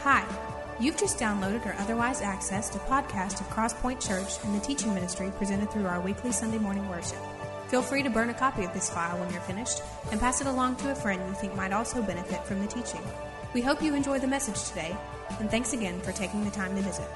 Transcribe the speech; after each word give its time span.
Hi, 0.00 0.24
you've 0.78 0.96
just 0.96 1.18
downloaded 1.18 1.66
or 1.66 1.74
otherwise 1.80 2.20
accessed 2.20 2.76
a 2.76 2.78
podcast 2.80 3.40
of 3.40 3.48
Crosspoint 3.48 4.06
Church 4.06 4.44
and 4.44 4.54
the 4.54 4.64
teaching 4.64 4.94
ministry 4.94 5.32
presented 5.36 5.70
through 5.70 5.86
our 5.86 6.00
weekly 6.00 6.30
Sunday 6.30 6.58
morning 6.58 6.88
worship. 6.88 7.18
Feel 7.68 7.82
free 7.82 8.02
to 8.04 8.10
burn 8.10 8.30
a 8.30 8.34
copy 8.34 8.64
of 8.64 8.72
this 8.72 8.88
file 8.88 9.18
when 9.18 9.32
you're 9.32 9.40
finished 9.40 9.82
and 10.12 10.20
pass 10.20 10.40
it 10.40 10.46
along 10.46 10.76
to 10.76 10.92
a 10.92 10.94
friend 10.94 11.20
you 11.28 11.34
think 11.34 11.56
might 11.56 11.72
also 11.72 12.02
benefit 12.02 12.44
from 12.44 12.60
the 12.60 12.66
teaching. 12.66 13.00
We 13.52 13.62
hope 13.62 13.82
you 13.82 13.94
enjoy 13.94 14.20
the 14.20 14.28
message 14.28 14.68
today, 14.68 14.96
and 15.40 15.50
thanks 15.50 15.72
again 15.72 16.00
for 16.00 16.12
taking 16.12 16.44
the 16.44 16.50
time 16.50 16.76
to 16.76 16.82
visit. 16.82 17.08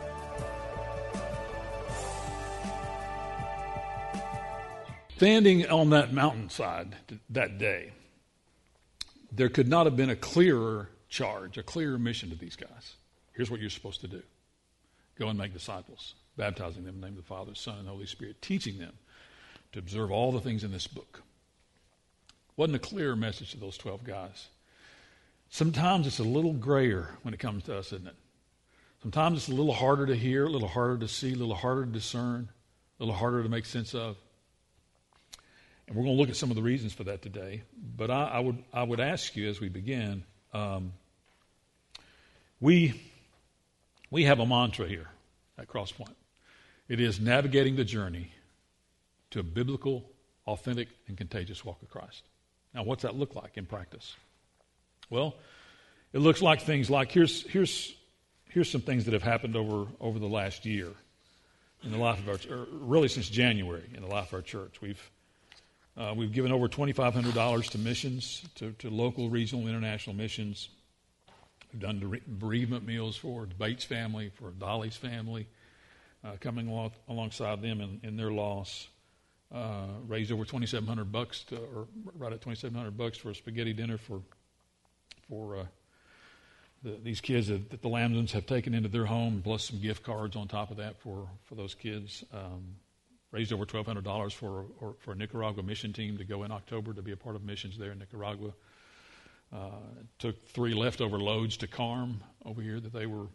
Standing 5.17 5.69
on 5.69 5.91
that 5.91 6.13
mountainside 6.13 6.97
that 7.29 7.59
day, 7.59 7.93
there 9.31 9.51
could 9.51 9.69
not 9.69 9.85
have 9.87 9.95
been 9.95 10.11
a 10.11 10.17
clearer 10.17 10.89
charge, 11.11 11.59
a 11.59 11.63
clear 11.63 11.99
mission 11.99 12.31
to 12.31 12.37
these 12.37 12.57
guys. 12.57 12.95
Here's 13.33 13.51
what 13.51 13.61
you're 13.61 13.69
supposed 13.69 14.01
to 14.01 14.09
do 14.09 14.23
go 15.19 15.29
and 15.29 15.39
make 15.39 15.53
disciples, 15.53 16.15
baptizing 16.39 16.85
them 16.85 16.95
in 16.95 17.01
the 17.03 17.07
name 17.09 17.19
of 17.19 17.25
the 17.25 17.29
Father, 17.29 17.55
Son, 17.55 17.79
and 17.79 17.89
Holy 17.89 18.07
Spirit, 18.07 18.41
teaching 18.41 18.79
them 18.79 18.95
to 19.73 19.79
observe 19.79 20.11
all 20.11 20.33
the 20.33 20.41
things 20.41 20.65
in 20.65 20.73
this 20.73 20.87
book. 20.87 21.23
Wasn't 22.57 22.77
a 22.77 22.79
clear 22.79 23.15
message 23.15 23.51
to 23.51 23.59
those 23.59 23.77
12 23.77 24.03
guys. 24.05 24.49
Sometimes 25.51 26.07
it's 26.07 26.21
a 26.21 26.25
little 26.25 26.55
grayer 26.55 27.11
when 27.23 27.35
it 27.35 27.41
comes 27.41 27.65
to 27.65 27.77
us, 27.77 27.93
isn't 27.93 28.07
it? 28.07 28.15
Sometimes 29.03 29.39
it's 29.39 29.49
a 29.49 29.55
little 29.55 29.75
harder 29.75 30.07
to 30.07 30.17
hear, 30.17 30.47
a 30.47 30.51
little 30.51 30.69
harder 30.69 30.99
to 30.99 31.09
see, 31.09 31.33
a 31.33 31.37
little 31.37 31.55
harder 31.55 31.85
to 31.85 31.91
discern, 31.91 32.49
a 32.99 33.03
little 33.03 33.15
harder 33.15 33.43
to 33.43 33.49
make 33.49 33.67
sense 33.67 33.95
of. 33.95 34.17
And 35.87 35.97
we're 35.97 36.05
going 36.05 36.17
to 36.17 36.21
look 36.21 36.31
at 36.31 36.37
some 36.37 36.51
of 36.51 36.57
the 36.57 36.63
reasons 36.63 36.93
for 36.93 37.05
that 37.05 37.21
today. 37.21 37.63
But 37.97 38.11
I, 38.11 38.25
I 38.25 38.41
would, 38.41 38.63
I 38.73 38.83
would 38.83 39.01
ask 39.01 39.37
you 39.37 39.49
as 39.49 39.61
we 39.61 39.69
begin 39.69 40.25
um, 40.53 40.93
we, 42.61 43.01
we 44.11 44.25
have 44.25 44.41
a 44.41 44.47
mantra 44.47 44.87
here 44.87 45.09
at 45.59 45.69
Crosspoint. 45.69 46.15
It 46.89 47.01
is 47.01 47.21
navigating 47.21 47.77
the 47.77 47.85
journey 47.85 48.33
to 49.31 49.41
a 49.41 49.43
biblical, 49.43 50.05
authentic, 50.47 50.89
and 51.07 51.17
contagious 51.17 51.65
walk 51.65 51.81
of 51.83 51.89
Christ. 51.89 52.23
Now, 52.75 52.83
what's 52.83 53.03
that 53.03 53.15
look 53.15 53.35
like 53.35 53.57
in 53.57 53.67
practice? 53.67 54.17
Well, 55.09 55.37
it 56.13 56.19
looks 56.19 56.43
like 56.43 56.63
things 56.63 56.91
like 56.91 57.13
here's, 57.13 57.49
here's, 57.49 57.95
here's 58.49 58.71
some 58.71 58.81
things 58.81 59.05
that 59.05 59.15
have 59.15 59.23
happened 59.23 59.57
over, 59.57 59.87
over 60.01 60.19
the 60.19 60.27
last 60.27 60.67
year 60.67 60.89
in 61.85 61.93
the 61.93 61.99
life 61.99 62.19
of 62.19 62.29
our 62.29 62.37
church, 62.37 62.69
really 62.73 63.09
since 63.09 63.29
January 63.29 63.89
in 63.95 64.03
the 64.03 64.09
life 64.09 64.29
of 64.29 64.35
our 64.35 64.43
church. 64.43 64.81
We've, 64.81 65.11
uh, 65.97 66.15
we've 66.17 66.33
given 66.33 66.53
over 66.53 66.69
$2,500 66.69 67.71
to 67.71 67.79
missions, 67.79 68.43
to, 68.55 68.73
to 68.73 68.91
local, 68.91 69.29
regional, 69.29 69.67
international 69.67 70.15
missions. 70.15 70.69
We've 71.73 71.83
done 71.83 72.21
bereavement 72.27 72.87
meals 72.87 73.17
for 73.17 73.47
the 73.47 73.55
Bates 73.55 73.85
family, 73.85 74.31
for 74.35 74.51
Dolly's 74.51 74.97
family, 74.97 75.47
uh, 76.25 76.33
coming 76.41 76.69
along, 76.69 76.93
alongside 77.09 77.63
them 77.63 77.81
in, 77.81 78.01
in 78.03 78.17
their 78.17 78.33
loss. 78.33 78.89
Uh, 79.53 79.87
raised 80.07 80.31
over 80.31 80.45
2,700 80.45 81.11
bucks, 81.11 81.43
to, 81.43 81.57
or 81.57 81.89
right 82.17 82.33
at 82.33 82.41
2,700 82.41 82.97
bucks 82.97 83.19
for 83.19 83.31
a 83.31 83.35
spaghetti 83.35 83.73
dinner 83.73 83.99
for 83.99 84.23
for 85.29 85.57
uh, 85.57 85.65
the, 86.83 86.99
these 87.03 87.21
kids 87.21 87.49
that, 87.49 87.71
that, 87.71 87.83
the 87.83 87.89
Lambsons 87.89 88.33
have 88.33 88.47
taken 88.47 88.75
into 88.75 88.89
their 88.89 89.07
home, 89.07 89.41
plus 89.43 89.65
some 89.65 89.81
gift 89.81 90.03
cards 90.03 90.37
on 90.37 90.47
top 90.47 90.71
of 90.71 90.77
that 90.77 91.01
for 91.01 91.29
for 91.45 91.57
those 91.57 91.75
kids. 91.75 92.25
Um, 92.33 92.77
raised 93.33 93.53
over 93.53 93.65
$1,200 93.65 94.33
for 94.33 94.67
for 95.01 95.13
a 95.13 95.15
Nicaragua 95.15 95.63
mission 95.63 95.93
team 95.93 96.19
to 96.19 96.25
go 96.25 96.43
in 96.45 96.51
October 96.51 96.93
to 96.93 97.03
be 97.03 97.13
a 97.13 97.17
part 97.17 97.37
of 97.37 97.45
missions 97.45 97.79
there 97.79 97.93
in 97.93 97.99
Nicaragua. 97.99 98.53
Uh, 99.53 99.71
took 100.19 100.49
three 100.49 100.75
leftover 100.75 101.19
loads 101.19 101.57
to 101.57 101.67
Carm 101.67 102.23
over 102.45 102.63
here 102.63 102.79
that 102.79 102.93
they 102.93 103.07
were 103.07 103.27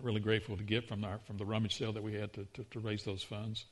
really 0.00 0.20
grateful 0.20 0.56
to 0.56 0.64
get 0.64 0.88
from 0.88 1.04
our 1.04 1.18
from 1.26 1.36
the 1.36 1.44
rummage 1.44 1.76
sale 1.76 1.92
that 1.92 2.02
we 2.02 2.14
had 2.14 2.32
to, 2.32 2.46
to, 2.54 2.64
to 2.64 2.80
raise 2.80 3.04
those 3.04 3.22
funds. 3.22 3.66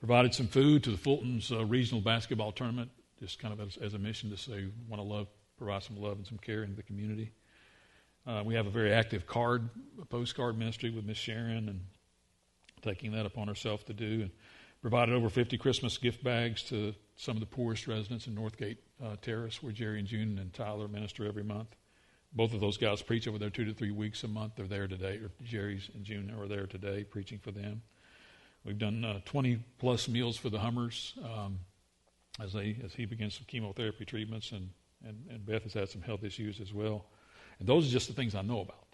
Provided 0.00 0.34
some 0.34 0.46
food 0.46 0.84
to 0.84 0.90
the 0.90 0.96
Fulton's 0.96 1.50
uh, 1.50 1.64
regional 1.64 2.00
basketball 2.00 2.52
tournament, 2.52 2.90
just 3.20 3.38
kind 3.40 3.52
of 3.52 3.60
as, 3.60 3.76
as 3.78 3.94
a 3.94 3.98
mission 3.98 4.30
to 4.30 4.36
say 4.36 4.66
want 4.88 5.02
to 5.02 5.08
love, 5.08 5.26
provide 5.56 5.82
some 5.82 5.96
love 6.00 6.16
and 6.16 6.26
some 6.26 6.38
care 6.38 6.62
into 6.62 6.76
the 6.76 6.84
community. 6.84 7.32
Uh, 8.26 8.42
we 8.44 8.54
have 8.54 8.66
a 8.66 8.70
very 8.70 8.92
active 8.92 9.26
card, 9.26 9.68
postcard 10.08 10.58
ministry 10.58 10.90
with 10.90 11.04
Miss 11.04 11.16
Sharon, 11.16 11.68
and 11.68 11.80
taking 12.82 13.12
that 13.12 13.26
upon 13.26 13.48
herself 13.48 13.84
to 13.86 13.92
do, 13.92 14.22
and 14.22 14.30
provided 14.80 15.14
over 15.14 15.28
50 15.28 15.58
Christmas 15.58 15.98
gift 15.98 16.22
bags 16.22 16.62
to 16.64 16.94
some 17.16 17.36
of 17.36 17.40
the 17.40 17.46
poorest 17.46 17.86
residents 17.86 18.26
in 18.26 18.36
Northgate 18.36 18.78
uh, 19.04 19.16
Terrace, 19.20 19.62
where 19.62 19.72
Jerry 19.72 19.98
and 19.98 20.06
June 20.06 20.38
and 20.38 20.52
Tyler 20.52 20.88
minister 20.88 21.26
every 21.26 21.42
month. 21.42 21.74
Both 22.32 22.52
of 22.52 22.60
those 22.60 22.76
guys 22.76 23.02
preach 23.02 23.26
over 23.26 23.38
there 23.38 23.50
two 23.50 23.64
to 23.64 23.72
three 23.72 23.90
weeks 23.90 24.22
a 24.22 24.28
month. 24.28 24.52
They're 24.56 24.66
there 24.66 24.86
today, 24.86 25.16
or 25.16 25.30
Jerry's 25.42 25.90
and 25.94 26.04
June 26.04 26.32
are 26.38 26.46
there 26.46 26.66
today 26.66 27.04
preaching 27.04 27.38
for 27.38 27.50
them. 27.50 27.82
We've 28.64 28.78
done 28.78 29.04
uh, 29.04 29.20
20 29.24 29.58
plus 29.78 30.08
meals 30.08 30.36
for 30.36 30.50
the 30.50 30.58
Hummers 30.58 31.14
um, 31.24 31.60
as 32.42 32.52
they 32.52 32.76
as 32.84 32.92
he 32.92 33.06
begins 33.06 33.34
some 33.34 33.46
chemotherapy 33.46 34.04
treatments, 34.04 34.52
and, 34.52 34.68
and, 35.04 35.24
and 35.30 35.44
Beth 35.46 35.62
has 35.62 35.72
had 35.72 35.88
some 35.88 36.02
health 36.02 36.22
issues 36.22 36.60
as 36.60 36.72
well. 36.72 37.06
And 37.58 37.68
those 37.68 37.88
are 37.88 37.90
just 37.90 38.08
the 38.08 38.14
things 38.14 38.34
I 38.34 38.42
know 38.42 38.60
about. 38.60 38.84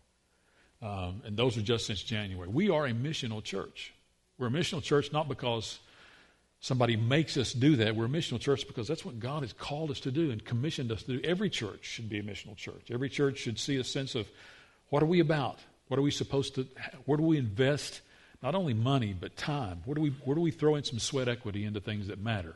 Um, 0.80 1.22
and 1.24 1.36
those 1.36 1.56
are 1.56 1.62
just 1.62 1.86
since 1.86 2.02
January. 2.02 2.48
We 2.48 2.70
are 2.70 2.86
a 2.86 2.92
missional 2.92 3.42
church. 3.42 3.94
We're 4.38 4.48
a 4.48 4.50
missional 4.50 4.82
church 4.82 5.12
not 5.12 5.28
because 5.28 5.78
somebody 6.60 6.96
makes 6.96 7.36
us 7.36 7.52
do 7.52 7.76
that. 7.76 7.94
We're 7.94 8.06
a 8.06 8.08
missional 8.08 8.40
church 8.40 8.66
because 8.66 8.88
that's 8.88 9.04
what 9.04 9.20
God 9.20 9.42
has 9.42 9.52
called 9.52 9.90
us 9.90 10.00
to 10.00 10.10
do 10.10 10.30
and 10.30 10.44
commissioned 10.44 10.90
us 10.90 11.02
to 11.04 11.18
do. 11.18 11.28
Every 11.28 11.50
church 11.50 11.84
should 11.84 12.08
be 12.08 12.18
a 12.18 12.22
missional 12.22 12.56
church. 12.56 12.90
Every 12.90 13.08
church 13.08 13.38
should 13.38 13.58
see 13.58 13.76
a 13.76 13.84
sense 13.84 14.14
of 14.14 14.26
what 14.88 15.02
are 15.02 15.06
we 15.06 15.20
about? 15.20 15.58
What 15.88 15.98
are 15.98 16.02
we 16.02 16.10
supposed 16.10 16.54
to, 16.54 16.66
where 17.04 17.18
do 17.18 17.24
we 17.24 17.36
invest 17.36 18.00
not 18.42 18.54
only 18.54 18.74
money, 18.74 19.14
but 19.18 19.36
time? 19.36 19.82
Where 19.84 19.94
do 19.94 20.00
we, 20.00 20.10
where 20.24 20.34
do 20.34 20.40
we 20.40 20.50
throw 20.50 20.76
in 20.76 20.84
some 20.84 20.98
sweat 20.98 21.28
equity 21.28 21.64
into 21.64 21.80
things 21.80 22.08
that 22.08 22.18
matter? 22.18 22.54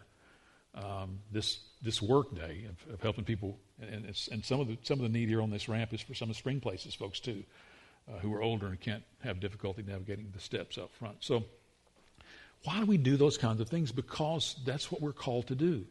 Um, 0.75 1.19
this, 1.33 1.61
this 1.83 2.01
work 2.01 2.35
day 2.35 2.67
of, 2.69 2.95
of 2.95 3.03
helping 3.03 3.25
people, 3.25 3.59
and, 3.81 4.15
and, 4.31 4.45
some, 4.45 4.61
of 4.61 4.69
the, 4.69 4.79
some 4.83 4.99
of 4.99 5.03
the 5.03 5.09
need 5.09 5.29
here 5.29 5.43
on 5.43 5.51
this 5.51 5.69
ramp 5.69 5.93
is 5.93 6.01
for 6.01 6.15
some 6.15 6.31
of 6.31 6.37
the 6.37 6.39
spring 6.39 6.61
places 6.61 6.95
folks 6.95 7.21
too, 7.21 7.43
uh, 8.09 8.19
who 8.19 8.33
are 8.35 8.43
older 8.43 8.67
and 8.69 8.81
can't 8.81 9.03
have 9.23 9.41
difficulty 9.41 9.83
navigating 9.87 10.31
the 10.35 10.41
steps 10.41 10.79
up 10.79 10.93
front. 10.95 11.17
So, 11.21 11.45
why 12.65 12.81
do 12.81 12.87
we 12.87 12.97
do 12.97 13.17
those 13.17 13.39
kinds 13.39 13.61
of 13.61 13.69
things? 13.69 13.93
Because 13.93 14.57
that's 14.67 14.91
what 14.91 15.01
we're 15.01 15.13
called 15.13 15.47
to 15.49 15.55
do. 15.55 15.87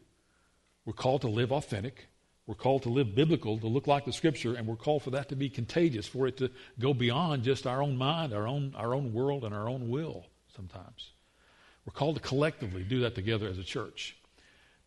We're 0.84 0.92
called 0.92 1.22
to 1.22 1.28
live 1.28 1.52
authentic. 1.52 2.08
We're 2.46 2.54
called 2.54 2.84
to 2.84 2.88
live 2.88 3.14
biblical, 3.14 3.58
to 3.58 3.66
look 3.66 3.86
like 3.86 4.06
the 4.06 4.12
Scripture, 4.12 4.54
and 4.54 4.66
we're 4.66 4.76
called 4.76 5.02
for 5.02 5.10
that 5.10 5.28
to 5.28 5.36
be 5.36 5.50
contagious, 5.50 6.06
for 6.06 6.26
it 6.26 6.38
to 6.38 6.50
go 6.78 6.94
beyond 6.94 7.42
just 7.42 7.66
our 7.66 7.82
own 7.82 7.96
mind, 7.96 8.32
our 8.32 8.46
own, 8.46 8.74
our 8.74 8.94
own 8.94 9.12
world, 9.12 9.44
and 9.44 9.54
our 9.54 9.68
own 9.68 9.90
will 9.90 10.24
sometimes. 10.56 11.10
We're 11.84 11.92
called 11.92 12.16
to 12.16 12.22
collectively 12.22 12.84
do 12.84 13.00
that 13.00 13.14
together 13.14 13.48
as 13.48 13.58
a 13.58 13.64
church. 13.64 14.16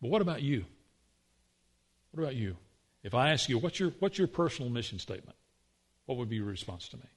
But 0.00 0.10
what 0.10 0.22
about 0.22 0.42
you? 0.42 0.64
What 2.10 2.24
about 2.24 2.34
you? 2.34 2.56
If 3.02 3.14
I 3.14 3.30
ask 3.30 3.48
you, 3.48 3.58
what's 3.58 3.78
your, 3.78 3.90
what's 4.00 4.18
your 4.18 4.28
personal 4.28 4.70
mission 4.70 4.98
statement? 4.98 5.36
What 6.06 6.18
would 6.18 6.28
be 6.28 6.36
your 6.36 6.46
response 6.46 6.88
to 6.88 6.96
me? 6.96 7.08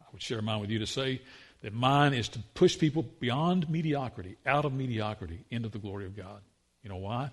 I 0.00 0.04
would 0.12 0.22
share 0.22 0.42
mine 0.42 0.60
with 0.60 0.70
you 0.70 0.78
to 0.80 0.86
say 0.86 1.22
that 1.62 1.72
mine 1.72 2.12
is 2.12 2.28
to 2.30 2.40
push 2.54 2.78
people 2.78 3.04
beyond 3.20 3.70
mediocrity, 3.70 4.36
out 4.44 4.64
of 4.64 4.72
mediocrity, 4.72 5.44
into 5.50 5.68
the 5.68 5.78
glory 5.78 6.06
of 6.06 6.16
God. 6.16 6.40
You 6.82 6.90
know 6.90 6.96
why? 6.96 7.30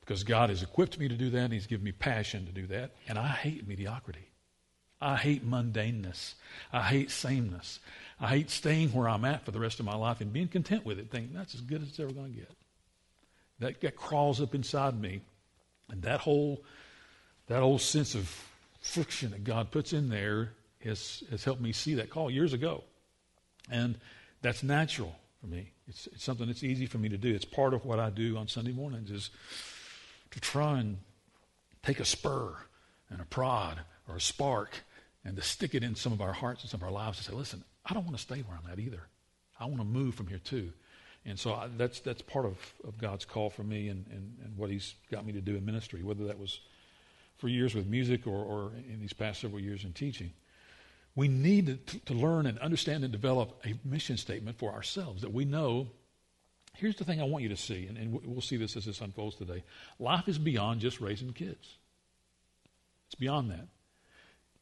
Because 0.00 0.22
God 0.22 0.50
has 0.50 0.62
equipped 0.62 0.98
me 0.98 1.08
to 1.08 1.14
do 1.14 1.30
that, 1.30 1.44
and 1.44 1.52
He's 1.52 1.66
given 1.66 1.84
me 1.84 1.92
passion 1.92 2.46
to 2.46 2.52
do 2.52 2.66
that. 2.68 2.92
And 3.08 3.18
I 3.18 3.28
hate 3.28 3.66
mediocrity. 3.66 4.28
I 5.00 5.16
hate 5.16 5.48
mundaneness. 5.48 6.34
I 6.72 6.82
hate 6.82 7.10
sameness. 7.10 7.80
I 8.20 8.28
hate 8.28 8.50
staying 8.50 8.90
where 8.90 9.08
I'm 9.08 9.24
at 9.24 9.46
for 9.46 9.50
the 9.50 9.60
rest 9.60 9.80
of 9.80 9.86
my 9.86 9.96
life 9.96 10.20
and 10.20 10.30
being 10.32 10.48
content 10.48 10.84
with 10.84 10.98
it, 10.98 11.10
thinking 11.10 11.34
that's 11.34 11.54
as 11.54 11.62
good 11.62 11.80
as 11.80 11.88
it's 11.88 12.00
ever 12.00 12.12
going 12.12 12.34
to 12.34 12.38
get. 12.38 12.50
That, 13.60 13.80
that 13.80 13.96
crawls 13.96 14.42
up 14.42 14.54
inside 14.54 15.00
me, 15.00 15.22
and 15.88 16.02
that 16.02 16.20
whole 16.20 16.62
that 17.46 17.60
whole 17.60 17.78
sense 17.78 18.14
of 18.14 18.28
friction 18.80 19.32
that 19.32 19.42
God 19.42 19.70
puts 19.70 19.92
in 19.92 20.08
there 20.08 20.52
has 20.84 21.24
has 21.30 21.44
helped 21.44 21.60
me 21.60 21.72
see 21.72 21.94
that 21.94 22.10
call 22.10 22.30
years 22.30 22.52
ago. 22.52 22.84
And 23.70 23.98
that's 24.42 24.62
natural 24.62 25.14
for 25.40 25.46
me. 25.46 25.70
It's, 25.88 26.06
it's 26.08 26.24
something 26.24 26.46
that's 26.46 26.62
easy 26.62 26.86
for 26.86 26.98
me 26.98 27.08
to 27.08 27.18
do. 27.18 27.34
It's 27.34 27.44
part 27.44 27.74
of 27.74 27.84
what 27.84 27.98
I 27.98 28.10
do 28.10 28.36
on 28.36 28.48
Sunday 28.48 28.72
mornings 28.72 29.10
is 29.10 29.30
to 30.30 30.40
try 30.40 30.78
and 30.78 30.98
take 31.82 32.00
a 32.00 32.04
spur 32.04 32.56
and 33.08 33.20
a 33.20 33.24
prod 33.24 33.80
or 34.08 34.16
a 34.16 34.20
spark 34.20 34.84
and 35.24 35.36
to 35.36 35.42
stick 35.42 35.74
it 35.74 35.82
in 35.82 35.94
some 35.94 36.12
of 36.12 36.20
our 36.20 36.32
hearts 36.32 36.62
and 36.62 36.70
some 36.70 36.80
of 36.80 36.84
our 36.84 36.92
lives 36.92 37.18
and 37.18 37.26
say, 37.26 37.32
listen, 37.32 37.64
I 37.84 37.94
don't 37.94 38.04
want 38.04 38.16
to 38.16 38.22
stay 38.22 38.40
where 38.40 38.58
I'm 38.62 38.70
at 38.70 38.78
either. 38.78 39.02
I 39.58 39.66
want 39.66 39.78
to 39.78 39.84
move 39.84 40.14
from 40.14 40.26
here 40.26 40.38
too. 40.38 40.72
And 41.26 41.38
so 41.38 41.52
I, 41.52 41.68
that's, 41.76 42.00
that's 42.00 42.22
part 42.22 42.46
of, 42.46 42.56
of 42.86 42.98
God's 42.98 43.24
call 43.24 43.50
for 43.50 43.62
me 43.62 43.88
and, 43.88 44.06
and, 44.10 44.38
and 44.42 44.56
what 44.56 44.70
He's 44.70 44.94
got 45.10 45.26
me 45.26 45.32
to 45.32 45.40
do 45.40 45.56
in 45.56 45.64
ministry, 45.64 46.02
whether 46.02 46.24
that 46.24 46.38
was 46.38 46.60
for 47.36 47.48
years 47.48 47.74
with 47.74 47.86
music 47.86 48.26
or, 48.26 48.42
or 48.44 48.72
in 48.88 49.00
these 49.00 49.12
past 49.12 49.40
several 49.40 49.60
years 49.60 49.84
in 49.84 49.92
teaching 49.92 50.32
we 51.14 51.28
need 51.28 51.86
to, 51.86 51.98
to 52.00 52.14
learn 52.14 52.46
and 52.46 52.58
understand 52.58 53.04
and 53.04 53.12
develop 53.12 53.60
a 53.64 53.74
mission 53.86 54.16
statement 54.16 54.58
for 54.58 54.72
ourselves 54.72 55.22
that 55.22 55.32
we 55.32 55.44
know 55.44 55.88
here's 56.76 56.96
the 56.96 57.04
thing 57.04 57.20
I 57.20 57.24
want 57.24 57.42
you 57.42 57.50
to 57.50 57.56
see, 57.56 57.86
and, 57.86 57.98
and, 57.98 58.12
we'll 58.24 58.40
see 58.40 58.56
this 58.56 58.76
as 58.76 58.86
this 58.86 59.00
unfolds 59.00 59.36
today. 59.36 59.62
Life 59.98 60.28
is 60.28 60.38
beyond 60.38 60.80
just 60.80 61.00
raising 61.00 61.32
kids, 61.32 61.76
it's 63.06 63.14
beyond 63.14 63.50
that. 63.50 63.66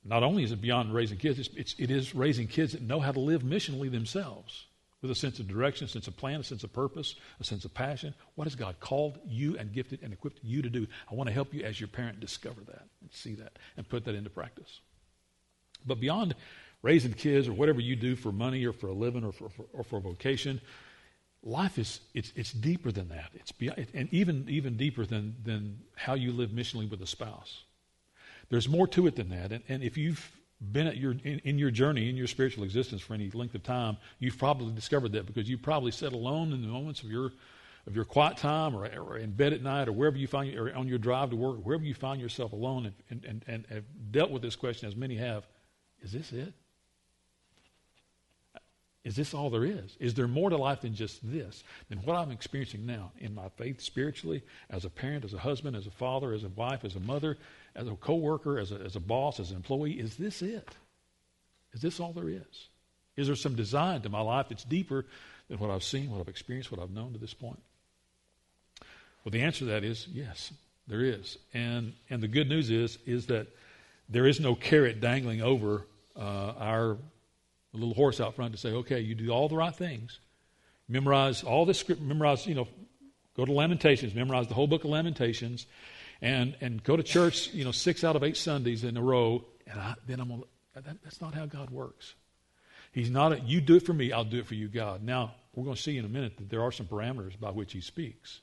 not 0.04 0.22
only 0.22 0.42
is 0.42 0.52
it 0.52 0.60
beyond 0.60 0.92
raising 0.92 1.18
kids, 1.18 1.38
it's, 1.38 1.50
it's, 1.54 1.74
it 1.78 1.90
is 1.90 2.14
raising 2.14 2.46
kids 2.46 2.72
that 2.72 2.82
know 2.82 3.00
how 3.00 3.12
to 3.12 3.20
live 3.20 3.42
missionally 3.42 3.90
themselves 3.90 4.66
with 5.00 5.10
a 5.12 5.14
sense 5.14 5.38
of 5.38 5.46
direction, 5.46 5.84
a 5.84 5.88
sense 5.88 6.08
of 6.08 6.16
plan, 6.16 6.40
a 6.40 6.44
sense 6.44 6.64
of 6.64 6.72
purpose, 6.72 7.14
a 7.38 7.44
sense 7.44 7.64
of 7.64 7.72
passion. 7.72 8.14
What 8.34 8.46
has 8.46 8.56
God 8.56 8.80
called 8.80 9.18
you 9.24 9.56
and 9.56 9.72
gifted 9.72 10.00
and 10.02 10.12
equipped 10.12 10.40
you 10.42 10.60
to 10.62 10.70
do? 10.70 10.88
I 11.10 11.14
want 11.14 11.28
to 11.28 11.34
help 11.34 11.54
you 11.54 11.62
as 11.62 11.80
your 11.80 11.88
parent 11.88 12.18
discover 12.18 12.60
that 12.66 12.82
and 13.00 13.12
see 13.12 13.34
that 13.34 13.58
and 13.76 13.88
put 13.88 14.04
that 14.06 14.16
into 14.16 14.30
practice. 14.30 14.80
But 15.86 16.00
beyond 16.00 16.34
raising 16.82 17.12
kids 17.12 17.48
or 17.48 17.52
whatever 17.52 17.80
you 17.80 17.96
do 17.96 18.16
for 18.16 18.32
money 18.32 18.64
or 18.64 18.72
for 18.72 18.88
a 18.88 18.92
living 18.92 19.24
or 19.24 19.32
for, 19.32 19.48
for 19.48 19.64
or 19.72 19.84
for 19.84 19.98
a 19.98 20.00
vocation, 20.00 20.60
life 21.42 21.78
is 21.78 22.00
it's, 22.14 22.32
it's 22.36 22.52
deeper 22.52 22.92
than 22.92 23.08
that. 23.08 23.30
It's 23.34 23.52
beyond, 23.52 23.86
and 23.94 24.08
even 24.12 24.46
even 24.48 24.76
deeper 24.76 25.04
than 25.04 25.36
than 25.44 25.80
how 25.96 26.14
you 26.14 26.32
live 26.32 26.50
missionally 26.50 26.88
with 26.88 27.02
a 27.02 27.06
spouse. 27.06 27.64
There's 28.50 28.68
more 28.68 28.86
to 28.88 29.06
it 29.06 29.16
than 29.16 29.28
that. 29.30 29.52
And, 29.52 29.62
and 29.68 29.82
if 29.82 29.98
you've 29.98 30.30
been 30.72 30.86
at 30.86 30.96
your 30.96 31.12
in, 31.12 31.40
in, 31.44 31.58
your 31.58 31.70
journey 31.70 32.08
in 32.08 32.16
your 32.16 32.26
spiritual 32.26 32.64
existence 32.64 33.02
for 33.02 33.14
any 33.14 33.30
length 33.30 33.54
of 33.54 33.62
time, 33.62 33.96
you've 34.18 34.38
probably 34.38 34.72
discovered 34.72 35.12
that 35.12 35.26
because 35.26 35.48
you 35.48 35.58
probably 35.58 35.92
sat 35.92 36.12
alone 36.12 36.52
in 36.52 36.62
the 36.62 36.68
moments 36.68 37.02
of 37.02 37.10
your 37.10 37.32
of 37.86 37.96
your 37.96 38.04
quiet 38.04 38.36
time 38.36 38.76
or, 38.76 38.86
or 38.98 39.16
in 39.16 39.32
bed 39.32 39.52
at 39.52 39.62
night 39.62 39.88
or 39.88 39.92
wherever 39.92 40.16
you 40.16 40.26
find 40.26 40.54
or 40.56 40.74
on 40.76 40.88
your 40.88 40.98
drive 40.98 41.30
to 41.30 41.36
work, 41.36 41.56
wherever 41.64 41.84
you 41.84 41.94
find 41.94 42.20
yourself 42.20 42.52
alone 42.52 42.86
and, 42.86 42.94
and, 43.10 43.24
and, 43.24 43.44
and 43.46 43.66
have 43.66 43.84
dealt 44.10 44.30
with 44.30 44.42
this 44.42 44.56
question 44.56 44.86
as 44.88 44.94
many 44.94 45.16
have, 45.16 45.46
is 46.02 46.12
this 46.12 46.32
it? 46.32 46.52
Is 49.04 49.16
this 49.16 49.32
all 49.32 49.48
there 49.48 49.64
is? 49.64 49.96
Is 50.00 50.12
there 50.12 50.28
more 50.28 50.50
to 50.50 50.56
life 50.58 50.82
than 50.82 50.94
just 50.94 51.20
this? 51.22 51.64
Than 51.88 51.98
what 52.00 52.16
I'm 52.16 52.30
experiencing 52.30 52.84
now 52.84 53.12
in 53.18 53.34
my 53.34 53.48
faith 53.56 53.80
spiritually, 53.80 54.42
as 54.68 54.84
a 54.84 54.90
parent, 54.90 55.24
as 55.24 55.32
a 55.32 55.38
husband, 55.38 55.76
as 55.76 55.86
a 55.86 55.90
father, 55.90 56.34
as 56.34 56.44
a 56.44 56.48
wife, 56.48 56.84
as 56.84 56.94
a 56.94 57.00
mother, 57.00 57.38
as 57.74 57.88
a 57.88 57.92
coworker, 57.92 58.58
as 58.58 58.70
a, 58.70 58.74
as 58.74 58.96
a 58.96 59.00
boss, 59.00 59.40
as 59.40 59.50
an 59.50 59.56
employee? 59.56 59.92
Is 59.92 60.16
this 60.16 60.42
it? 60.42 60.68
Is 61.72 61.80
this 61.80 62.00
all 62.00 62.12
there 62.12 62.28
is? 62.28 62.68
Is 63.16 63.28
there 63.28 63.36
some 63.36 63.54
design 63.54 64.02
to 64.02 64.10
my 64.10 64.20
life 64.20 64.50
that's 64.50 64.64
deeper 64.64 65.06
than 65.48 65.58
what 65.58 65.70
I've 65.70 65.84
seen, 65.84 66.10
what 66.10 66.20
I've 66.20 66.28
experienced, 66.28 66.70
what 66.70 66.80
I've 66.80 66.90
known 66.90 67.14
to 67.14 67.18
this 67.18 67.34
point? 67.34 67.62
Well, 69.24 69.30
the 69.30 69.40
answer 69.40 69.60
to 69.60 69.64
that 69.66 69.84
is 69.84 70.06
yes, 70.12 70.52
there 70.86 71.02
is. 71.02 71.38
And, 71.54 71.94
and 72.10 72.22
the 72.22 72.28
good 72.28 72.48
news 72.48 72.70
is, 72.70 72.98
is 73.06 73.26
that 73.26 73.46
there 74.08 74.26
is 74.26 74.40
no 74.40 74.54
carrot 74.54 75.00
dangling 75.00 75.42
over 75.42 75.86
uh, 76.16 76.52
our 76.58 76.98
little 77.72 77.94
horse 77.94 78.20
out 78.20 78.34
front 78.34 78.52
to 78.52 78.58
say, 78.58 78.70
okay, 78.70 79.00
you 79.00 79.14
do 79.14 79.30
all 79.30 79.48
the 79.48 79.56
right 79.56 79.74
things. 79.74 80.18
Memorize 80.88 81.42
all 81.42 81.66
the 81.66 81.74
script, 81.74 82.00
memorize, 82.00 82.46
you 82.46 82.54
know, 82.54 82.66
go 83.36 83.44
to 83.44 83.52
Lamentations, 83.52 84.14
memorize 84.14 84.48
the 84.48 84.54
whole 84.54 84.66
book 84.66 84.84
of 84.84 84.90
Lamentations, 84.90 85.66
and, 86.22 86.56
and 86.60 86.82
go 86.82 86.96
to 86.96 87.02
church, 87.02 87.52
you 87.52 87.64
know, 87.64 87.72
six 87.72 88.02
out 88.02 88.16
of 88.16 88.24
eight 88.24 88.36
Sundays 88.36 88.84
in 88.84 88.96
a 88.96 89.02
row, 89.02 89.44
and 89.66 89.78
I, 89.78 89.94
then 90.06 90.20
I'm 90.20 90.28
going 90.28 90.42
that, 90.74 91.02
that's 91.02 91.20
not 91.20 91.34
how 91.34 91.46
God 91.46 91.70
works. 91.70 92.14
He's 92.92 93.10
not, 93.10 93.32
a, 93.32 93.40
you 93.40 93.60
do 93.60 93.76
it 93.76 93.84
for 93.84 93.92
me, 93.92 94.12
I'll 94.12 94.24
do 94.24 94.38
it 94.38 94.46
for 94.46 94.54
you, 94.54 94.68
God. 94.68 95.02
Now, 95.02 95.34
we're 95.54 95.64
going 95.64 95.76
to 95.76 95.82
see 95.82 95.98
in 95.98 96.04
a 96.04 96.08
minute 96.08 96.36
that 96.38 96.48
there 96.48 96.62
are 96.62 96.72
some 96.72 96.86
parameters 96.86 97.38
by 97.38 97.50
which 97.50 97.72
he 97.72 97.80
speaks. 97.80 98.40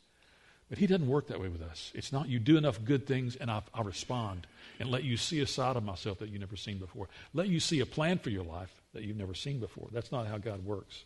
But 0.69 0.79
he 0.79 0.88
doesn't 0.88 1.07
work 1.07 1.27
that 1.27 1.39
way 1.39 1.47
with 1.47 1.62
us. 1.62 1.91
It's 1.94 2.12
not 2.12 2.27
you 2.27 2.39
do 2.39 2.57
enough 2.57 2.83
good 2.83 3.06
things 3.06 3.35
and 3.35 3.51
I, 3.51 3.62
I 3.73 3.81
respond 3.81 4.47
and 4.79 4.89
let 4.89 5.03
you 5.03 5.15
see 5.15 5.39
a 5.41 5.47
side 5.47 5.75
of 5.75 5.83
myself 5.83 6.19
that 6.19 6.29
you've 6.29 6.39
never 6.39 6.56
seen 6.56 6.79
before. 6.79 7.07
Let 7.33 7.47
you 7.47 7.59
see 7.59 7.81
a 7.81 7.85
plan 7.85 8.17
for 8.17 8.31
your 8.31 8.44
life 8.44 8.73
that 8.94 9.03
you've 9.03 9.17
never 9.17 9.35
seen 9.35 9.59
before. 9.59 9.89
That's 9.91 10.12
not 10.12 10.27
how 10.27 10.38
God 10.38 10.65
works. 10.65 11.03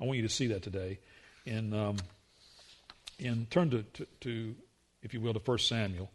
I 0.00 0.04
want 0.04 0.18
you 0.18 0.22
to 0.22 0.28
see 0.28 0.48
that 0.48 0.62
today. 0.62 1.00
And, 1.46 1.74
um, 1.74 1.96
and 3.18 3.50
turn 3.50 3.70
to, 3.70 3.82
to, 3.82 4.06
to, 4.20 4.54
if 5.02 5.14
you 5.14 5.20
will, 5.20 5.34
to 5.34 5.40
1 5.40 5.58
Samuel 5.58 6.10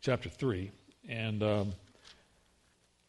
chapter 0.00 0.28
3. 0.28 0.70
And 1.08 1.42
um, 1.42 1.72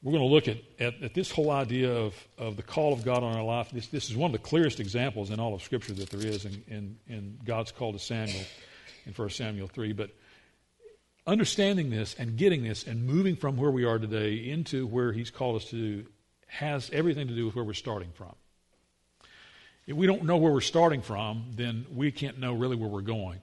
we're 0.02 0.14
going 0.14 0.24
to 0.24 0.34
look 0.34 0.48
at, 0.48 0.58
at, 0.80 1.04
at, 1.04 1.14
this 1.14 1.30
whole 1.30 1.52
idea 1.52 1.94
of, 1.94 2.16
of 2.40 2.56
the 2.56 2.64
call 2.64 2.92
of 2.92 3.06
God 3.06 3.24
on 3.24 3.36
our 3.36 3.44
life. 3.44 3.70
This, 3.72 3.88
this 3.88 4.10
is 4.10 4.18
one 4.18 4.34
of 4.34 4.42
the 4.42 4.48
clearest 4.48 4.80
examples 4.80 5.30
in 5.30 5.40
all 5.40 5.54
of 5.54 5.62
Scripture 5.62 5.94
that 5.94 6.10
there 6.10 6.26
is 6.26 6.46
in, 6.46 6.64
in, 6.68 6.98
in 7.08 7.40
God's 7.46 7.72
call 7.72 7.94
to 7.94 8.00
Samuel 8.00 8.44
in 9.06 9.14
1 9.14 9.30
Samuel 9.30 9.68
3. 9.68 9.94
But 9.94 10.12
understanding 11.26 11.90
this 11.90 12.16
and 12.18 12.38
getting 12.38 12.64
this 12.64 12.86
and 12.86 13.06
moving 13.06 13.36
from 13.36 13.58
where 13.58 13.72
we 13.72 13.86
are 13.86 14.00
today 14.00 14.50
into 14.50 14.88
where 14.88 15.12
He's 15.12 15.30
called 15.30 15.58
us 15.58 15.66
to 15.72 16.06
has 16.48 16.90
everything 16.92 17.28
to 17.28 17.36
do 17.36 17.46
with 17.46 17.56
where 17.56 17.64
we're 17.64 17.74
starting 17.74 18.12
from. 18.14 18.36
If 19.88 19.96
we 19.96 20.06
don't 20.06 20.24
know 20.24 20.38
where 20.38 20.52
we're 20.52 20.62
starting 20.62 21.02
from, 21.02 21.46
then 21.56 21.86
we 21.94 22.12
can't 22.12 22.40
know 22.40 22.54
really 22.54 22.76
where 22.76 22.90
we're 22.90 23.02
going. 23.02 23.42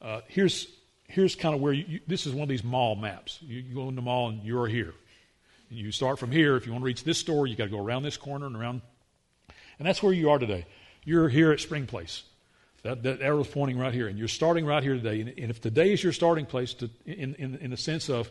Uh, 0.00 0.20
here's, 0.28 0.68
here's 1.08 1.34
kind 1.34 1.54
of 1.54 1.60
where 1.60 1.72
you, 1.72 1.84
you, 1.88 2.00
this 2.06 2.26
is 2.26 2.32
one 2.32 2.44
of 2.44 2.48
these 2.48 2.64
mall 2.64 2.94
maps. 2.94 3.38
You, 3.42 3.60
you 3.60 3.74
go 3.74 3.88
in 3.88 3.96
the 3.96 4.02
mall 4.02 4.28
and 4.28 4.42
you're 4.44 4.68
here. 4.68 4.94
And 5.68 5.78
you 5.78 5.90
start 5.90 6.18
from 6.18 6.30
here. 6.30 6.56
If 6.56 6.66
you 6.66 6.72
want 6.72 6.82
to 6.82 6.86
reach 6.86 7.02
this 7.02 7.18
store, 7.18 7.46
you 7.46 7.56
got 7.56 7.64
to 7.64 7.70
go 7.70 7.80
around 7.80 8.04
this 8.04 8.16
corner 8.16 8.46
and 8.46 8.56
around. 8.56 8.80
And 9.78 9.86
that's 9.86 10.02
where 10.02 10.12
you 10.12 10.30
are 10.30 10.38
today. 10.38 10.66
You're 11.04 11.28
here 11.28 11.50
at 11.52 11.60
Spring 11.60 11.86
Place. 11.86 12.22
That, 12.86 13.02
that 13.02 13.20
arrow's 13.20 13.48
pointing 13.48 13.78
right 13.78 13.92
here. 13.92 14.06
And 14.06 14.16
you're 14.16 14.28
starting 14.28 14.64
right 14.64 14.82
here 14.82 14.94
today. 14.94 15.20
And, 15.20 15.34
and 15.36 15.50
if 15.50 15.60
today 15.60 15.92
is 15.92 16.02
your 16.02 16.12
starting 16.12 16.46
place, 16.46 16.72
to, 16.74 16.88
in, 17.04 17.34
in, 17.34 17.56
in 17.56 17.70
the 17.72 17.76
sense 17.76 18.08
of 18.08 18.30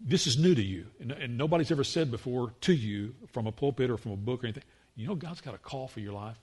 this 0.00 0.28
is 0.28 0.38
new 0.38 0.54
to 0.54 0.62
you, 0.62 0.86
and, 1.00 1.10
and, 1.10 1.36
nobody's 1.36 1.72
ever 1.72 1.82
said 1.82 2.08
before 2.10 2.54
to 2.60 2.72
you 2.72 3.16
from 3.32 3.48
a 3.48 3.52
pulpit 3.52 3.90
or 3.90 3.96
from 3.96 4.12
a 4.12 4.16
book 4.16 4.44
or 4.44 4.46
anything, 4.46 4.62
you 4.94 5.08
know 5.08 5.16
God's 5.16 5.40
got 5.40 5.54
a 5.54 5.58
call 5.58 5.88
for 5.88 5.98
your 5.98 6.12
life. 6.12 6.36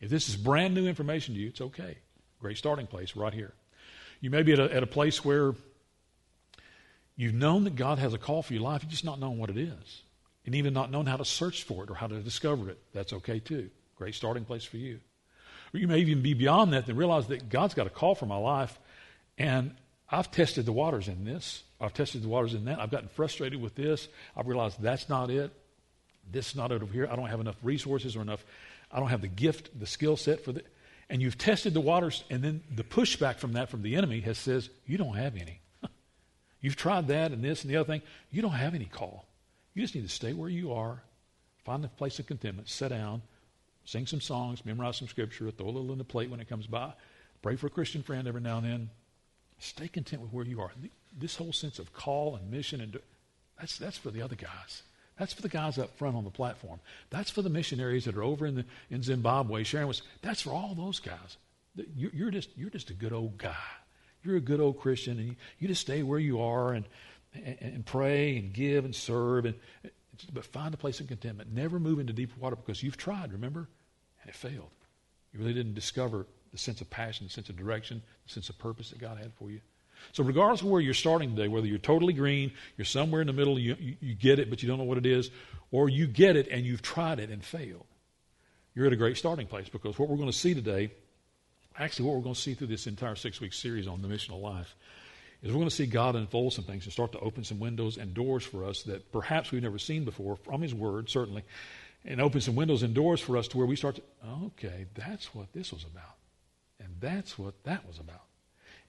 If 0.00 0.10
this 0.10 0.28
is 0.28 0.36
brand 0.36 0.74
new 0.74 0.86
information 0.86 1.34
to 1.34 1.40
you, 1.40 1.48
it's 1.48 1.62
okay. 1.62 1.96
Great 2.38 2.58
starting 2.58 2.86
place 2.86 3.16
right 3.16 3.32
here. 3.32 3.54
You 4.20 4.28
may 4.28 4.42
be 4.42 4.52
at 4.52 4.58
a, 4.58 4.74
at 4.74 4.82
a 4.82 4.86
place 4.86 5.24
where 5.24 5.54
you've 7.16 7.34
known 7.34 7.64
that 7.64 7.76
God 7.76 7.98
has 7.98 8.12
a 8.12 8.18
call 8.18 8.42
for 8.42 8.52
your 8.52 8.62
life, 8.62 8.82
you've 8.82 8.90
just 8.90 9.04
not 9.06 9.18
known 9.18 9.38
what 9.38 9.48
it 9.48 9.56
is. 9.56 10.02
And 10.44 10.54
even 10.54 10.74
not 10.74 10.90
known 10.90 11.06
how 11.06 11.16
to 11.16 11.24
search 11.24 11.62
for 11.62 11.84
it 11.84 11.90
or 11.90 11.94
how 11.94 12.06
to 12.06 12.20
discover 12.20 12.68
it. 12.68 12.78
That's 12.92 13.14
okay 13.14 13.40
too. 13.40 13.70
Great 13.96 14.14
starting 14.14 14.44
place 14.44 14.64
for 14.64 14.76
you. 14.76 15.00
You 15.72 15.86
may 15.86 15.98
even 15.98 16.22
be 16.22 16.34
beyond 16.34 16.72
that 16.72 16.88
and 16.88 16.98
realize 16.98 17.28
that 17.28 17.48
God's 17.48 17.74
got 17.74 17.86
a 17.86 17.90
call 17.90 18.14
for 18.14 18.26
my 18.26 18.36
life, 18.36 18.78
and 19.38 19.74
I've 20.10 20.30
tested 20.30 20.66
the 20.66 20.72
waters 20.72 21.08
in 21.08 21.24
this. 21.24 21.62
I've 21.80 21.94
tested 21.94 22.22
the 22.22 22.28
waters 22.28 22.54
in 22.54 22.64
that. 22.64 22.80
I've 22.80 22.90
gotten 22.90 23.08
frustrated 23.08 23.60
with 23.60 23.74
this. 23.74 24.08
I've 24.36 24.48
realized 24.48 24.82
that's 24.82 25.08
not 25.08 25.30
it. 25.30 25.52
This 26.30 26.50
is 26.50 26.56
not 26.56 26.72
it 26.72 26.82
over 26.82 26.92
here. 26.92 27.08
I 27.10 27.16
don't 27.16 27.28
have 27.28 27.40
enough 27.40 27.56
resources 27.62 28.16
or 28.16 28.22
enough. 28.22 28.44
I 28.90 28.98
don't 28.98 29.08
have 29.08 29.20
the 29.20 29.28
gift, 29.28 29.78
the 29.78 29.86
skill 29.86 30.16
set 30.16 30.44
for 30.44 30.52
that. 30.52 30.66
And 31.08 31.22
you've 31.22 31.38
tested 31.38 31.74
the 31.74 31.80
waters, 31.80 32.24
and 32.30 32.42
then 32.42 32.62
the 32.74 32.84
pushback 32.84 33.38
from 33.38 33.54
that 33.54 33.68
from 33.68 33.82
the 33.82 33.96
enemy 33.96 34.20
has 34.20 34.38
says 34.38 34.68
you 34.86 34.98
don't 34.98 35.16
have 35.16 35.36
any. 35.36 35.60
you've 36.60 36.76
tried 36.76 37.08
that 37.08 37.32
and 37.32 37.42
this 37.42 37.62
and 37.62 37.72
the 37.72 37.76
other 37.76 37.86
thing. 37.86 38.02
You 38.30 38.42
don't 38.42 38.52
have 38.52 38.74
any 38.74 38.84
call. 38.84 39.26
You 39.74 39.82
just 39.82 39.94
need 39.94 40.02
to 40.06 40.14
stay 40.14 40.32
where 40.32 40.48
you 40.48 40.72
are, 40.72 41.02
find 41.64 41.84
a 41.84 41.88
place 41.88 42.18
of 42.18 42.26
contentment, 42.26 42.68
sit 42.68 42.88
down, 42.88 43.22
sing 43.90 44.06
some 44.06 44.20
songs, 44.20 44.64
memorize 44.64 44.96
some 44.96 45.08
scripture, 45.08 45.50
throw 45.50 45.66
a 45.66 45.70
little 45.70 45.92
in 45.92 45.98
the 45.98 46.04
plate 46.04 46.30
when 46.30 46.40
it 46.40 46.48
comes 46.48 46.66
by, 46.66 46.92
pray 47.42 47.56
for 47.56 47.66
a 47.66 47.70
Christian 47.70 48.02
friend 48.02 48.28
every 48.28 48.40
now 48.40 48.58
and 48.58 48.66
then, 48.66 48.90
Stay 49.60 49.88
content 49.88 50.22
with 50.22 50.32
where 50.32 50.46
you 50.46 50.60
are. 50.60 50.72
This 51.16 51.36
whole 51.36 51.52
sense 51.52 51.78
of 51.78 51.92
call 51.92 52.34
and 52.34 52.50
mission, 52.50 52.80
and 52.80 52.98
that's, 53.58 53.76
that's 53.76 53.98
for 53.98 54.10
the 54.10 54.22
other 54.22 54.34
guys. 54.34 54.82
That's 55.18 55.34
for 55.34 55.42
the 55.42 55.50
guys 55.50 55.76
up 55.76 55.94
front 55.98 56.16
on 56.16 56.24
the 56.24 56.30
platform. 56.30 56.80
That's 57.10 57.28
for 57.28 57.42
the 57.42 57.50
missionaries 57.50 58.06
that 58.06 58.16
are 58.16 58.22
over 58.22 58.46
in, 58.46 58.54
the, 58.54 58.64
in 58.88 59.02
Zimbabwe 59.02 59.64
sharing 59.64 59.86
with. 59.86 60.00
That's 60.22 60.40
for 60.40 60.50
all 60.50 60.74
those 60.74 60.98
guys. 60.98 61.36
You're, 61.94 62.10
you're, 62.14 62.30
just, 62.30 62.48
you're 62.56 62.70
just 62.70 62.88
a 62.88 62.94
good 62.94 63.12
old 63.12 63.36
guy. 63.36 63.54
You're 64.24 64.36
a 64.36 64.40
good 64.40 64.60
old 64.60 64.80
Christian, 64.80 65.18
and 65.18 65.28
you, 65.28 65.36
you 65.58 65.68
just 65.68 65.82
stay 65.82 66.02
where 66.02 66.18
you 66.18 66.40
are 66.40 66.72
and, 66.72 66.86
and, 67.34 67.58
and 67.60 67.86
pray 67.86 68.38
and 68.38 68.54
give 68.54 68.86
and 68.86 68.94
serve, 68.94 69.44
and, 69.44 69.54
but 70.32 70.46
find 70.46 70.72
a 70.72 70.78
place 70.78 71.00
of 71.00 71.08
contentment. 71.08 71.52
Never 71.52 71.78
move 71.78 71.98
into 71.98 72.14
deep 72.14 72.34
water 72.38 72.56
because 72.56 72.82
you've 72.82 72.96
tried, 72.96 73.34
remember? 73.34 73.68
And 74.22 74.30
it 74.30 74.34
failed. 74.34 74.70
You 75.32 75.40
really 75.40 75.54
didn't 75.54 75.74
discover 75.74 76.26
the 76.52 76.58
sense 76.58 76.80
of 76.80 76.90
passion, 76.90 77.26
the 77.26 77.32
sense 77.32 77.48
of 77.48 77.56
direction, 77.56 78.02
the 78.26 78.32
sense 78.32 78.48
of 78.48 78.58
purpose 78.58 78.90
that 78.90 78.98
God 78.98 79.18
had 79.18 79.32
for 79.34 79.50
you. 79.50 79.60
So, 80.12 80.24
regardless 80.24 80.62
of 80.62 80.68
where 80.68 80.80
you're 80.80 80.94
starting 80.94 81.36
today, 81.36 81.48
whether 81.48 81.66
you're 81.66 81.78
totally 81.78 82.12
green, 82.12 82.52
you're 82.76 82.84
somewhere 82.84 83.20
in 83.20 83.26
the 83.26 83.32
middle, 83.32 83.58
you, 83.58 83.76
you, 83.78 83.96
you, 84.00 84.14
get 84.14 84.38
it, 84.38 84.48
but 84.48 84.62
you 84.62 84.68
don't 84.68 84.78
know 84.78 84.84
what 84.84 84.98
it 84.98 85.06
is, 85.06 85.30
or 85.70 85.88
you 85.88 86.06
get 86.06 86.36
it 86.36 86.48
and 86.48 86.64
you've 86.64 86.82
tried 86.82 87.20
it 87.20 87.30
and 87.30 87.44
failed, 87.44 87.86
you're 88.74 88.86
at 88.86 88.92
a 88.92 88.96
great 88.96 89.16
starting 89.16 89.46
place 89.46 89.68
because 89.68 89.98
what 89.98 90.08
we're 90.08 90.16
going 90.16 90.30
to 90.30 90.36
see 90.36 90.54
today, 90.54 90.90
actually, 91.78 92.06
what 92.06 92.16
we're 92.16 92.22
going 92.22 92.34
to 92.34 92.40
see 92.40 92.54
through 92.54 92.68
this 92.68 92.86
entire 92.86 93.14
six 93.14 93.40
week 93.40 93.52
series 93.52 93.86
on 93.86 94.02
the 94.02 94.08
missional 94.08 94.40
life, 94.40 94.74
is 95.42 95.48
we're 95.50 95.58
going 95.58 95.68
to 95.68 95.74
see 95.74 95.86
God 95.86 96.16
unfold 96.16 96.52
some 96.52 96.64
things 96.64 96.84
and 96.84 96.92
start 96.92 97.12
to 97.12 97.20
open 97.20 97.44
some 97.44 97.58
windows 97.58 97.96
and 97.96 98.12
doors 98.14 98.44
for 98.44 98.64
us 98.64 98.82
that 98.82 99.10
perhaps 99.12 99.52
we've 99.52 99.62
never 99.62 99.78
seen 99.78 100.04
before 100.04 100.36
from 100.36 100.62
His 100.62 100.74
Word, 100.74 101.08
certainly, 101.08 101.44
and 102.04 102.20
open 102.20 102.40
some 102.40 102.56
windows 102.56 102.82
and 102.82 102.94
doors 102.94 103.20
for 103.20 103.36
us 103.36 103.48
to 103.48 103.58
where 103.58 103.66
we 103.66 103.76
start 103.76 103.96
to, 103.96 104.02
okay, 104.44 104.86
that's 104.94 105.34
what 105.34 105.52
this 105.52 105.72
was 105.72 105.84
about. 105.84 106.16
And 106.78 106.88
that's 107.00 107.38
what 107.38 107.62
that 107.64 107.86
was 107.86 107.98
about. 107.98 108.22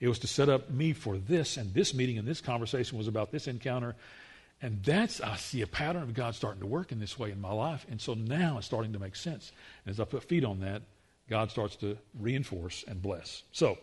It 0.00 0.08
was 0.08 0.18
to 0.20 0.26
set 0.26 0.48
up 0.48 0.70
me 0.70 0.92
for 0.92 1.16
this, 1.16 1.56
and 1.56 1.72
this 1.74 1.94
meeting 1.94 2.18
and 2.18 2.26
this 2.26 2.40
conversation 2.40 2.98
was 2.98 3.06
about 3.06 3.30
this 3.30 3.46
encounter. 3.46 3.94
And 4.60 4.82
that's, 4.82 5.20
I 5.20 5.36
see 5.36 5.62
a 5.62 5.66
pattern 5.66 6.02
of 6.02 6.14
God 6.14 6.34
starting 6.34 6.60
to 6.60 6.66
work 6.66 6.90
in 6.90 7.00
this 7.00 7.18
way 7.18 7.30
in 7.30 7.40
my 7.40 7.52
life. 7.52 7.86
And 7.90 8.00
so 8.00 8.14
now 8.14 8.58
it's 8.58 8.66
starting 8.66 8.92
to 8.94 8.98
make 8.98 9.14
sense. 9.14 9.52
And 9.84 9.92
as 9.92 10.00
I 10.00 10.04
put 10.04 10.24
feet 10.24 10.44
on 10.44 10.60
that, 10.60 10.82
God 11.28 11.50
starts 11.50 11.76
to 11.76 11.96
reinforce 12.18 12.84
and 12.88 13.00
bless. 13.00 13.42
So 13.52 13.78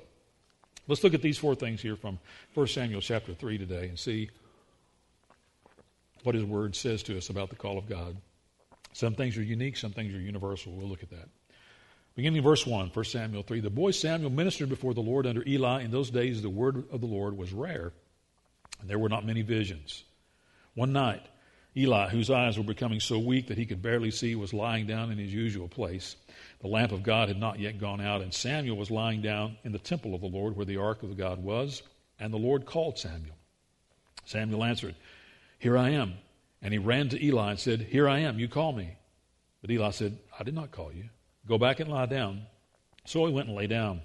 let's 0.87 1.03
look 1.03 1.13
at 1.13 1.21
these 1.21 1.37
four 1.37 1.55
things 1.55 1.81
here 1.81 1.95
from 1.95 2.19
1 2.53 2.67
Samuel 2.67 3.01
chapter 3.01 3.33
3 3.33 3.57
today 3.57 3.87
and 3.87 3.97
see 3.97 4.29
what 6.23 6.23
what 6.23 6.35
His 6.35 6.43
Word 6.43 6.75
says 6.75 7.01
to 7.03 7.17
us 7.17 7.29
about 7.29 7.49
the 7.49 7.55
call 7.55 7.77
of 7.77 7.87
God. 7.87 8.17
Some 8.93 9.15
things 9.15 9.37
are 9.37 9.43
unique, 9.43 9.77
some 9.77 9.91
things 9.91 10.13
are 10.13 10.19
universal. 10.19 10.73
We'll 10.73 10.87
look 10.87 11.03
at 11.03 11.11
that. 11.11 11.29
Beginning 12.15 12.37
in 12.37 12.43
verse 12.43 12.65
1, 12.65 12.89
1 12.89 13.05
Samuel 13.05 13.43
3. 13.43 13.61
The 13.61 13.69
boy 13.69 13.91
Samuel 13.91 14.29
ministered 14.29 14.69
before 14.69 14.93
the 14.93 15.01
Lord 15.01 15.25
under 15.25 15.43
Eli. 15.47 15.83
In 15.83 15.91
those 15.91 16.09
days, 16.09 16.41
the 16.41 16.49
word 16.49 16.83
of 16.91 16.99
the 16.99 17.07
Lord 17.07 17.37
was 17.37 17.53
rare, 17.53 17.93
and 18.81 18.89
there 18.89 18.99
were 18.99 19.09
not 19.09 19.25
many 19.25 19.41
visions. 19.41 20.03
One 20.73 20.91
night, 20.91 21.25
Eli, 21.77 22.09
whose 22.09 22.29
eyes 22.29 22.57
were 22.57 22.63
becoming 22.63 22.99
so 22.99 23.19
weak 23.19 23.47
that 23.47 23.57
he 23.57 23.65
could 23.65 23.81
barely 23.81 24.11
see, 24.11 24.35
was 24.35 24.53
lying 24.53 24.87
down 24.87 25.11
in 25.11 25.17
his 25.17 25.33
usual 25.33 25.67
place. 25.67 26.15
The 26.61 26.67
lamp 26.67 26.91
of 26.91 27.03
God 27.03 27.29
had 27.29 27.39
not 27.39 27.59
yet 27.59 27.79
gone 27.79 28.01
out, 28.01 28.21
and 28.21 28.33
Samuel 28.33 28.75
was 28.75 28.91
lying 28.91 29.21
down 29.21 29.57
in 29.63 29.71
the 29.71 29.79
temple 29.79 30.15
of 30.15 30.21
the 30.21 30.27
Lord 30.27 30.55
where 30.55 30.65
the 30.65 30.77
ark 30.77 31.03
of 31.03 31.15
God 31.15 31.41
was, 31.41 31.83
and 32.19 32.33
the 32.33 32.37
Lord 32.37 32.65
called 32.65 32.97
Samuel. 32.97 33.35
Samuel 34.25 34.63
answered, 34.63 34.95
Here 35.59 35.77
I 35.77 35.91
am. 35.91 36.15
And 36.61 36.73
he 36.73 36.77
ran 36.79 37.09
to 37.09 37.23
Eli 37.23 37.51
and 37.51 37.59
said, 37.59 37.81
Here 37.81 38.07
I 38.07 38.19
am, 38.19 38.39
you 38.39 38.47
call 38.47 38.73
me. 38.73 38.95
But 39.61 39.71
Eli 39.71 39.91
said, 39.91 40.17
I 40.37 40.43
did 40.43 40.53
not 40.53 40.71
call 40.71 40.91
you. 40.91 41.05
Go 41.47 41.57
back 41.57 41.79
and 41.79 41.89
lie 41.89 42.05
down. 42.05 42.43
So 43.05 43.25
he 43.25 43.33
went 43.33 43.47
and 43.47 43.57
lay 43.57 43.67
down. 43.67 44.01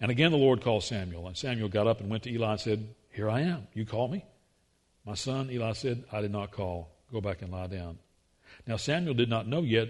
And 0.00 0.10
again 0.10 0.30
the 0.30 0.38
Lord 0.38 0.62
called 0.62 0.84
Samuel. 0.84 1.26
And 1.26 1.36
Samuel 1.36 1.68
got 1.68 1.86
up 1.86 2.00
and 2.00 2.10
went 2.10 2.22
to 2.24 2.30
Eli 2.30 2.52
and 2.52 2.60
said, 2.60 2.88
Here 3.10 3.28
I 3.28 3.40
am. 3.40 3.66
You 3.74 3.84
call 3.84 4.08
me? 4.08 4.24
My 5.04 5.14
son, 5.14 5.50
Eli 5.50 5.72
said, 5.72 6.04
I 6.12 6.20
did 6.20 6.30
not 6.30 6.50
call. 6.50 6.90
Go 7.12 7.20
back 7.20 7.42
and 7.42 7.50
lie 7.50 7.66
down. 7.66 7.98
Now 8.66 8.76
Samuel 8.76 9.14
did 9.14 9.28
not 9.28 9.48
know 9.48 9.62
yet, 9.62 9.88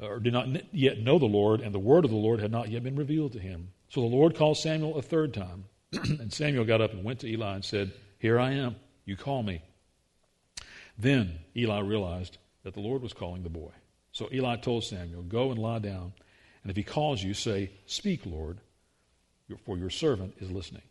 or 0.00 0.20
did 0.20 0.32
not 0.32 0.48
yet 0.72 0.98
know 0.98 1.18
the 1.18 1.26
Lord, 1.26 1.60
and 1.60 1.74
the 1.74 1.78
word 1.78 2.04
of 2.04 2.10
the 2.10 2.16
Lord 2.16 2.40
had 2.40 2.52
not 2.52 2.70
yet 2.70 2.84
been 2.84 2.96
revealed 2.96 3.32
to 3.32 3.40
him. 3.40 3.72
So 3.88 4.00
the 4.00 4.06
Lord 4.06 4.36
called 4.36 4.58
Samuel 4.58 4.96
a 4.96 5.02
third 5.02 5.34
time. 5.34 5.64
and 5.92 6.32
Samuel 6.32 6.64
got 6.64 6.80
up 6.80 6.92
and 6.92 7.04
went 7.04 7.20
to 7.20 7.28
Eli 7.28 7.54
and 7.54 7.64
said, 7.64 7.92
Here 8.18 8.38
I 8.38 8.52
am. 8.52 8.76
You 9.04 9.16
call 9.16 9.42
me. 9.42 9.62
Then 10.98 11.38
Eli 11.56 11.80
realized 11.80 12.38
that 12.64 12.74
the 12.74 12.80
Lord 12.80 13.02
was 13.02 13.12
calling 13.12 13.42
the 13.42 13.48
boy. 13.50 13.72
So 14.12 14.28
Eli 14.32 14.56
told 14.56 14.84
Samuel, 14.84 15.22
Go 15.22 15.50
and 15.50 15.60
lie 15.60 15.78
down, 15.78 16.12
and 16.62 16.70
if 16.70 16.76
he 16.76 16.82
calls 16.82 17.22
you, 17.22 17.34
say, 17.34 17.70
Speak, 17.86 18.24
Lord, 18.24 18.58
for 19.64 19.76
your 19.76 19.90
servant 19.90 20.34
is 20.40 20.50
listening. 20.50 20.82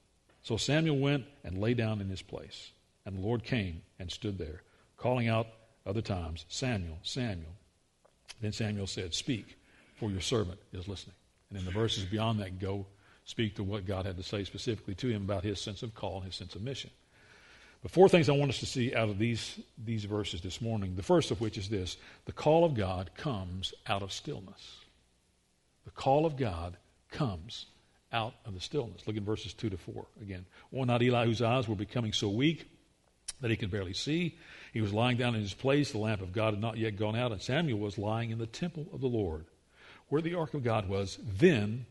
So 0.41 0.57
Samuel 0.57 0.99
went 0.99 1.25
and 1.43 1.57
lay 1.57 1.73
down 1.73 2.01
in 2.01 2.09
his 2.09 2.21
place. 2.21 2.71
And 3.05 3.17
the 3.17 3.21
Lord 3.21 3.43
came 3.43 3.81
and 3.99 4.11
stood 4.11 4.37
there, 4.37 4.61
calling 4.97 5.27
out 5.27 5.47
other 5.85 6.01
times, 6.01 6.45
Samuel, 6.49 6.97
Samuel. 7.03 7.51
Then 8.41 8.51
Samuel 8.51 8.87
said, 8.87 9.13
Speak, 9.13 9.57
for 9.95 10.09
your 10.09 10.21
servant 10.21 10.59
is 10.71 10.87
listening. 10.87 11.15
And 11.49 11.59
in 11.59 11.65
the 11.65 11.71
verses 11.71 12.05
beyond 12.05 12.39
that, 12.39 12.59
go 12.59 12.85
speak 13.23 13.55
to 13.55 13.63
what 13.63 13.85
God 13.85 14.05
had 14.05 14.17
to 14.17 14.23
say 14.23 14.43
specifically 14.43 14.95
to 14.95 15.07
him 15.07 15.23
about 15.23 15.43
his 15.43 15.59
sense 15.59 15.83
of 15.83 15.93
call 15.93 16.17
and 16.17 16.25
his 16.25 16.35
sense 16.35 16.55
of 16.55 16.61
mission. 16.61 16.91
But 17.85 17.91
four 17.91 18.09
things 18.09 18.29
I 18.29 18.31
want 18.31 18.49
us 18.49 18.61
to 18.61 18.65
see 18.65 18.95
out 18.95 19.09
of 19.09 19.19
these, 19.19 19.59
these 19.77 20.05
verses 20.05 20.41
this 20.41 20.59
morning. 20.59 20.95
The 20.95 21.03
first 21.03 21.29
of 21.29 21.39
which 21.39 21.55
is 21.55 21.69
this 21.69 21.97
the 22.25 22.31
call 22.31 22.65
of 22.65 22.73
God 22.73 23.11
comes 23.15 23.75
out 23.85 24.01
of 24.01 24.11
stillness. 24.11 24.77
The 25.83 25.91
call 25.91 26.25
of 26.25 26.35
God 26.35 26.77
comes 27.11 27.67
out 28.11 28.33
of 28.43 28.55
the 28.55 28.59
stillness. 28.59 29.05
Look 29.05 29.17
at 29.17 29.21
verses 29.21 29.53
2 29.53 29.69
to 29.69 29.77
4 29.77 30.07
again. 30.19 30.47
One 30.71 30.87
night 30.87 31.03
Eli, 31.03 31.27
whose 31.27 31.43
eyes 31.43 31.67
were 31.67 31.75
becoming 31.75 32.11
so 32.11 32.27
weak 32.27 32.67
that 33.41 33.51
he 33.51 33.55
could 33.55 33.69
barely 33.69 33.93
see, 33.93 34.35
he 34.73 34.81
was 34.81 34.91
lying 34.91 35.17
down 35.17 35.35
in 35.35 35.41
his 35.41 35.53
place. 35.53 35.91
The 35.91 35.99
lamp 35.99 36.23
of 36.23 36.33
God 36.33 36.55
had 36.55 36.61
not 36.61 36.77
yet 36.77 36.97
gone 36.97 37.15
out, 37.15 37.33
and 37.33 37.39
Samuel 37.39 37.77
was 37.77 37.99
lying 37.99 38.31
in 38.31 38.39
the 38.39 38.47
temple 38.47 38.87
of 38.93 39.01
the 39.01 39.07
Lord, 39.07 39.45
where 40.09 40.23
the 40.23 40.33
ark 40.33 40.55
of 40.55 40.63
God 40.63 40.89
was. 40.89 41.19
Then 41.21 41.85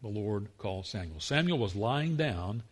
the 0.00 0.06
Lord 0.06 0.46
called 0.58 0.86
Samuel. 0.86 1.18
Samuel 1.18 1.58
was 1.58 1.74
lying 1.74 2.14
down. 2.14 2.62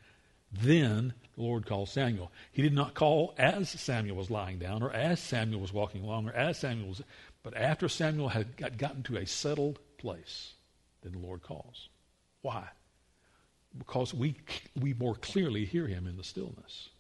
Then 0.52 1.14
the 1.35 1.42
Lord 1.42 1.66
called 1.66 1.88
Samuel. 1.88 2.30
He 2.52 2.62
did 2.62 2.75
not 2.75 2.94
call 2.94 3.35
as 3.38 3.71
Samuel 3.71 4.16
was 4.16 4.30
lying 4.30 4.59
down 4.59 4.82
or 4.82 4.92
as 4.92 5.18
Samuel 5.18 5.61
was 5.61 5.73
walking 5.73 6.02
along 6.04 6.28
or 6.28 6.32
as 6.32 6.59
Samuel 6.59 6.88
was, 6.88 7.02
but 7.42 7.56
after 7.56 7.88
Samuel 7.88 8.28
had 8.28 8.56
got, 8.56 8.76
gotten 8.76 9.02
to 9.04 9.16
a 9.16 9.26
settled 9.26 9.78
place, 9.97 10.52
then 11.02 11.12
the 11.12 11.18
Lord 11.18 11.42
calls. 11.42 11.88
Why? 12.42 12.64
Because 13.76 14.12
we, 14.12 14.37
we 14.78 14.92
more 14.92 15.14
clearly 15.14 15.64
hear 15.64 15.87
him 15.87 16.06
in 16.06 16.16
the 16.16 16.25
stillness. 16.25 16.90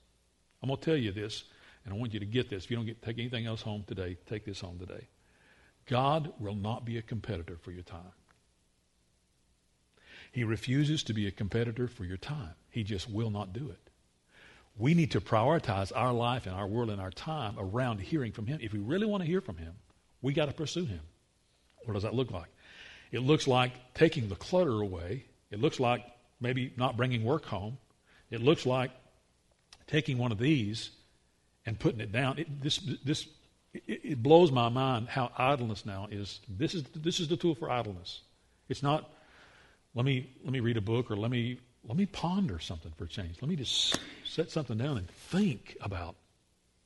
I'm 0.62 0.68
going 0.68 0.78
to 0.78 0.84
tell 0.84 0.96
you 0.96 1.12
this, 1.12 1.44
and 1.84 1.92
I 1.92 1.96
want 1.96 2.14
you 2.14 2.20
to 2.20 2.26
get 2.26 2.48
this. 2.48 2.64
If 2.64 2.70
you 2.70 2.76
don't 2.76 2.86
get, 2.86 3.02
take 3.02 3.18
anything 3.18 3.46
else 3.46 3.60
home 3.60 3.84
today, 3.86 4.16
take 4.26 4.46
this 4.46 4.60
home 4.60 4.78
today. 4.78 5.08
God 5.86 6.32
will 6.38 6.54
not 6.54 6.84
be 6.84 6.96
a 6.96 7.02
competitor 7.02 7.58
for 7.60 7.72
your 7.72 7.82
time. 7.82 8.12
He 10.30 10.44
refuses 10.44 11.02
to 11.04 11.12
be 11.12 11.26
a 11.26 11.30
competitor 11.30 11.88
for 11.88 12.04
your 12.04 12.16
time. 12.16 12.54
He 12.72 12.82
just 12.82 13.08
will 13.08 13.30
not 13.30 13.52
do 13.52 13.70
it. 13.70 13.78
We 14.76 14.94
need 14.94 15.10
to 15.12 15.20
prioritize 15.20 15.92
our 15.94 16.12
life 16.12 16.46
and 16.46 16.54
our 16.54 16.66
world 16.66 16.88
and 16.88 17.00
our 17.00 17.10
time 17.10 17.56
around 17.58 18.00
hearing 18.00 18.32
from 18.32 18.46
Him. 18.46 18.58
If 18.62 18.72
we 18.72 18.80
really 18.80 19.06
want 19.06 19.22
to 19.22 19.26
hear 19.26 19.42
from 19.42 19.58
Him, 19.58 19.74
we 20.22 20.32
got 20.32 20.46
to 20.46 20.54
pursue 20.54 20.86
Him. 20.86 21.00
What 21.84 21.94
does 21.94 22.02
that 22.02 22.14
look 22.14 22.30
like? 22.30 22.48
It 23.12 23.20
looks 23.20 23.46
like 23.46 23.72
taking 23.92 24.30
the 24.30 24.34
clutter 24.34 24.80
away. 24.80 25.26
It 25.50 25.60
looks 25.60 25.78
like 25.78 26.02
maybe 26.40 26.72
not 26.78 26.96
bringing 26.96 27.22
work 27.22 27.44
home. 27.44 27.76
It 28.30 28.40
looks 28.40 28.64
like 28.64 28.90
taking 29.86 30.16
one 30.16 30.32
of 30.32 30.38
these 30.38 30.90
and 31.66 31.78
putting 31.78 32.00
it 32.00 32.10
down. 32.10 32.38
It, 32.38 32.62
this, 32.62 32.78
this, 33.04 33.28
it, 33.74 34.00
it 34.02 34.22
blows 34.22 34.50
my 34.50 34.70
mind 34.70 35.08
how 35.08 35.30
idleness 35.36 35.84
now 35.84 36.08
is. 36.10 36.40
This 36.48 36.74
is, 36.74 36.84
this 36.94 37.20
is 37.20 37.28
the 37.28 37.36
tool 37.36 37.54
for 37.54 37.68
idleness. 37.68 38.22
It's 38.70 38.82
not, 38.82 39.10
let 39.94 40.06
me, 40.06 40.30
let 40.42 40.54
me 40.54 40.60
read 40.60 40.78
a 40.78 40.80
book 40.80 41.10
or 41.10 41.16
let 41.16 41.30
me 41.30 41.58
let 41.86 41.96
me 41.96 42.06
ponder 42.06 42.58
something 42.58 42.92
for 42.96 43.04
a 43.04 43.08
change. 43.08 43.36
Let 43.40 43.48
me 43.48 43.56
just 43.56 43.98
set 44.24 44.50
something 44.50 44.78
down 44.78 44.98
and 44.98 45.08
think 45.08 45.76
about 45.80 46.16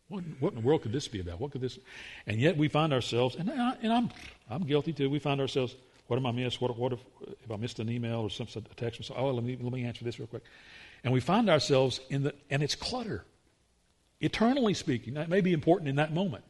what, 0.08 0.22
what 0.38 0.52
in 0.52 0.60
the 0.60 0.66
world 0.66 0.82
could 0.82 0.92
this 0.92 1.08
be 1.08 1.20
about? 1.20 1.40
What 1.40 1.50
could 1.50 1.60
this? 1.60 1.78
And 2.26 2.40
yet 2.40 2.56
we 2.56 2.68
find 2.68 2.92
ourselves, 2.92 3.34
and, 3.36 3.50
I, 3.50 3.76
and 3.82 3.92
I'm, 3.92 4.10
I'm 4.48 4.62
guilty 4.62 4.92
too. 4.92 5.10
We 5.10 5.18
find 5.18 5.40
ourselves, 5.40 5.74
what 6.06 6.16
am 6.16 6.26
I 6.26 6.32
miss? 6.32 6.60
What, 6.60 6.76
what 6.78 6.92
if, 6.92 7.00
if 7.44 7.50
I 7.50 7.56
missed 7.56 7.80
an 7.80 7.90
email 7.90 8.20
or 8.20 8.30
some 8.30 8.46
a 8.54 8.74
text? 8.74 9.04
So, 9.04 9.14
oh, 9.16 9.32
let 9.32 9.42
me 9.42 9.58
let 9.60 9.72
me 9.72 9.84
answer 9.84 10.04
this 10.04 10.18
real 10.20 10.28
quick. 10.28 10.44
And 11.02 11.12
we 11.12 11.20
find 11.20 11.50
ourselves 11.50 12.00
in 12.10 12.22
the, 12.22 12.34
and 12.50 12.62
it's 12.62 12.74
clutter. 12.74 13.24
Eternally 14.20 14.72
speaking, 14.72 15.14
that 15.14 15.28
may 15.28 15.40
be 15.40 15.52
important 15.52 15.88
in 15.88 15.96
that 15.96 16.14
moment, 16.14 16.44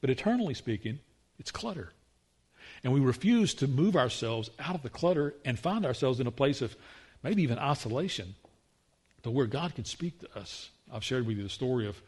but 0.00 0.08
eternally 0.08 0.54
speaking, 0.54 1.00
it's 1.38 1.50
clutter. 1.50 1.92
And 2.82 2.94
we 2.94 3.00
refuse 3.00 3.52
to 3.54 3.66
move 3.66 3.94
ourselves 3.94 4.50
out 4.58 4.74
of 4.74 4.82
the 4.82 4.88
clutter 4.88 5.34
and 5.44 5.58
find 5.58 5.84
ourselves 5.84 6.18
in 6.18 6.26
a 6.26 6.30
place 6.30 6.62
of 6.62 6.74
maybe 7.22 7.42
even 7.42 7.58
isolation, 7.58 8.34
to 9.22 9.30
where 9.30 9.46
God 9.46 9.74
can 9.74 9.84
speak 9.84 10.20
to 10.20 10.38
us. 10.38 10.70
I've 10.92 11.04
shared 11.04 11.26
with 11.26 11.36
you 11.36 11.42
the 11.42 11.48
story 11.48 11.86
of 11.86 12.00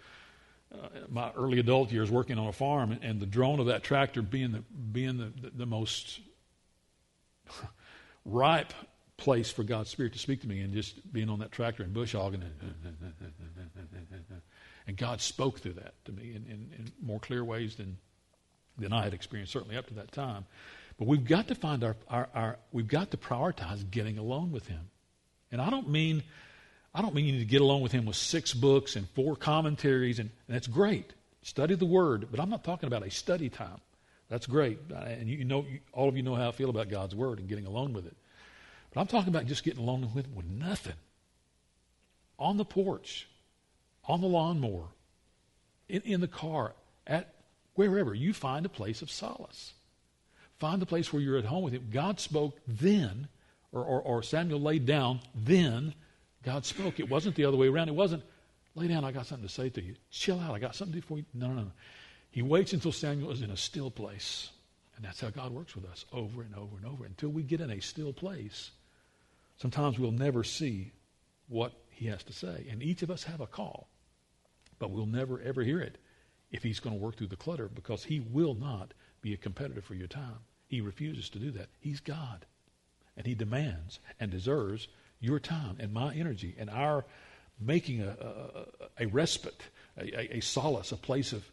uh, 0.73 0.89
my 1.11 1.31
early 1.37 1.59
adult 1.59 1.93
years 1.93 2.11
working 2.11 2.39
on 2.39 2.49
a 2.49 2.53
farm 2.53 2.93
and, 2.93 3.05
and 3.05 3.21
the 3.21 3.27
drone 3.27 3.61
of 3.61 3.67
that 3.67 3.83
tractor 3.83 4.23
being 4.23 4.53
the, 4.53 4.65
being 4.93 5.19
the, 5.19 5.33
the, 5.41 5.51
the 5.59 5.67
most 5.67 6.21
ripe 8.25 8.73
place 9.17 9.51
for 9.51 9.63
God's 9.63 9.91
Spirit 9.91 10.15
to 10.15 10.19
speak 10.19 10.41
to 10.41 10.49
me 10.49 10.61
and 10.61 10.73
just 10.73 11.13
being 11.13 11.29
on 11.29 11.39
that 11.41 11.53
tractor 11.53 11.83
and 11.83 11.93
bush 11.93 12.15
hogging. 12.15 12.43
And, 12.43 12.53
and 14.87 14.97
God 14.97 15.21
spoke 15.21 15.61
through 15.61 15.75
that 15.75 15.95
to 16.07 16.13
me 16.13 16.31
in, 16.35 16.45
in, 16.47 16.71
in, 16.77 16.93
more 17.01 17.21
clear 17.21 17.45
ways 17.45 17.77
than, 17.77 17.99
than 18.79 18.93
I 18.93 19.05
had 19.05 19.15
experienced, 19.15 19.53
certainly 19.53 19.77
up 19.77 19.87
to 19.89 19.95
that 19.95 20.11
time. 20.11 20.47
But 20.99 21.07
we've 21.07 21.25
got 21.25 21.49
to 21.49 21.55
find 21.55 21.85
our, 21.85 21.97
our, 22.09 22.29
our 22.35 22.59
we've 22.73 22.89
got 22.89 23.11
to 23.13 23.17
prioritize 23.17 23.89
getting 23.91 24.19
alone 24.19 24.51
with 24.51 24.67
Him. 24.67 24.91
And 25.53 25.61
I 25.61 25.71
don't 25.71 25.89
mean 25.89 26.25
I 26.95 27.01
don't 27.01 27.15
mean 27.15 27.25
you 27.25 27.33
need 27.33 27.39
to 27.39 27.45
get 27.45 27.61
along 27.61 27.83
with 27.83 27.93
him 27.93 28.05
with 28.05 28.17
six 28.17 28.53
books 28.53 28.97
and 28.97 29.09
four 29.11 29.35
commentaries, 29.35 30.19
and, 30.19 30.31
and 30.47 30.55
that's 30.55 30.67
great. 30.67 31.13
Study 31.43 31.75
the 31.75 31.87
Word, 31.87 32.29
but 32.31 32.39
I'm 32.39 32.51
not 32.51 32.65
talking 32.65 32.87
about 32.87 33.07
a 33.07 33.11
study 33.11 33.49
time. 33.49 33.81
That's 34.29 34.47
great, 34.47 34.79
and 34.91 35.29
you 35.29 35.45
know, 35.45 35.67
all 35.93 36.09
of 36.09 36.17
you 36.17 36.23
know 36.23 36.35
how 36.35 36.49
I 36.49 36.53
feel 36.53 36.71
about 36.71 36.89
God's 36.89 37.15
Word 37.15 37.39
and 37.39 37.49
getting 37.49 37.67
along 37.67 37.93
with 37.93 38.07
it. 38.07 38.17
But 38.93 39.01
I'm 39.01 39.07
talking 39.07 39.29
about 39.29 39.47
just 39.47 39.65
getting 39.65 39.83
along 39.83 40.11
with 40.15 40.29
with 40.35 40.47
nothing. 40.47 40.95
On 42.39 42.57
the 42.57 42.65
porch, 42.65 43.29
on 44.07 44.21
the 44.21 44.27
lawnmower, 44.27 44.89
in, 45.89 46.03
in 46.03 46.21
the 46.21 46.29
car, 46.29 46.73
at 47.07 47.35
wherever 47.75 48.15
you 48.15 48.33
find 48.33 48.67
a 48.67 48.71
place 48.71 49.03
of 49.03 49.11
solace. 49.11 49.73
Find 50.59 50.81
the 50.81 50.87
place 50.87 51.13
where 51.13 51.23
you're 51.23 51.39
at 51.39 51.45
home 51.45 51.65
with 51.65 51.73
Him. 51.73 51.89
God 51.91 52.21
spoke 52.21 52.59
then 52.67 53.29
or, 53.73 53.83
or, 53.83 54.01
or 54.01 54.23
Samuel 54.23 54.61
laid 54.61 54.87
down, 54.87 55.21
then 55.35 55.95
God 56.43 56.65
spoke. 56.65 57.01
It 57.01 57.09
wasn't 57.09 57.37
the 57.37 57.45
other 57.45 57.57
way 57.57 57.69
around. 57.69 57.89
It 57.89 57.95
wasn't, 57.95 58.23
lay 58.75 58.89
down, 58.89 59.05
I 59.05 59.13
got 59.13 59.27
something 59.27 59.47
to 59.47 59.53
say 59.53 59.71
to 59.71 59.83
you. 59.83 59.95
Chill 60.11 60.39
out, 60.39 60.55
I 60.55 60.59
got 60.59 60.75
something 60.75 60.95
to 60.95 61.01
do 61.01 61.07
for 61.07 61.19
you. 61.19 61.25
No, 61.35 61.49
no, 61.49 61.63
no. 61.63 61.73
He 62.31 62.43
waits 62.43 62.73
until 62.73 62.93
Samuel 62.93 63.31
is 63.31 63.43
in 63.43 63.51
a 63.51 63.57
still 63.57 63.91
place. 63.91 64.51
And 64.97 65.05
that's 65.05 65.21
how 65.21 65.31
God 65.31 65.53
works 65.53 65.75
with 65.75 65.85
us 65.87 66.05
over 66.13 66.43
and 66.43 66.55
over 66.55 66.77
and 66.77 66.87
over. 66.87 67.05
Until 67.05 67.31
we 67.31 67.43
get 67.43 67.61
in 67.61 67.71
a 67.71 67.81
still 67.81 68.13
place, 68.13 68.71
sometimes 69.57 69.99
we'll 69.99 70.13
never 70.13 70.45
see 70.45 70.93
what 71.49 71.73
he 71.91 72.07
has 72.07 72.23
to 72.25 72.33
say. 72.33 72.67
And 72.71 72.83
each 72.83 73.03
of 73.03 73.11
us 73.11 73.25
have 73.25 73.41
a 73.41 73.47
call, 73.47 73.89
but 74.79 74.91
we'll 74.91 75.07
never, 75.07 75.41
ever 75.41 75.63
hear 75.63 75.81
it 75.81 75.99
if 76.51 76.63
he's 76.63 76.81
going 76.81 76.97
to 76.97 77.03
work 77.03 77.17
through 77.17 77.29
the 77.29 77.37
clutter 77.37 77.69
because 77.69 78.05
he 78.05 78.21
will 78.21 78.55
not 78.55 78.93
be 79.23 79.33
a 79.33 79.39
competitor 79.39 79.81
for 79.81 79.95
your 79.95 80.09
time. 80.09 80.39
He 80.69 80.81
refuses 80.81 81.31
to 81.31 81.39
do 81.39 81.51
that. 81.53 81.69
He's 81.81 82.01
God. 82.01 82.47
And 83.17 83.27
he 83.27 83.35
demands 83.35 83.99
and 84.19 84.31
deserves 84.31 84.89
your 85.21 85.39
time 85.39 85.77
and 85.79 85.93
my 85.93 86.15
energy 86.15 86.55
and 86.59 86.71
our 86.71 87.05
making 87.61 88.03
a, 88.03 88.17
a, 89.01 89.05
a 89.05 89.07
respite, 89.07 89.63
a, 89.99 90.37
a 90.37 90.41
solace, 90.41 90.93
a 90.93 90.97
place 90.97 91.33
of. 91.33 91.45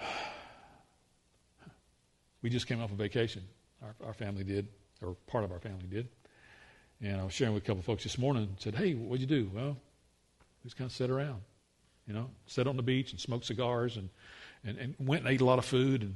We 2.42 2.50
just 2.50 2.68
came 2.68 2.80
off 2.80 2.92
a 2.92 2.94
vacation. 2.94 3.42
Our, 3.82 3.94
our 4.08 4.12
family 4.12 4.44
did, 4.44 4.68
or 5.02 5.16
part 5.26 5.42
of 5.42 5.50
our 5.50 5.58
family 5.58 5.86
did. 5.90 6.06
And 7.02 7.20
I 7.20 7.24
was 7.24 7.32
sharing 7.32 7.54
with 7.54 7.64
a 7.64 7.66
couple 7.66 7.80
of 7.80 7.86
folks 7.86 8.04
this 8.04 8.18
morning. 8.18 8.44
and 8.44 8.60
Said, 8.60 8.76
"Hey, 8.76 8.92
what'd 8.92 9.20
you 9.20 9.26
do?" 9.26 9.50
Well, 9.52 9.70
we 9.70 10.68
just 10.68 10.76
kind 10.76 10.88
of 10.88 10.94
sat 10.94 11.10
around, 11.10 11.40
you 12.06 12.14
know, 12.14 12.30
sat 12.46 12.68
on 12.68 12.76
the 12.76 12.84
beach 12.84 13.10
and 13.10 13.20
smoked 13.20 13.46
cigars 13.46 13.96
and, 13.96 14.10
and, 14.64 14.78
and 14.78 14.94
went 15.00 15.24
and 15.24 15.32
ate 15.32 15.40
a 15.40 15.44
lot 15.44 15.58
of 15.58 15.64
food 15.64 16.02
and 16.02 16.14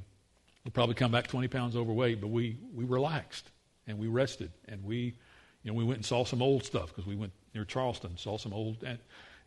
we'll 0.65 0.73
probably 0.73 0.95
come 0.95 1.11
back 1.11 1.27
20 1.27 1.49
pounds 1.49 1.77
overweight, 1.77 2.21
but 2.21 2.29
we, 2.29 2.59
we 2.75 2.85
relaxed 2.85 3.51
and 3.87 3.99
we 3.99 4.07
rested. 4.07 4.51
And 4.69 4.85
we, 4.85 5.15
you 5.63 5.71
know, 5.71 5.75
we 5.75 5.85
went 5.85 5.99
and 5.99 6.07
saw 6.07 6.25
some 6.25 6.43
old 6.43 6.65
stuff 6.65 6.89
because 6.89 7.07
we 7.07 7.17
went 7.17 7.33
near 7.55 7.65
Charleston, 7.65 8.17
saw 8.17 8.39
some 8.39 8.53
old 8.53 8.83
an- 8.83 8.99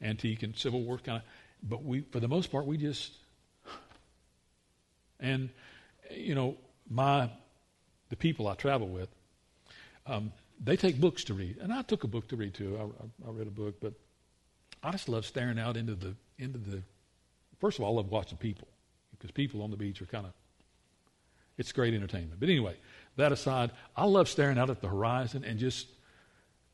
antique 0.01 0.43
and 0.43 0.57
Civil 0.57 0.81
War 0.81 0.97
kind 0.97 1.17
of. 1.17 1.23
But 1.69 1.83
we, 1.83 2.01
for 2.11 2.19
the 2.19 2.27
most 2.27 2.51
part, 2.51 2.65
we 2.65 2.77
just. 2.77 3.13
And, 5.19 5.49
you 6.11 6.35
know, 6.35 6.57
my, 6.89 7.29
the 8.09 8.17
people 8.17 8.47
I 8.47 8.55
travel 8.55 8.89
with, 8.89 9.07
um, 10.05 10.33
they 10.61 10.75
take 10.75 10.99
books 10.99 11.23
to 11.25 11.33
read, 11.33 11.57
and 11.61 11.73
I 11.73 11.81
took 11.81 12.03
a 12.03 12.07
book 12.07 12.27
to 12.29 12.35
read 12.35 12.53
too. 12.53 12.77
I, 12.77 12.83
I, 12.83 13.29
I 13.29 13.31
read 13.31 13.47
a 13.47 13.51
book, 13.51 13.75
but 13.81 13.93
I 14.83 14.91
just 14.91 15.09
love 15.09 15.25
staring 15.25 15.59
out 15.59 15.77
into 15.77 15.95
the 15.95 16.15
into 16.37 16.57
the. 16.57 16.81
First 17.59 17.79
of 17.79 17.85
all, 17.85 17.93
I 17.93 18.01
love 18.01 18.11
watching 18.11 18.37
people 18.37 18.67
because 19.11 19.31
people 19.31 19.61
on 19.61 19.71
the 19.71 19.77
beach 19.77 20.01
are 20.01 20.05
kind 20.05 20.25
of. 20.25 20.33
It's 21.57 21.71
great 21.71 21.93
entertainment, 21.93 22.39
but 22.39 22.49
anyway, 22.49 22.75
that 23.17 23.32
aside, 23.32 23.72
I 23.96 24.05
love 24.05 24.27
staring 24.27 24.58
out 24.58 24.70
at 24.70 24.82
the 24.82 24.88
horizon 24.88 25.43
and 25.43 25.60
just 25.60 25.88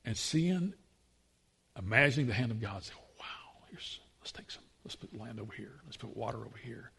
and 0.06 0.16
seeing, 0.16 0.74
imagining 1.78 2.28
the 2.28 2.34
hand 2.34 2.52
of 2.52 2.62
God. 2.62 2.84
Say, 2.84 2.94
"Wow, 3.20 3.64
here's 3.70 4.00
let's 4.22 4.32
take 4.32 4.50
some. 4.50 4.64
Let's 4.86 4.96
put 4.96 5.18
land 5.18 5.40
over 5.40 5.54
here. 5.54 5.82
Let's 5.86 5.98
put 5.98 6.16
water 6.16 6.38
over 6.38 6.58
here. 6.62 6.92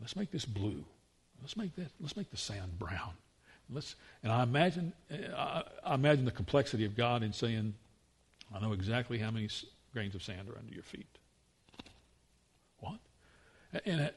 Let's 0.00 0.16
make 0.16 0.30
this 0.30 0.44
blue. 0.44 0.84
Let's 1.40 1.56
make 1.56 1.74
that. 1.76 1.90
Let's 2.00 2.16
make 2.16 2.30
the 2.30 2.36
sand 2.36 2.78
brown." 2.78 3.12
Let's, 3.72 3.94
and 4.22 4.32
I 4.32 4.42
imagine, 4.42 4.92
I, 5.36 5.62
I 5.84 5.94
imagine 5.94 6.24
the 6.24 6.32
complexity 6.32 6.84
of 6.84 6.96
God 6.96 7.22
in 7.22 7.32
saying, 7.32 7.74
I 8.52 8.60
know 8.60 8.72
exactly 8.72 9.18
how 9.18 9.30
many 9.30 9.48
grains 9.92 10.14
of 10.14 10.22
sand 10.22 10.48
are 10.48 10.58
under 10.58 10.72
your 10.72 10.82
feet. 10.82 11.06
What? 12.80 12.98
And, 13.84 14.00
uh, 14.00 14.08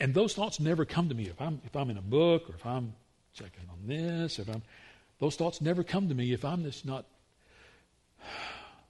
and 0.00 0.14
those 0.14 0.34
thoughts 0.34 0.60
never 0.60 0.86
come 0.86 1.10
to 1.10 1.14
me 1.14 1.24
if 1.24 1.40
I'm, 1.40 1.60
if 1.64 1.76
I'm 1.76 1.90
in 1.90 1.98
a 1.98 2.02
book 2.02 2.48
or 2.48 2.54
if 2.54 2.64
I'm 2.64 2.94
checking 3.36 3.68
on 3.70 3.86
this, 3.86 4.38
if 4.38 4.48
I'm, 4.48 4.62
those 5.18 5.36
thoughts 5.36 5.60
never 5.60 5.84
come 5.84 6.08
to 6.08 6.14
me 6.14 6.32
if 6.32 6.44
I'm 6.44 6.64
just 6.64 6.84
not, 6.86 7.04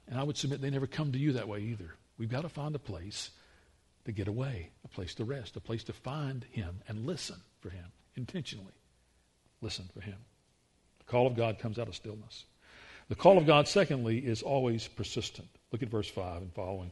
and 0.09 0.19
I 0.19 0.23
would 0.23 0.37
submit 0.37 0.61
they 0.61 0.71
never 0.71 0.87
come 0.87 1.13
to 1.13 1.19
you 1.19 1.33
that 1.33 1.49
way 1.49 1.61
either. 1.61 1.95
We've 2.19 2.31
got 2.31 2.43
to 2.43 2.49
find 2.49 2.75
a 2.75 2.79
place 2.79 3.31
to 4.05 4.13
get 4.13 4.29
away, 4.29 4.71
a 4.85 4.89
place 4.89 5.15
to 5.17 5.25
rest, 5.25 5.57
a 5.57 5.61
place 5.61 5.85
to 5.85 5.93
find 5.93 6.45
Him 6.51 6.81
and 6.89 7.07
listen 7.07 7.37
for 7.61 7.71
Him 7.71 7.85
intentionally. 8.17 8.73
Listen 9.61 9.89
for 9.93 10.01
Him. 10.01 10.17
The 10.99 11.05
call 11.05 11.27
of 11.27 11.37
God 11.37 11.59
comes 11.59 11.79
out 11.79 11.89
of 11.89 11.97
stillness. 11.97 12.45
The 13.09 13.15
call 13.15 13.39
of 13.39 13.47
God, 13.47 13.69
secondly, 13.69 14.19
is 14.19 14.43
always 14.43 14.89
persistent. 14.89 15.49
Look 15.73 15.83
at 15.83 15.89
verse 15.89 16.09
5 16.09 16.43
and 16.43 16.53
following. 16.55 16.91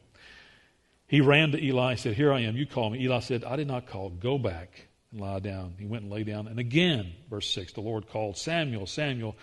He 1.07 1.21
ran 1.21 1.53
to 1.53 1.63
Eli 1.63 1.93
and 1.93 2.01
said, 2.01 2.15
Here 2.15 2.33
I 2.33 2.41
am, 2.41 2.57
you 2.57 2.67
call 2.67 2.91
me. 2.91 3.01
Eli 3.03 3.21
said, 3.21 3.45
I 3.45 3.57
did 3.57 3.69
not 3.69 3.87
call. 3.87 4.11
Go 4.11 4.39
back 4.39 4.89
and 5.15 5.23
lie 5.23 5.39
down. 5.39 5.75
He 5.79 5.87
went 5.87 6.03
and 6.03 6.13
lay 6.13 6.25
down. 6.25 6.47
And 6.47 6.59
again, 6.59 7.13
verse 7.31 7.49
6, 7.51 7.73
the 7.73 7.81
Lord 7.81 8.09
called 8.09 8.37
Samuel, 8.37 8.87
Samuel. 8.87 9.37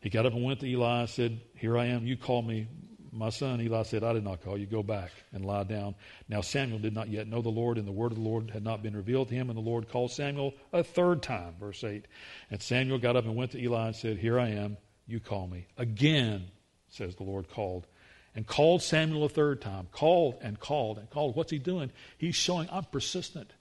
He 0.00 0.10
got 0.10 0.26
up 0.26 0.32
and 0.32 0.44
went 0.44 0.60
to 0.60 0.66
Eli 0.66 1.00
and 1.00 1.08
said, 1.08 1.40
Here 1.54 1.78
I 1.78 1.86
am, 1.86 2.06
you 2.06 2.16
call 2.16 2.42
me. 2.42 2.68
My 3.10 3.30
son, 3.30 3.60
Eli 3.60 3.82
said, 3.84 4.04
I 4.04 4.12
did 4.12 4.24
not 4.24 4.42
call 4.42 4.58
you. 4.58 4.66
Go 4.66 4.82
back 4.82 5.10
and 5.32 5.44
lie 5.44 5.64
down. 5.64 5.94
Now 6.28 6.40
Samuel 6.40 6.78
did 6.78 6.94
not 6.94 7.08
yet 7.08 7.26
know 7.26 7.42
the 7.42 7.48
Lord, 7.48 7.78
and 7.78 7.86
the 7.86 7.92
word 7.92 8.12
of 8.12 8.18
the 8.18 8.24
Lord 8.24 8.50
had 8.50 8.62
not 8.62 8.82
been 8.82 8.94
revealed 8.94 9.28
to 9.28 9.34
him. 9.34 9.48
And 9.48 9.56
the 9.56 9.62
Lord 9.62 9.88
called 9.88 10.12
Samuel 10.12 10.54
a 10.72 10.84
third 10.84 11.22
time, 11.22 11.54
verse 11.58 11.82
8. 11.82 12.06
And 12.50 12.60
Samuel 12.62 12.98
got 12.98 13.16
up 13.16 13.24
and 13.24 13.34
went 13.34 13.52
to 13.52 13.62
Eli 13.62 13.86
and 13.86 13.96
said, 13.96 14.18
Here 14.18 14.38
I 14.38 14.50
am, 14.50 14.76
you 15.06 15.20
call 15.20 15.46
me. 15.46 15.66
Again, 15.76 16.44
says 16.90 17.16
the 17.16 17.24
Lord, 17.24 17.48
called. 17.48 17.86
And 18.34 18.46
called 18.46 18.82
Samuel 18.82 19.24
a 19.24 19.28
third 19.28 19.60
time. 19.60 19.88
Called 19.90 20.36
and 20.42 20.60
called 20.60 20.98
and 20.98 21.10
called. 21.10 21.34
What's 21.34 21.50
he 21.50 21.58
doing? 21.58 21.90
He's 22.18 22.36
showing, 22.36 22.68
I'm 22.70 22.84
persistent. 22.84 23.52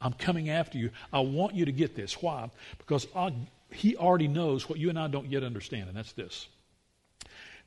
I'm 0.00 0.12
coming 0.12 0.48
after 0.50 0.78
you. 0.78 0.90
I 1.12 1.20
want 1.20 1.54
you 1.54 1.64
to 1.64 1.72
get 1.72 1.94
this. 1.94 2.22
Why? 2.22 2.50
Because 2.78 3.06
I, 3.14 3.32
he 3.70 3.96
already 3.96 4.28
knows 4.28 4.68
what 4.68 4.78
you 4.78 4.90
and 4.90 4.98
I 4.98 5.08
don't 5.08 5.30
yet 5.30 5.42
understand, 5.42 5.88
and 5.88 5.96
that's 5.96 6.12
this 6.12 6.48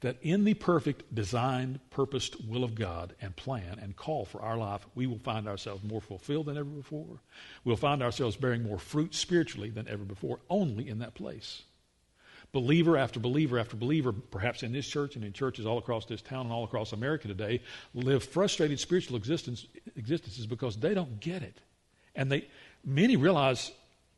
that 0.01 0.17
in 0.21 0.43
the 0.43 0.55
perfect 0.55 1.13
designed, 1.13 1.79
purposed 1.91 2.43
will 2.45 2.63
of 2.63 2.75
God 2.75 3.13
and 3.21 3.35
plan 3.35 3.79
and 3.79 3.95
call 3.95 4.25
for 4.25 4.41
our 4.41 4.57
life, 4.57 4.85
we 4.95 5.07
will 5.07 5.19
find 5.19 5.47
ourselves 5.47 5.83
more 5.83 6.01
fulfilled 6.01 6.47
than 6.47 6.57
ever 6.57 6.69
before. 6.69 7.19
We'll 7.63 7.75
find 7.75 8.01
ourselves 8.01 8.35
bearing 8.35 8.63
more 8.63 8.79
fruit 8.79 9.13
spiritually 9.13 9.69
than 9.69 9.87
ever 9.87 10.03
before, 10.03 10.39
only 10.49 10.89
in 10.89 10.99
that 10.99 11.13
place. 11.13 11.61
Believer 12.51 12.97
after 12.97 13.19
believer 13.19 13.59
after 13.59 13.77
believer, 13.77 14.11
perhaps 14.11 14.63
in 14.63 14.73
this 14.73 14.87
church 14.87 15.15
and 15.15 15.23
in 15.23 15.33
churches 15.33 15.65
all 15.65 15.77
across 15.77 16.05
this 16.05 16.21
town 16.21 16.47
and 16.47 16.51
all 16.51 16.65
across 16.65 16.91
America 16.91 17.27
today, 17.27 17.61
live 17.93 18.23
frustrated 18.23 18.79
spiritual 18.79 19.15
existence, 19.15 19.67
existences 19.95 20.47
because 20.47 20.75
they 20.75 20.93
don't 20.93 21.19
get 21.19 21.43
it. 21.43 21.61
And 22.15 22.31
they, 22.31 22.47
many 22.85 23.15
realize 23.15 23.71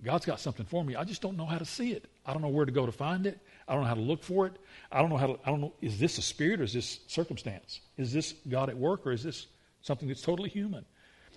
God's 0.03 0.25
got 0.25 0.39
something 0.39 0.65
for 0.65 0.83
me. 0.83 0.95
I 0.95 1.03
just 1.03 1.21
don't 1.21 1.37
know 1.37 1.45
how 1.45 1.57
to 1.57 1.65
see 1.65 1.91
it. 1.91 2.05
I 2.25 2.33
don't 2.33 2.41
know 2.41 2.49
where 2.49 2.65
to 2.65 2.71
go 2.71 2.85
to 2.85 2.91
find 2.91 3.25
it. 3.25 3.39
I 3.67 3.73
don't 3.73 3.83
know 3.83 3.87
how 3.87 3.95
to 3.95 4.01
look 4.01 4.23
for 4.23 4.45
it. 4.45 4.53
I 4.91 4.99
don't 4.99 5.09
know 5.09 5.17
how 5.17 5.27
to, 5.27 5.39
I 5.45 5.49
don't 5.49 5.61
know, 5.61 5.73
is 5.81 5.99
this 5.99 6.17
a 6.17 6.21
spirit 6.21 6.59
or 6.59 6.63
is 6.63 6.73
this 6.73 6.99
circumstance? 7.07 7.79
Is 7.97 8.11
this 8.11 8.33
God 8.49 8.69
at 8.69 8.77
work 8.77 9.05
or 9.07 9.11
is 9.11 9.23
this 9.23 9.47
something 9.81 10.07
that's 10.07 10.21
totally 10.21 10.49
human? 10.49 10.85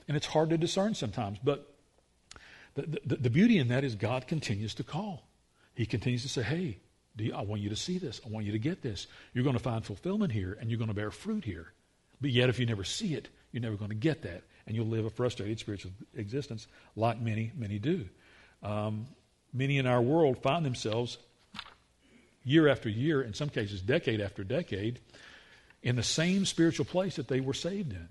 And 0.09 0.17
it's 0.17 0.27
hard 0.27 0.51
to 0.51 0.59
discern 0.59 0.95
sometimes, 0.95 1.39
but 1.43 1.73
the, 2.75 3.01
the, 3.05 3.17
the 3.17 3.31
beauty 3.31 3.59
in 3.59 3.69
that 3.69 3.85
is 3.85 3.95
God 3.95 4.27
continues 4.27 4.75
to 4.75 4.85
call. 4.85 5.27
He 5.75 5.87
continues 5.87 6.23
to 6.23 6.29
say, 6.29 6.43
hey, 6.43 6.79
you, 7.17 7.35
I 7.35 7.43
want 7.43 7.63
you 7.63 7.71
to 7.71 7.77
see 7.77 7.99
this. 7.99 8.21
I 8.25 8.29
want 8.29 8.47
you 8.47 8.53
to 8.53 8.59
get 8.59 8.83
this. 8.83 9.07
You're 9.33 9.45
going 9.45 9.57
to 9.57 9.63
find 9.63 9.85
fulfillment 9.85 10.33
here 10.33 10.57
and 10.61 10.71
you're 10.71 10.79
going 10.79 10.89
to 10.89 10.95
bear 10.95 11.11
fruit 11.11 11.45
here. 11.45 11.73
But 12.21 12.31
yet, 12.31 12.49
if 12.49 12.59
you 12.59 12.67
never 12.67 12.85
see 12.85 13.15
it, 13.15 13.29
you're 13.53 13.63
never 13.63 13.77
going 13.77 13.91
to 13.91 13.97
get 13.97 14.23
that. 14.23 14.43
And 14.67 14.75
you'll 14.75 14.87
live 14.87 15.05
a 15.05 15.11
frustrated 15.11 15.59
spiritual 15.61 15.93
existence 16.15 16.67
like 16.97 17.21
many, 17.21 17.53
many 17.57 17.79
do. 17.79 18.09
Um, 18.63 19.07
many 19.53 19.79
in 19.79 19.87
our 19.87 20.03
world 20.03 20.43
find 20.43 20.65
themselves 20.65 21.19
year 22.45 22.69
after 22.69 22.89
year, 22.89 23.23
in 23.23 23.35
some 23.35 23.49
cases, 23.49 23.81
decade 23.81 24.21
after 24.21 24.45
decade, 24.45 25.01
in 25.83 25.97
the 25.97 26.03
same 26.03 26.47
spiritual 26.47 26.85
place 26.85 27.17
that 27.17 27.29
they 27.29 27.41
were 27.41 27.55
saved 27.55 27.93
in 27.93 28.09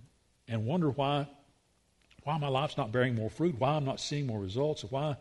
and 0.48 0.66
wonder 0.66 0.90
why, 0.90 1.28
why 2.24 2.38
my 2.38 2.48
life's 2.48 2.78
not 2.78 2.92
bearing 2.92 3.16
more 3.16 3.30
fruit, 3.30 3.56
why 3.58 3.72
I'm 3.72 3.86
not 3.86 4.00
seeing 4.00 4.28
more 4.28 4.40
results, 4.40 4.84
why, 4.84 5.18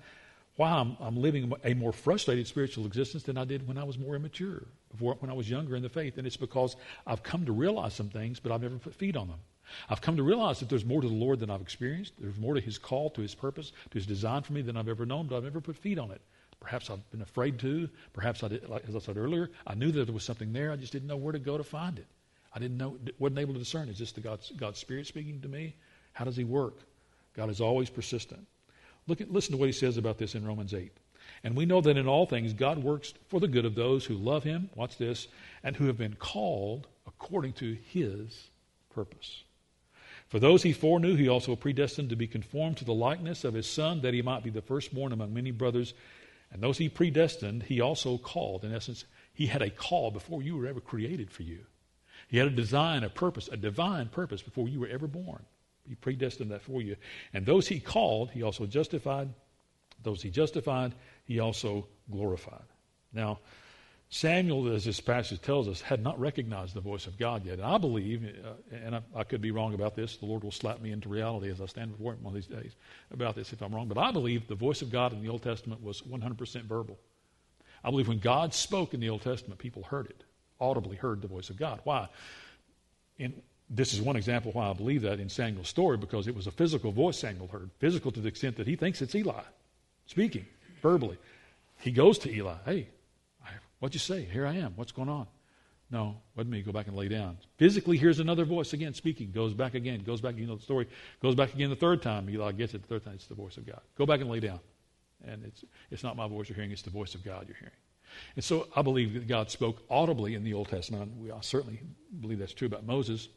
why 0.57 0.71
I'm, 0.71 0.97
I'm 1.01 1.17
living 1.17 1.53
a 1.65 1.75
more 1.75 1.93
frustrated 1.93 2.47
spiritual 2.47 2.87
existence 2.87 3.25
than 3.25 3.39
I 3.39 3.45
did 3.45 3.67
when 3.67 3.79
I 3.79 3.85
was 3.85 3.99
more 3.99 4.15
immature, 4.15 4.65
when 4.99 5.31
I 5.31 5.33
was 5.33 5.49
younger 5.49 5.75
in 5.77 5.83
the 5.83 5.89
faith. 5.89 6.19
And 6.19 6.27
it's 6.27 6.37
because 6.37 6.77
I've 7.07 7.23
come 7.23 7.47
to 7.47 7.53
realize 7.53 7.95
some 7.95 8.09
things, 8.09 8.41
but 8.41 8.53
I've 8.53 8.63
never 8.63 8.77
put 8.77 8.95
feet 8.95 9.17
on 9.17 9.29
them. 9.29 9.39
I've 9.89 10.01
come 10.01 10.17
to 10.17 10.23
realize 10.23 10.61
that 10.61 10.69
there's 10.69 10.85
more 10.85 11.01
to 11.01 11.09
the 11.09 11.15
Lord 11.15 11.41
than 11.41 11.51
I've 11.51 11.61
experienced. 11.61 12.15
There's 12.19 12.39
more 12.39 12.55
to 12.55 12.61
His 12.61 12.79
call, 12.79 13.11
to 13.11 13.21
His 13.21 13.35
purpose, 13.35 13.73
to 13.91 13.95
His 13.95 14.07
design 14.07 14.43
for 14.43 14.53
me 14.53 14.63
than 14.63 14.77
I've 14.77 14.89
ever 14.89 15.07
known, 15.07 15.27
but 15.27 15.37
I've 15.37 15.45
never 15.45 15.61
put 15.61 15.77
feet 15.77 15.99
on 15.99 16.11
it. 16.11 16.21
Perhaps 16.61 16.91
I've 16.91 17.11
been 17.11 17.23
afraid 17.23 17.59
to. 17.61 17.89
Perhaps 18.13 18.43
I 18.43 18.49
did, 18.49 18.69
like, 18.69 18.89
as 18.89 18.97
I 18.97 18.99
said 18.99 19.17
earlier, 19.17 19.51
I 19.67 19.75
knew 19.75 19.93
that 19.93 20.05
there 20.07 20.15
was 20.15 20.25
something 20.25 20.53
there. 20.53 20.73
I 20.73 20.77
just 20.77 20.93
didn't 20.93 21.09
know 21.09 21.17
where 21.17 21.33
to 21.33 21.39
go 21.39 21.59
to 21.59 21.65
find 21.65 21.99
it. 21.99 22.07
I 22.55 22.59
didn't 22.59 22.79
know, 22.79 22.97
wasn't 23.19 23.41
able 23.41 23.53
to 23.55 23.59
discern. 23.59 23.89
Is 23.89 23.99
this 23.99 24.13
the 24.13 24.21
God's, 24.21 24.51
God's 24.53 24.79
Spirit 24.79 25.07
speaking 25.07 25.41
to 25.43 25.49
me? 25.49 25.75
How 26.13 26.25
does 26.25 26.37
He 26.37 26.45
work? 26.45 26.79
God 27.37 27.51
is 27.51 27.61
always 27.61 27.91
persistent. 27.91 28.47
Look 29.07 29.21
at, 29.21 29.31
listen 29.31 29.53
to 29.53 29.59
what 29.59 29.67
He 29.67 29.73
says 29.73 29.97
about 29.97 30.19
this 30.19 30.35
in 30.35 30.47
Romans 30.47 30.73
8. 30.73 30.91
And 31.43 31.57
we 31.57 31.67
know 31.67 31.81
that 31.81 31.97
in 31.97 32.09
all 32.09 32.27
things 32.27 32.53
God 32.53 32.79
works 32.79 33.13
for 33.29 33.41
the 33.41 33.49
good 33.49 33.65
of 33.65 33.75
those 33.75 34.05
who 34.05 34.15
love 34.15 34.45
Him, 34.45 34.71
watch 34.75 34.97
this, 34.97 35.29
and 35.63 35.77
who 35.77 35.87
have 35.87 35.99
been 35.99 36.15
called 36.15 36.87
according 37.07 37.55
to 37.55 37.77
His 37.93 38.49
purpose. 38.95 39.43
For 40.29 40.39
those 40.39 40.63
He 40.63 40.73
foreknew, 40.73 41.17
He 41.17 41.29
also 41.29 41.57
predestined 41.57 42.11
to 42.11 42.17
be 42.17 42.27
conformed 42.27 42.77
to 42.79 42.85
the 42.85 42.95
likeness 42.95 43.45
of 43.45 43.55
His 43.55 43.67
Son, 43.67 44.01
that 44.03 44.15
He 44.15 44.23
might 44.23 44.43
be 44.43 44.51
the 44.51 44.63
firstborn 44.63 45.13
among 45.13 45.33
many 45.33 45.51
brothers. 45.51 45.95
And 46.55 46.63
those 46.63 46.79
he 46.79 46.89
predestined, 46.89 47.65
he 47.65 47.81
also 47.81 48.17
called. 48.17 48.65
In 48.65 48.73
essence, 48.73 49.05
he 49.35 49.47
had 49.47 49.61
a 49.61 49.71
call 49.71 50.13
before 50.13 50.41
you 50.41 50.57
were 50.57 50.69
ever 50.69 50.81
created 50.81 51.31
for 51.31 51.43
you. 51.43 51.67
He 52.29 52.39
had 52.39 52.47
a 52.47 52.51
design, 52.51 53.03
a 53.03 53.11
purpose, 53.11 53.49
a 53.49 53.57
divine 53.57 54.09
purpose 54.09 54.41
before 54.41 54.69
you 54.69 54.79
were 54.79 54.87
ever 54.87 55.09
born. 55.09 55.45
He 55.89 55.97
predestined 55.97 56.53
that 56.53 56.63
for 56.63 56.81
you. 56.81 56.97
And 57.33 57.45
those 57.45 57.67
he 57.67 57.81
called, 57.81 58.31
he 58.31 58.45
also 58.45 58.67
justified. 58.67 59.29
Those 60.03 60.23
he 60.23 60.31
justified, 60.31 60.95
he 61.25 61.41
also 61.41 61.89
glorified. 62.09 62.65
Now, 63.13 63.41
Samuel, 64.15 64.73
as 64.73 64.85
this 64.85 65.01
passage 65.01 65.41
tells 65.41 65.67
us, 65.67 65.81
had 65.81 66.01
not 66.01 66.21
recognized 66.21 66.73
the 66.73 66.81
voice 66.81 67.09
of 67.09 67.19
God 67.19 67.45
yet. 67.45 67.55
And 67.55 67.65
I 67.65 67.79
believe, 67.79 68.25
uh, 68.45 68.53
and 68.73 68.95
I, 68.95 69.01
I, 69.13 69.25
could 69.25 69.41
be 69.41 69.51
wrong 69.51 69.75
about 69.75 69.97
this, 69.97 70.19
the 70.19 70.27
Lord 70.27 70.45
will 70.45 70.53
slap 70.53 70.81
me 70.81 70.93
into 70.93 71.09
reality 71.09 71.51
as 71.51 71.61
I 71.61 71.67
stand 71.67 71.91
before 71.91 72.13
Him 72.13 72.23
one 72.23 72.31
of 72.31 72.37
these 72.37 72.47
days 72.47 72.77
about 73.11 73.35
this 73.35 73.53
if 73.53 73.61
I'm 73.61 73.75
wrong, 73.75 73.89
but 73.89 73.99
I 73.99 74.13
believe 74.13 74.47
the 74.47 74.55
voice 74.55 74.83
of 74.83 74.93
God 74.93 75.13
in 75.13 75.21
the 75.21 75.29
Old 75.29 75.43
Testament 75.43 75.83
was 75.83 76.01
100% 76.03 76.63
verbal. 76.63 76.97
I 77.83 77.91
believe 77.91 78.07
when 78.07 78.21
God 78.21 78.55
spoke 78.55 78.95
in 78.95 79.01
the 79.01 79.09
Old 79.09 79.23
Testament, 79.23 79.59
people 79.59 79.83
heard 79.83 80.07
it, 80.07 80.23
audibly 80.61 80.95
heard 80.95 81.21
the 81.21 81.27
voice 81.27 81.51
of 81.51 81.57
God. 81.57 81.81
Why? 81.83 82.09
And 83.19 83.43
this 83.69 83.95
is 83.95 84.01
one 84.01 84.15
example 84.15 84.53
why 84.53 84.71
I 84.71 84.75
believe 84.75 85.03
that 85.03 85.19
in 85.19 85.29
Samuel's 85.29 85.69
story, 85.69 85.97
because 85.97 86.29
it 86.29 86.37
was 86.37 86.47
a 86.47 86.53
physical 86.53 86.93
voice 86.93 87.19
Samuel 87.19 87.49
heard, 87.49 87.69
physical 87.81 88.13
to 88.13 88.21
the 88.21 88.29
extent 88.29 88.59
that 88.59 88.69
he 88.69 88.77
thinks 88.77 89.03
it's 89.03 89.17
Eli 89.17 89.43
speaking 90.07 90.47
verbally. 90.83 91.19
he 91.81 91.91
goes 91.91 92.17
to 92.19 92.33
Eli. 92.33 92.55
Hey, 92.65 92.87
what'd 93.79 93.95
you 93.95 94.01
say? 94.01 94.25
Here 94.25 94.47
I 94.47 94.55
am. 94.57 94.73
What's 94.77 94.93
going 94.93 95.09
on? 95.09 95.27
No, 95.91 96.17
wasn't 96.35 96.53
me. 96.53 96.63
Go 96.63 96.73
back 96.73 96.89
and 96.89 96.97
lay 96.97 97.09
down. 97.09 97.39
Physically, 97.57 97.97
here's 97.97 98.19
another 98.19 98.45
voice 98.45 98.73
again 98.73 98.95
speaking. 98.95 99.31
Goes 99.31 99.55
back 99.55 99.75
again. 99.75 100.03
Goes 100.03 100.21
back. 100.21 100.37
You 100.37 100.47
know 100.47 100.57
the 100.57 100.63
story. 100.63 100.89
Goes 101.23 101.35
back 101.35 101.55
again 101.55 101.71
the 101.71 101.77
third 101.77 102.03
time. 102.03 102.29
Eli 102.29 102.53
gets 102.53 102.75
it 102.75 102.83
the 102.83 102.89
third 102.89 103.05
time. 103.05 103.15
It's 103.15 103.27
the 103.27 103.35
voice 103.35 103.57
of 103.57 103.67
God. 103.67 103.81
Go 103.97 104.07
back 104.07 104.21
and 104.21 104.31
lay 104.31 104.41
down. 104.41 104.61
And 105.27 105.45
it's, 105.45 105.65
it's 105.91 106.03
not 106.03 106.17
my 106.17 106.27
voice 106.27 106.49
you're 106.49 106.57
hearing. 106.57 106.73
It's 106.73 106.83
the 106.83 106.91
voice 106.91 107.15
of 107.15 107.25
God 107.25 107.45
you're 107.47 107.57
hearing. 107.57 107.75
And 108.37 108.45
so 108.45 108.69
I 108.75 108.83
believe 108.83 109.15
that 109.15 109.29
God 109.29 109.51
spoke 109.51 109.83
audibly 109.91 110.35
in 110.35 110.45
the 110.45 110.55
Old 110.55 110.69
Testament. 110.69 111.13
We 111.19 111.31
certainly 111.41 111.81
believe 112.21 112.39
that's 112.39 112.55
true 112.55 112.67
about 112.67 112.85
Moses 112.85 113.29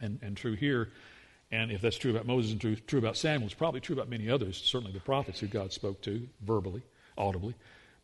and, 0.00 0.18
and 0.22 0.36
true 0.36 0.54
here. 0.54 0.90
And 1.50 1.70
if 1.70 1.80
that's 1.80 1.96
true 1.96 2.10
about 2.10 2.26
Moses 2.26 2.52
and 2.52 2.60
true, 2.60 2.76
true 2.76 2.98
about 2.98 3.16
Samuel, 3.16 3.46
it's 3.46 3.54
probably 3.54 3.80
true 3.80 3.94
about 3.94 4.08
many 4.08 4.28
others, 4.28 4.60
certainly 4.62 4.92
the 4.92 5.00
prophets 5.00 5.40
who 5.40 5.46
God 5.46 5.72
spoke 5.72 6.02
to 6.02 6.28
verbally, 6.42 6.82
audibly. 7.16 7.54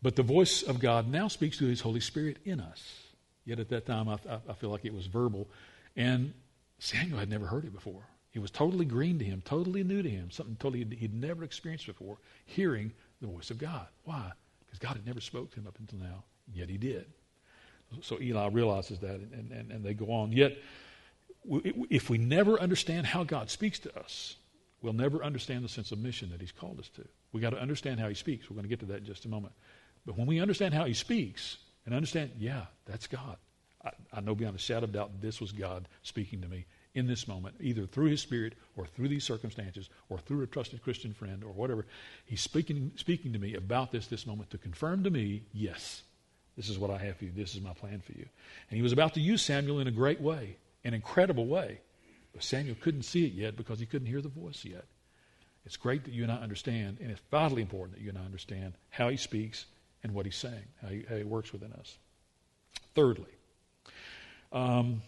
But 0.05 0.17
the 0.17 0.23
voice 0.23 0.62
of 0.62 0.81
God 0.81 1.09
now 1.09 1.29
speaks 1.29 1.57
through 1.57 1.69
his 1.69 1.81
Holy 1.81 2.01
Spirit 2.01 2.37
in 2.45 2.61
us. 2.61 3.05
Yet 3.47 3.59
at 3.59 3.71
that 3.71 3.87
time, 3.87 4.07
I, 4.07 4.19
I 4.47 4.53
feel 4.53 4.69
like 4.69 4.85
it 4.85 4.93
was 4.93 5.07
verbal. 5.07 5.49
And 5.97 6.35
Samuel 6.79 7.21
had 7.21 7.31
never 7.31 7.47
heard 7.47 7.64
it 7.64 7.73
before. 7.73 8.03
It 8.35 8.40
was 8.40 8.51
totally 8.51 8.85
green 8.85 9.19
to 9.19 9.25
him, 9.25 9.40
totally 9.47 9.83
new 9.83 10.03
to 10.03 10.11
him, 10.11 10.31
something 10.31 10.57
totally 10.57 10.85
he'd 10.95 11.14
never 11.14 11.43
experienced 11.43 11.87
before, 11.87 12.19
hearing 12.45 12.93
the 13.23 13.29
voice 13.29 13.51
of 13.51 13.57
God. 13.57 13.87
Why? 14.05 14.31
Because 14.67 14.79
God 14.79 14.93
had 14.93 15.07
never 15.07 15.23
spoke 15.23 15.51
to 15.53 15.61
him 15.61 15.67
up 15.67 15.79
until 15.79 16.01
now, 16.01 16.25
yet 16.53 16.69
he 16.69 16.77
did. 16.77 17.07
So 18.03 18.21
Eli 18.21 18.49
realizes 18.49 18.99
that, 18.99 19.14
and, 19.14 19.51
and, 19.53 19.71
and 19.73 19.83
they 19.83 19.95
go 19.95 20.12
on. 20.12 20.33
Yet, 20.33 20.59
if 21.88 22.11
we 22.11 22.19
never 22.19 22.61
understand 22.61 23.07
how 23.07 23.25
God 23.25 23.49
speaks 23.49 23.79
to 23.79 23.99
us, 23.99 24.37
we'll 24.83 24.93
never 24.93 25.25
understand 25.25 25.64
the 25.64 25.69
sense 25.71 25.93
of 25.93 25.99
mission 25.99 26.29
that 26.31 26.43
he's 26.43 26.53
called 26.53 26.79
us 26.79 26.90
to. 26.90 27.07
We've 27.33 27.43
got 27.43 27.51
to 27.51 27.61
understand 27.61 28.01
how 28.01 28.09
he 28.09 28.14
speaks. 28.14 28.51
We're 28.51 28.57
going 28.57 28.64
to 28.64 28.69
get 28.69 28.81
to 28.81 28.87
that 28.87 28.99
in 28.99 29.07
just 29.07 29.25
a 29.25 29.29
moment. 29.29 29.55
But 30.07 30.17
when 30.17 30.27
we 30.27 30.40
understand 30.40 30.75
how 30.75 30.85
he 30.85 30.95
speaks, 30.95 31.59
and 31.87 31.95
understand, 31.95 32.33
yeah, 32.38 32.67
that's 32.87 33.07
God. 33.07 33.37
I, 33.85 33.90
I 34.12 34.21
know 34.21 34.35
beyond 34.35 34.57
a 34.57 34.59
shadow 34.59 34.85
of 34.85 34.93
doubt 34.93 35.21
this 35.21 35.40
was 35.40 35.53
God 35.53 35.88
speaking 36.03 36.40
to 36.40 36.49
me 36.49 36.67
in 36.95 37.07
this 37.07 37.27
moment, 37.27 37.57
either 37.61 37.87
through 37.87 38.07
his 38.07 38.21
spirit 38.21 38.55
or 38.77 38.87
through 38.87 39.09
these 39.09 39.25
circumstances 39.25 39.90
or 40.09 40.19
through 40.19 40.43
a 40.43 40.47
trusted 40.47 40.83
Christian 40.83 41.12
friend 41.12 41.43
or 41.43 41.53
whatever. 41.53 41.87
He's 42.25 42.40
speaking, 42.40 42.93
speaking 42.97 43.33
to 43.33 43.38
me 43.38 43.55
about 43.55 43.90
this 43.90 44.07
this 44.07 44.27
moment 44.27 44.51
to 44.51 44.59
confirm 44.59 45.03
to 45.05 45.11
me, 45.11 45.43
yes, 45.53 46.03
this 46.57 46.69
is 46.69 46.79
what 46.79 46.90
I 46.90 46.99
have 46.99 47.17
for 47.17 47.25
you. 47.25 47.33
This 47.35 47.55
is 47.55 47.61
my 47.61 47.73
plan 47.73 48.01
for 48.01 48.12
you. 48.12 48.27
And 48.71 48.77
he 48.77 48.83
was 48.83 48.93
about 48.93 49.14
to 49.14 49.21
use 49.21 49.43
Samuel 49.43 49.81
in 49.81 49.88
a 49.88 49.93
great 49.93 50.21
way, 50.21 50.57
an 50.85 50.95
incredible 50.95 51.47
way. 51.47 51.81
But 52.33 52.45
Samuel 52.45 52.77
couldn't 52.81 53.03
see 53.03 53.27
it 53.27 53.33
yet 53.33 53.57
because 53.57 53.81
he 53.81 53.87
couldn't 53.87 54.09
hear 54.09 54.23
the 54.23 54.29
voice 54.29 54.64
yet. 54.64 54.85
It's 55.67 55.77
great 55.77 56.05
that 56.05 56.12
you 56.12 56.23
and 56.23 56.31
I 56.33 56.37
understand, 56.37 56.99
and 57.01 57.11
it's 57.11 57.21
vitally 57.31 57.62
important 57.62 57.97
that 57.97 58.05
you 58.05 58.11
and 58.11 58.19
I 58.19 58.25
understand 58.25 58.75
how 58.90 59.09
he 59.09 59.17
speaks 59.17 59.67
and 60.05 60.14
what 60.14 60.27
he's 60.27 60.37
saying, 60.37 60.64
how 60.81 60.88
he, 60.88 61.05
how 61.09 61.17
he 61.17 61.25
works 61.25 61.53
within 61.53 61.73
us. 61.73 61.99
Thirdly, 62.95 63.33
um, 64.53 65.03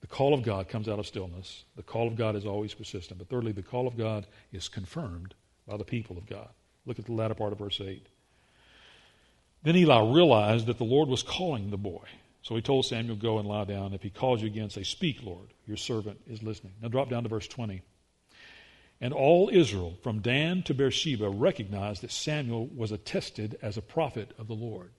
the 0.00 0.06
call 0.06 0.32
of 0.32 0.42
God 0.42 0.68
comes 0.68 0.88
out 0.88 0.98
of 0.98 1.06
stillness. 1.06 1.64
The 1.76 1.82
call 1.82 2.06
of 2.06 2.16
God 2.16 2.36
is 2.36 2.46
always 2.46 2.72
persistent. 2.72 3.18
But 3.18 3.28
thirdly, 3.28 3.52
the 3.52 3.62
call 3.62 3.86
of 3.86 3.98
God 3.98 4.26
is 4.52 4.68
confirmed 4.68 5.34
by 5.66 5.76
the 5.76 5.84
people 5.84 6.16
of 6.16 6.26
God. 6.26 6.48
Look 6.86 6.98
at 6.98 7.04
the 7.04 7.12
latter 7.12 7.34
part 7.34 7.52
of 7.52 7.58
verse 7.58 7.80
8. 7.84 8.06
Then 9.64 9.76
Eli 9.76 10.00
realized 10.12 10.66
that 10.66 10.78
the 10.78 10.84
Lord 10.84 11.08
was 11.08 11.22
calling 11.22 11.70
the 11.70 11.76
boy. 11.76 12.04
So 12.42 12.54
he 12.54 12.62
told 12.62 12.86
Samuel, 12.86 13.16
Go 13.16 13.38
and 13.38 13.48
lie 13.48 13.64
down. 13.64 13.92
If 13.92 14.02
he 14.02 14.10
calls 14.10 14.40
you 14.40 14.46
again, 14.46 14.70
say, 14.70 14.84
Speak, 14.84 15.22
Lord. 15.22 15.48
Your 15.66 15.76
servant 15.76 16.20
is 16.28 16.42
listening. 16.42 16.72
Now 16.80 16.88
drop 16.88 17.10
down 17.10 17.24
to 17.24 17.28
verse 17.28 17.48
20. 17.48 17.82
And 19.00 19.12
all 19.12 19.48
Israel, 19.52 19.96
from 20.02 20.20
Dan 20.20 20.62
to 20.64 20.74
Beersheba, 20.74 21.28
recognized 21.28 22.02
that 22.02 22.10
Samuel 22.10 22.66
was 22.66 22.90
attested 22.90 23.56
as 23.62 23.76
a 23.76 23.82
prophet 23.82 24.32
of 24.38 24.48
the 24.48 24.54
Lord. 24.54 24.90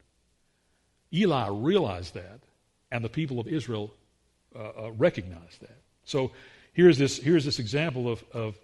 Eli 1.14 1.50
realized 1.50 2.14
that, 2.14 2.40
and 2.92 3.04
the 3.04 3.10
people 3.10 3.40
of 3.40 3.48
Israel 3.48 3.94
uh, 4.56 4.60
uh, 4.60 4.92
recognized 4.94 5.62
that. 5.62 5.82
So 6.06 6.32
here's 6.74 6.98
this, 6.98 7.18
here's 7.18 7.44
this 7.44 7.60
example 7.60 8.10
of, 8.10 8.24
of 8.34 8.56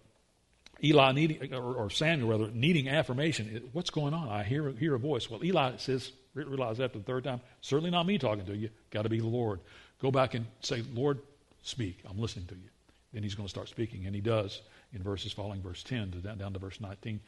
Eli 0.84 1.12
needing, 1.12 1.54
or, 1.54 1.76
or, 1.76 1.90
Samuel 1.90 2.30
rather, 2.30 2.52
needing 2.52 2.88
affirmation. 2.88 3.70
What's 3.74 3.90
going 3.90 4.14
on? 4.14 4.30
I 4.30 4.44
hear, 4.44 4.72
hear 4.72 4.96
a 4.96 5.00
voice. 5.00 5.30
Well, 5.30 5.44
Eli 5.44 5.78
says, 5.78 6.12
realize 6.34 6.80
after 6.80 7.00
the 7.00 7.04
third 7.04 7.24
time, 7.24 7.42
certainly 7.62 7.92
not 7.92 8.06
me 8.06 8.18
talking 8.18 8.46
to 8.46 8.56
you. 8.56 8.70
Got 8.90 9.04
to 9.04 9.10
be 9.10 9.20
the 9.20 9.28
Lord. 9.28 9.60
Go 10.02 10.12
back 10.12 10.34
and 10.34 10.46
say, 10.62 10.84
Lord, 10.94 11.20
speak. 11.62 12.00
I'm 12.10 12.20
listening 12.20 12.48
to 12.48 12.56
you. 12.56 12.70
Then 13.14 13.24
he's 13.24 13.36
going 13.36 13.48
to 13.48 13.50
start 13.50 13.70
speaking, 13.70 14.06
and 14.06 14.14
he 14.14 14.22
does 14.22 14.62
in 14.96 15.04
verses 15.04 15.34
following 15.34 15.62
verse 15.62 15.84
10 15.84 16.12
to 16.12 16.18
down, 16.18 16.38
down 16.38 16.54
to 16.54 16.60
verse 16.60 16.80
19. 16.80 17.20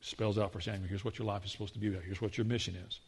Spells 0.00 0.38
out 0.38 0.52
for 0.52 0.60
Samuel, 0.60 0.88
here's 0.88 1.04
what 1.04 1.18
your 1.18 1.26
life 1.26 1.44
is 1.44 1.50
supposed 1.50 1.74
to 1.74 1.80
be 1.80 1.88
about. 1.88 2.02
Here's 2.02 2.20
what 2.20 2.38
your 2.38 2.44
mission 2.44 2.76
is. 2.86 3.00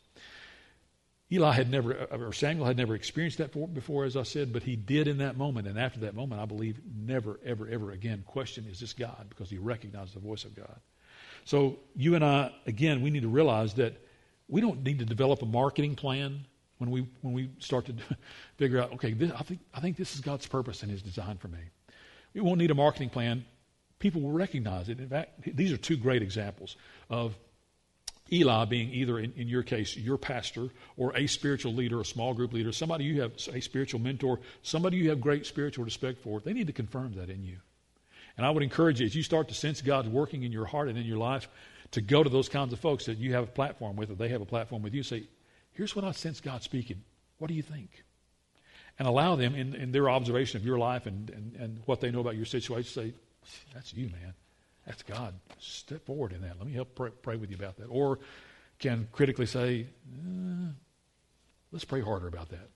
Eli 1.31 1.53
had 1.53 1.71
never, 1.71 2.09
uh, 2.11 2.17
or 2.17 2.33
Samuel 2.33 2.67
had 2.67 2.77
never 2.77 2.95
experienced 2.95 3.39
that 3.39 3.53
before, 3.75 4.05
as 4.05 4.17
I 4.17 4.23
said, 4.23 4.53
but 4.53 4.63
he 4.63 4.77
did 4.77 5.07
in 5.09 5.19
that 5.19 5.37
moment. 5.37 5.69
And 5.69 5.79
after 5.79 6.01
that 6.01 6.15
moment, 6.15 6.41
I 6.41 6.47
believe 6.47 6.81
never, 6.97 7.39
ever, 7.45 7.69
ever 7.69 7.91
again 7.91 8.25
question, 8.27 8.67
is 8.71 8.81
this 8.81 8.95
God? 8.95 9.27
Because 9.29 9.51
he 9.51 9.59
recognized 9.59 10.15
the 10.15 10.21
voice 10.21 10.45
of 10.45 10.55
God. 10.55 10.81
So 11.45 11.79
you 11.95 12.15
and 12.15 12.25
I, 12.25 12.53
again, 12.67 13.03
we 13.03 13.11
need 13.11 13.23
to 13.23 13.29
realize 13.29 13.75
that 13.75 13.95
we 14.49 14.61
don't 14.63 14.83
need 14.83 15.01
to 15.01 15.05
develop 15.05 15.43
a 15.43 15.47
marketing 15.47 15.95
plan 15.97 16.47
when 16.79 16.91
we, 16.91 17.07
when 17.21 17.35
we 17.35 17.51
start 17.59 17.87
to 17.87 17.95
figure 18.57 18.81
out, 18.81 18.95
okay, 18.95 19.13
this, 19.13 19.31
I, 19.33 19.43
think, 19.43 19.61
I 19.75 19.81
think 19.81 19.97
this 19.97 20.15
is 20.15 20.23
God's 20.23 20.47
purpose 20.47 20.83
and 20.83 20.91
his 20.91 21.03
design 21.03 21.37
for 21.37 21.49
me. 21.49 21.59
We 22.33 22.41
won't 22.41 22.59
need 22.59 22.71
a 22.71 22.75
marketing 22.75 23.11
plan. 23.11 23.45
People 23.99 24.23
will 24.23 24.33
recognize 24.33 24.89
it. 24.89 25.01
In 25.01 25.09
fact, 25.09 25.57
these 25.57 25.73
are 25.73 25.77
two 25.77 25.97
great 25.97 26.23
examples 26.23 26.77
of 27.11 27.37
Eli 28.31 28.65
being 28.67 28.91
either, 28.93 29.19
in, 29.19 29.33
in, 29.37 29.49
your 29.49 29.63
case, 29.63 29.97
your 29.97 30.19
pastor 30.19 30.69
or 30.97 31.17
a 31.17 31.27
spiritual 31.27 31.73
leader, 31.73 32.01
a 32.01 32.05
small 32.05 32.35
group 32.35 32.53
leader, 32.53 32.73
somebody 32.73 33.05
you 33.05 33.23
have 33.23 33.33
a 33.53 33.61
spiritual 33.61 34.01
mentor, 34.01 34.39
somebody 34.63 34.99
you 34.99 35.09
have 35.09 35.21
great 35.21 35.47
spiritual 35.47 35.85
respect 35.85 36.21
for, 36.21 36.41
they 36.41 36.53
need 36.53 36.67
to 36.67 36.73
confirm 36.73 37.15
that 37.15 37.31
in 37.31 37.43
you. 37.43 37.57
And 38.37 38.47
I 38.47 38.51
would 38.51 38.63
encourage 38.63 39.01
you, 39.01 39.07
as 39.07 39.15
you 39.15 39.23
start 39.23 39.49
to 39.49 39.55
sense 39.55 39.81
God's 39.81 40.09
working 40.09 40.45
in 40.45 40.53
your 40.53 40.67
heart 40.67 40.89
and 40.89 40.99
in 40.99 41.07
your 41.07 41.19
life, 41.19 41.49
to 41.93 42.01
go 42.01 42.23
to 42.23 42.29
those 42.29 42.49
kinds 42.49 42.73
of 42.73 42.79
folks 42.79 43.07
that 43.07 43.19
you 43.19 43.33
have 43.33 43.45
a 43.45 43.49
platform 43.49 43.97
with, 43.97 44.11
or 44.11 44.15
they 44.15 44.29
have 44.29 44.43
a 44.43 44.47
platform 44.47 44.83
with 44.83 44.95
you, 44.95 45.03
say, 45.03 45.25
Here's 45.73 45.95
what 45.95 46.05
I 46.05 46.11
sense 46.11 46.41
God 46.41 46.63
speaking. 46.63 47.03
What 47.39 47.49
do 47.49 47.55
you 47.55 47.63
think? 47.63 48.05
And 48.99 49.07
allow 49.07 49.37
them, 49.37 49.55
in, 49.55 49.75
in 49.75 49.93
their 49.93 50.11
observation 50.11 50.61
of 50.61 50.67
your 50.67 50.77
life 50.77 51.07
and, 51.07 51.31
and, 51.31 51.57
and 51.57 51.79
what 51.87 52.01
they 52.01 52.11
know 52.11 52.19
about 52.19 52.35
your 52.35 52.47
situation, 52.47 52.91
say, 52.91 53.15
That's 53.75 53.93
you, 53.95 54.07
man. 54.07 54.35
That's 54.87 55.03
God. 55.03 55.35
Step 55.59 56.05
forward 56.07 56.33
in 56.33 56.43
that. 56.43 56.59
Let 56.59 56.67
me 56.67 56.73
help 56.73 56.95
pray, 56.95 57.11
pray 57.23 57.37
with 57.37 57.51
you 57.51 57.57
about 57.57 57.77
that. 57.77 57.87
Or 57.87 58.19
can 58.79 59.09
critically 59.13 59.47
say, 59.47 59.87
eh, 60.15 60.71
let's 61.73 61.85
pray 61.85 62.01
harder 62.01 62.27
about 62.27 62.49
that. 62.51 62.69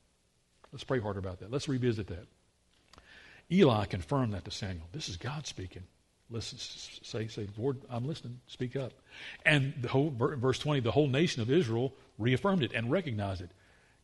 Let's 0.73 0.85
pray 0.85 1.01
harder 1.01 1.19
about 1.19 1.41
that. 1.41 1.51
Let's 1.51 1.69
revisit 1.69 2.09
that. 2.09 2.27
Eli 3.51 3.85
confirmed 3.85 4.35
that 4.35 4.45
to 4.45 4.51
Samuel. 4.51 4.87
This 4.93 5.09
is 5.09 5.17
God 5.17 5.47
speaking. 5.47 5.83
Listen, 6.31 6.59
say, 6.59 7.29
say, 7.29 7.47
Lord, 7.59 7.79
I'm 7.91 8.07
listening. 8.07 8.41
Speak 8.47 8.75
up. 8.75 8.93
And 9.45 9.75
the 9.81 9.89
whole 9.89 10.11
verse 10.17 10.59
20, 10.59 10.81
the 10.81 10.91
whole 10.91 11.09
nation 11.09 11.43
of 11.43 11.51
Israel 11.51 11.93
reaffirmed 12.19 12.63
it 12.63 12.73
and 12.75 12.91
recognized 12.91 13.43
it. 13.43 13.51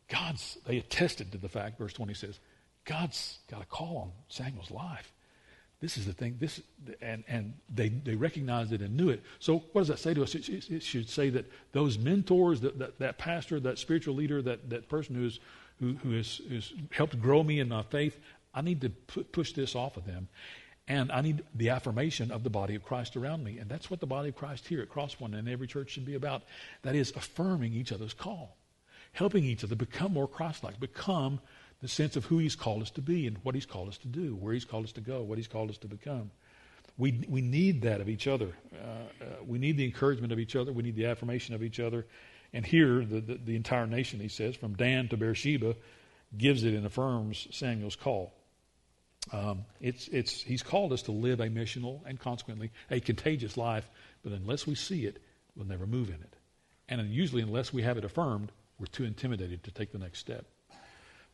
God's 0.09 0.59
they 0.66 0.78
attested 0.78 1.33
to 1.33 1.38
the 1.38 1.48
fact, 1.48 1.78
verse 1.78 1.92
20 1.94 2.14
says, 2.14 2.38
God's 2.85 3.38
got 3.50 3.62
a 3.62 3.66
call 3.66 3.98
on 3.98 4.12
Samuel's 4.28 4.70
life. 4.70 5.12
This 5.81 5.97
is 5.97 6.07
the 6.07 6.12
thing. 6.12 6.37
This 6.41 6.61
and 7.01 7.23
and 7.29 7.55
they 7.73 7.88
they 7.88 8.17
recognized 8.17 8.73
it 8.73 8.81
and 8.81 8.97
knew 8.97 9.11
it. 9.11 9.23
So 9.38 9.62
what 9.73 9.83
does 9.83 9.88
that 9.88 10.01
say 10.01 10.12
to 10.12 10.23
us? 10.25 10.35
It, 10.35 10.49
it 10.71 10.83
should 10.83 11.09
say 11.09 11.31
that 11.31 11.45
those 11.73 11.99
mentors, 11.99 12.61
that, 12.62 12.79
that, 12.81 12.99
that 12.99 13.19
pastor, 13.19 13.61
that 13.61 13.79
spiritual 13.79 14.17
leader, 14.17 14.43
that 14.43 14.71
that 14.71 14.88
person 14.88 15.14
who's 15.14 15.38
who 15.79 15.95
who 16.03 16.17
has 16.17 16.41
helped 16.91 17.21
grow 17.21 17.43
me 17.43 17.61
in 17.61 17.69
my 17.69 17.83
faith. 17.83 18.19
I 18.53 18.62
need 18.62 18.81
to 18.81 18.88
push 18.91 19.53
this 19.53 19.77
off 19.77 19.97
of 19.97 20.05
them, 20.05 20.27
and 20.88 21.12
I 21.12 21.21
need 21.21 21.45
the 21.55 21.69
affirmation 21.69 22.33
of 22.33 22.43
the 22.43 22.51
body 22.51 22.75
of 22.75 22.83
Christ 22.83 23.17
around 23.17 23.45
me. 23.45 23.59
And 23.59 23.71
that's 23.71 23.88
what 23.88 24.01
the 24.01 24.07
body 24.07 24.31
of 24.31 24.37
Christ 24.37 24.67
here 24.67 24.81
at 24.81 24.88
Crosspoint 24.88 25.38
and 25.38 25.49
every 25.49 25.69
church 25.69 25.91
should 25.91 26.07
be 26.07 26.14
about. 26.17 26.43
That 26.83 26.97
is 26.97 27.12
affirming 27.14 27.73
each 27.75 27.93
other's 27.93 28.14
call, 28.14 28.57
helping 29.12 29.45
each 29.45 29.62
other 29.62 29.77
become 29.77 30.12
more 30.12 30.27
Christ-like, 30.27 30.81
become 30.81 31.38
the 31.81 31.88
sense 31.88 32.17
of 32.17 32.25
who 32.25 32.38
He's 32.38 32.57
called 32.57 32.83
us 32.83 32.91
to 32.93 33.03
be 33.03 33.27
and 33.27 33.38
what 33.43 33.55
He's 33.55 33.67
called 33.67 33.88
us 33.88 33.99
to 33.99 34.09
do, 34.09 34.35
where 34.35 34.53
He's 34.53 34.64
called 34.64 34.85
us 34.85 34.93
to 34.93 35.01
go, 35.01 35.23
what 35.23 35.38
He's 35.38 35.49
called 35.49 35.71
us 35.71 35.79
to 35.79 35.87
become. 35.87 36.31
We, 36.97 37.25
we 37.29 37.41
need 37.41 37.83
that 37.83 38.01
of 38.01 38.09
each 38.09 38.27
other. 38.27 38.53
Uh, 38.75 39.25
uh, 39.25 39.27
we 39.47 39.59
need 39.59 39.77
the 39.77 39.85
encouragement 39.85 40.33
of 40.33 40.41
each 40.41 40.57
other. 40.57 40.73
We 40.73 40.83
need 40.83 40.97
the 40.97 41.07
affirmation 41.07 41.55
of 41.55 41.62
each 41.62 41.79
other. 41.79 42.07
And 42.53 42.67
here, 42.67 43.05
the, 43.05 43.21
the, 43.21 43.35
the 43.35 43.57
entire 43.57 43.87
nation, 43.87 44.19
he 44.19 44.29
says, 44.29 44.57
from 44.57 44.75
Dan 44.75 45.09
to 45.09 45.17
Beersheba, 45.17 45.77
gives 46.37 46.64
it 46.64 46.75
and 46.75 46.85
affirms 46.85 47.47
Samuel's 47.53 47.95
call. 47.95 48.33
Um, 49.33 49.64
it's, 49.81 50.09
it's, 50.09 50.43
he's 50.43 50.62
called 50.62 50.93
us 50.93 51.03
to 51.03 51.12
live 51.12 51.41
a 51.41 51.49
missional 51.49 52.01
and 52.07 52.19
consequently 52.19 52.71
a 52.91 53.01
contagious 53.01 53.57
life, 53.57 53.88
but 54.25 54.33
unless 54.33 54.67
we 54.67 54.75
see 54.75 55.05
it, 55.05 55.23
we'll 55.55 55.67
never 55.67 55.87
move 55.87 56.09
in 56.09 56.14
it. 56.14 56.35
And 56.88 57.09
usually, 57.11 57.43
unless 57.43 57.73
we 57.73 57.83
have 57.83 57.99
it 57.99 58.05
affirmed, 58.05 58.51
we're 58.79 58.87
too 58.87 59.05
intimidated 59.05 59.64
to 59.64 59.71
take 59.71 59.93
the 59.93 59.99
next 59.99 60.19
step. 60.19 60.47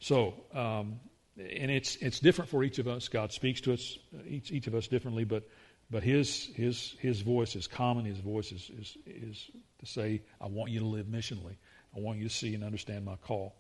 So, 0.05 0.35
um, 0.53 1.01
and 1.39 1.71
it's 1.71 1.97
it's 1.97 2.21
different 2.21 2.51
for 2.51 2.63
each 2.63 2.79
of 2.79 2.87
us. 2.87 3.09
God 3.09 3.33
speaks 3.33 3.61
to 3.63 3.73
us 3.73 3.99
each 4.29 4.53
each 4.53 4.67
of 4.67 4.75
us 4.75 4.87
differently, 4.87 5.25
but 5.25 5.49
But 5.91 6.03
his, 6.03 6.51
his, 6.55 6.95
his 6.99 7.21
voice 7.21 7.57
is 7.57 7.67
common. 7.67 8.05
His 8.05 8.19
voice 8.19 8.53
is, 8.53 8.71
is, 8.79 8.97
is 9.07 9.51
to 9.81 9.87
say, 9.87 10.23
I 10.41 10.47
want 10.47 10.71
you 10.71 10.81
to 10.81 10.87
live 10.87 11.07
missionally. 11.07 11.57
I 11.95 12.01
want 12.01 12.19
you 12.19 12.25
to 12.25 12.35
see 12.35 12.55
and 12.55 12.65
understand 12.65 13.05
my 13.05 13.17
call. 13.17 13.55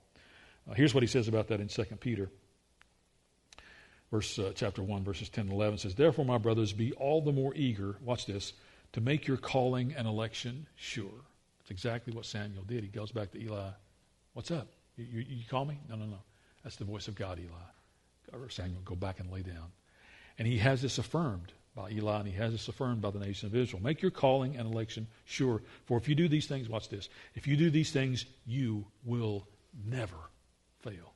Uh, 0.68 0.74
here's 0.74 0.94
what 0.94 1.02
he 1.02 1.06
says 1.06 1.28
about 1.28 1.48
that 1.48 1.60
in 1.60 1.68
2 1.68 1.84
Peter. 2.00 2.30
Verse, 4.10 4.38
uh, 4.38 4.52
chapter 4.54 4.82
1, 4.82 5.04
verses 5.04 5.28
10 5.28 5.44
and 5.44 5.52
11 5.52 5.78
says, 5.78 5.94
Therefore, 5.94 6.24
my 6.24 6.38
brothers, 6.38 6.72
be 6.72 6.92
all 6.92 7.20
the 7.20 7.32
more 7.32 7.54
eager, 7.54 7.96
watch 8.00 8.26
this, 8.26 8.52
to 8.92 9.00
make 9.00 9.26
your 9.26 9.36
calling 9.36 9.94
and 9.96 10.06
election 10.06 10.66
sure. 10.76 11.20
That's 11.58 11.70
exactly 11.70 12.14
what 12.14 12.24
Samuel 12.24 12.64
did. 12.64 12.84
He 12.84 12.88
goes 12.88 13.12
back 13.12 13.32
to 13.32 13.40
Eli. 13.40 13.70
What's 14.32 14.50
up? 14.50 14.68
You, 14.96 15.04
you, 15.04 15.24
you 15.28 15.44
call 15.48 15.64
me? 15.64 15.78
No, 15.88 15.96
no, 15.96 16.06
no. 16.06 16.18
That's 16.64 16.76
the 16.76 16.84
voice 16.84 17.06
of 17.06 17.14
God, 17.14 17.38
Eli. 17.38 18.42
Or 18.42 18.48
Samuel, 18.48 18.80
go 18.84 18.96
back 18.96 19.20
and 19.20 19.30
lay 19.30 19.42
down. 19.42 19.70
And 20.38 20.48
he 20.48 20.58
has 20.58 20.82
this 20.82 20.98
affirmed 20.98 21.52
by 21.76 21.90
Eli, 21.90 22.20
and 22.20 22.26
he 22.26 22.34
has 22.34 22.52
this 22.52 22.68
affirmed 22.68 23.02
by 23.02 23.10
the 23.10 23.18
nation 23.18 23.46
of 23.46 23.54
Israel. 23.54 23.82
Make 23.82 24.02
your 24.02 24.10
calling 24.10 24.56
and 24.56 24.72
election 24.72 25.06
sure. 25.24 25.62
For 25.86 25.98
if 25.98 26.08
you 26.08 26.14
do 26.14 26.28
these 26.28 26.46
things, 26.46 26.68
watch 26.68 26.88
this. 26.88 27.08
If 27.34 27.46
you 27.46 27.56
do 27.56 27.70
these 27.70 27.92
things, 27.92 28.24
you 28.46 28.86
will 29.04 29.46
never 29.86 30.16
fail. 30.80 31.14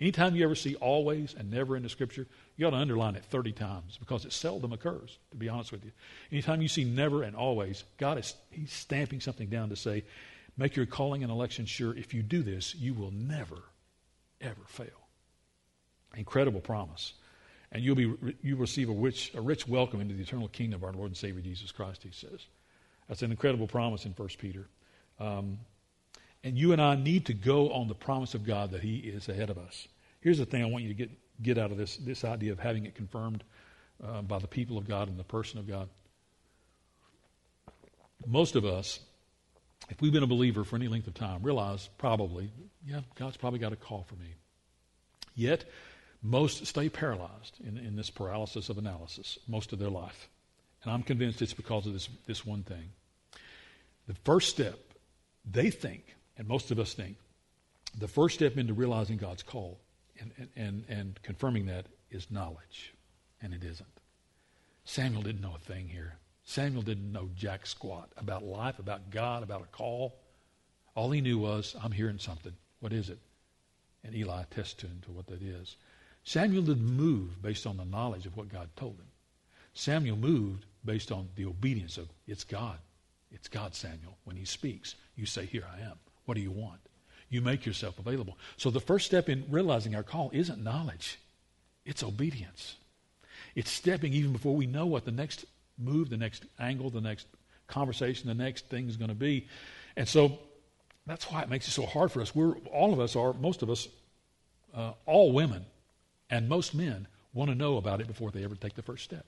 Anytime 0.00 0.34
you 0.34 0.42
ever 0.42 0.56
see 0.56 0.74
always 0.76 1.34
and 1.38 1.48
never 1.48 1.76
in 1.76 1.84
the 1.84 1.88
scripture, 1.88 2.26
you 2.56 2.66
ought 2.66 2.70
to 2.70 2.76
underline 2.76 3.14
it 3.14 3.24
30 3.24 3.52
times 3.52 3.98
because 3.98 4.24
it 4.24 4.32
seldom 4.32 4.72
occurs, 4.72 5.18
to 5.30 5.36
be 5.36 5.48
honest 5.48 5.70
with 5.70 5.84
you. 5.84 5.92
Anytime 6.32 6.60
you 6.60 6.66
see 6.66 6.82
never 6.82 7.22
and 7.22 7.36
always, 7.36 7.84
God 7.98 8.18
is 8.18 8.34
He's 8.50 8.72
stamping 8.72 9.20
something 9.20 9.48
down 9.48 9.68
to 9.68 9.76
say, 9.76 10.02
make 10.56 10.74
your 10.74 10.86
calling 10.86 11.22
and 11.22 11.30
election 11.30 11.66
sure. 11.66 11.96
If 11.96 12.14
you 12.14 12.22
do 12.22 12.42
this, 12.42 12.74
you 12.74 12.94
will 12.94 13.12
never, 13.12 13.62
ever 14.42 14.62
fail. 14.66 14.88
Incredible 16.16 16.60
promise. 16.60 17.14
And 17.70 17.82
you'll 17.82 17.96
be 17.96 18.14
you 18.42 18.56
receive 18.56 18.90
a 18.90 18.92
rich, 18.92 19.32
a 19.34 19.40
rich 19.40 19.66
welcome 19.66 20.00
into 20.00 20.14
the 20.14 20.22
eternal 20.22 20.48
kingdom 20.48 20.80
of 20.80 20.84
our 20.84 20.92
Lord 20.92 21.08
and 21.08 21.16
Savior 21.16 21.40
Jesus 21.40 21.72
Christ, 21.72 22.02
he 22.02 22.10
says. 22.10 22.46
That's 23.08 23.22
an 23.22 23.30
incredible 23.30 23.66
promise 23.66 24.04
in 24.04 24.12
1 24.12 24.28
Peter. 24.38 24.68
Um, 25.18 25.58
and 26.44 26.58
you 26.58 26.72
and 26.72 26.82
I 26.82 26.96
need 26.96 27.26
to 27.26 27.34
go 27.34 27.70
on 27.70 27.88
the 27.88 27.94
promise 27.94 28.34
of 28.34 28.44
God 28.44 28.72
that 28.72 28.82
He 28.82 28.96
is 28.96 29.28
ahead 29.28 29.50
of 29.50 29.58
us. 29.58 29.88
Here's 30.20 30.38
the 30.38 30.46
thing 30.46 30.62
I 30.62 30.66
want 30.66 30.84
you 30.84 30.88
to 30.88 30.94
get, 30.94 31.10
get 31.42 31.58
out 31.58 31.70
of 31.70 31.76
this, 31.76 31.96
this 31.96 32.24
idea 32.24 32.52
of 32.52 32.58
having 32.58 32.84
it 32.84 32.94
confirmed 32.94 33.44
uh, 34.04 34.22
by 34.22 34.38
the 34.38 34.46
people 34.46 34.76
of 34.76 34.88
God 34.88 35.08
and 35.08 35.18
the 35.18 35.24
person 35.24 35.58
of 35.58 35.68
God. 35.68 35.88
Most 38.26 38.56
of 38.56 38.64
us, 38.64 39.00
if 39.88 40.00
we've 40.00 40.12
been 40.12 40.22
a 40.22 40.28
believer 40.28 40.64
for 40.64 40.76
any 40.76 40.88
length 40.88 41.06
of 41.06 41.14
time, 41.14 41.42
realize 41.42 41.88
probably, 41.98 42.50
yeah, 42.86 43.00
God's 43.16 43.36
probably 43.36 43.58
got 43.58 43.72
a 43.72 43.76
call 43.76 44.04
for 44.08 44.14
me. 44.16 44.34
Yet, 45.34 45.64
most 46.22 46.66
stay 46.66 46.88
paralyzed 46.88 47.58
in, 47.66 47.78
in 47.78 47.96
this 47.96 48.10
paralysis 48.10 48.68
of 48.68 48.78
analysis 48.78 49.38
most 49.48 49.72
of 49.72 49.78
their 49.78 49.90
life. 49.90 50.28
And 50.82 50.92
I'm 50.92 51.02
convinced 51.02 51.42
it's 51.42 51.52
because 51.52 51.86
of 51.86 51.92
this, 51.92 52.08
this 52.26 52.46
one 52.46 52.62
thing. 52.62 52.90
The 54.06 54.14
first 54.24 54.48
step, 54.50 54.78
they 55.50 55.70
think, 55.70 56.14
and 56.36 56.46
most 56.46 56.70
of 56.70 56.78
us 56.78 56.94
think, 56.94 57.16
the 57.98 58.08
first 58.08 58.36
step 58.36 58.56
into 58.56 58.74
realizing 58.74 59.16
God's 59.16 59.42
call 59.42 59.78
and, 60.18 60.48
and, 60.56 60.84
and 60.88 61.22
confirming 61.22 61.66
that 61.66 61.86
is 62.10 62.30
knowledge, 62.30 62.94
and 63.40 63.52
it 63.52 63.64
isn't. 63.64 63.88
Samuel 64.84 65.22
didn't 65.22 65.40
know 65.40 65.54
a 65.54 65.58
thing 65.58 65.88
here. 65.88 66.16
Samuel 66.44 66.82
didn't 66.82 67.12
know 67.12 67.30
jack 67.36 67.66
squat 67.66 68.10
about 68.16 68.42
life, 68.42 68.78
about 68.78 69.10
God, 69.10 69.42
about 69.42 69.62
a 69.62 69.76
call. 69.76 70.16
All 70.94 71.10
he 71.10 71.20
knew 71.20 71.38
was, 71.38 71.76
I'm 71.82 71.92
hearing 71.92 72.18
something. 72.18 72.52
What 72.80 72.92
is 72.92 73.10
it? 73.10 73.18
And 74.04 74.14
Eli 74.14 74.42
attests 74.42 74.74
to 74.74 74.86
him 74.86 75.00
to 75.04 75.12
what 75.12 75.26
that 75.28 75.42
is. 75.42 75.76
Samuel 76.24 76.62
didn't 76.62 76.84
move 76.84 77.40
based 77.40 77.66
on 77.66 77.76
the 77.76 77.84
knowledge 77.84 78.26
of 78.26 78.36
what 78.36 78.52
God 78.52 78.68
told 78.76 78.94
him. 78.94 79.06
Samuel 79.74 80.16
moved 80.16 80.66
based 80.84 81.12
on 81.12 81.28
the 81.36 81.46
obedience 81.46 81.96
of, 81.96 82.08
it's 82.26 82.44
God. 82.44 82.78
It's 83.30 83.48
God, 83.48 83.74
Samuel. 83.74 84.18
When 84.24 84.36
he 84.36 84.44
speaks, 84.44 84.96
you 85.16 85.24
say, 85.24 85.46
Here 85.46 85.64
I 85.72 85.80
am. 85.80 85.98
What 86.26 86.34
do 86.34 86.40
you 86.40 86.50
want? 86.50 86.80
you 87.32 87.40
make 87.40 87.64
yourself 87.64 87.98
available. 87.98 88.36
So 88.58 88.70
the 88.70 88.78
first 88.78 89.06
step 89.06 89.28
in 89.30 89.46
realizing 89.48 89.94
our 89.94 90.02
call 90.02 90.30
isn't 90.34 90.62
knowledge, 90.62 91.18
it's 91.84 92.04
obedience. 92.04 92.76
It's 93.54 93.70
stepping 93.70 94.12
even 94.12 94.32
before 94.32 94.54
we 94.54 94.66
know 94.66 94.86
what 94.86 95.04
the 95.04 95.10
next 95.10 95.44
move, 95.78 96.10
the 96.10 96.16
next 96.16 96.44
angle, 96.58 96.90
the 96.90 97.00
next 97.00 97.26
conversation, 97.66 98.28
the 98.28 98.34
next 98.34 98.68
thing 98.68 98.88
is 98.88 98.96
going 98.96 99.08
to 99.08 99.14
be. 99.14 99.46
And 99.96 100.08
so 100.08 100.38
that's 101.06 101.30
why 101.30 101.42
it 101.42 101.48
makes 101.48 101.66
it 101.68 101.72
so 101.72 101.86
hard 101.86 102.12
for 102.12 102.20
us. 102.20 102.34
We're 102.34 102.54
all 102.72 102.92
of 102.92 103.00
us 103.00 103.16
are 103.16 103.32
most 103.32 103.62
of 103.62 103.70
us, 103.70 103.88
uh, 104.74 104.92
all 105.06 105.32
women, 105.32 105.64
and 106.30 106.48
most 106.48 106.74
men 106.74 107.06
want 107.34 107.50
to 107.50 107.54
know 107.54 107.76
about 107.76 108.00
it 108.00 108.06
before 108.06 108.30
they 108.30 108.44
ever 108.44 108.54
take 108.54 108.74
the 108.74 108.82
first 108.82 109.04
step. 109.04 109.24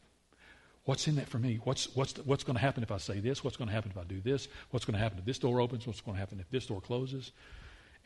What's 0.85 1.09
in 1.09 1.17
that 1.17 1.29
for 1.29 1.39
me? 1.39 1.61
What's 1.65 1.95
what's 1.97 2.15
what's 2.19 2.45
going 2.45 2.57
to 2.57 2.61
happen 2.61 2.83
if 2.83 2.93
I 2.93 2.99
say 2.99 3.21
this? 3.21 3.43
What's 3.43 3.57
going 3.57 3.69
to 3.69 3.75
happen 3.75 3.91
if 3.91 3.99
I 3.99 4.05
do 4.05 4.21
this? 4.21 4.49
What's 4.71 4.85
going 4.85 4.95
to 4.95 5.01
happen 5.01 5.19
if 5.19 5.25
this 5.25 5.39
door 5.39 5.61
opens? 5.61 5.87
What's 5.87 6.03
going 6.03 6.17
to 6.17 6.21
happen 6.21 6.39
if 6.41 6.51
this 6.51 6.67
door 6.67 6.81
closes? 6.81 7.33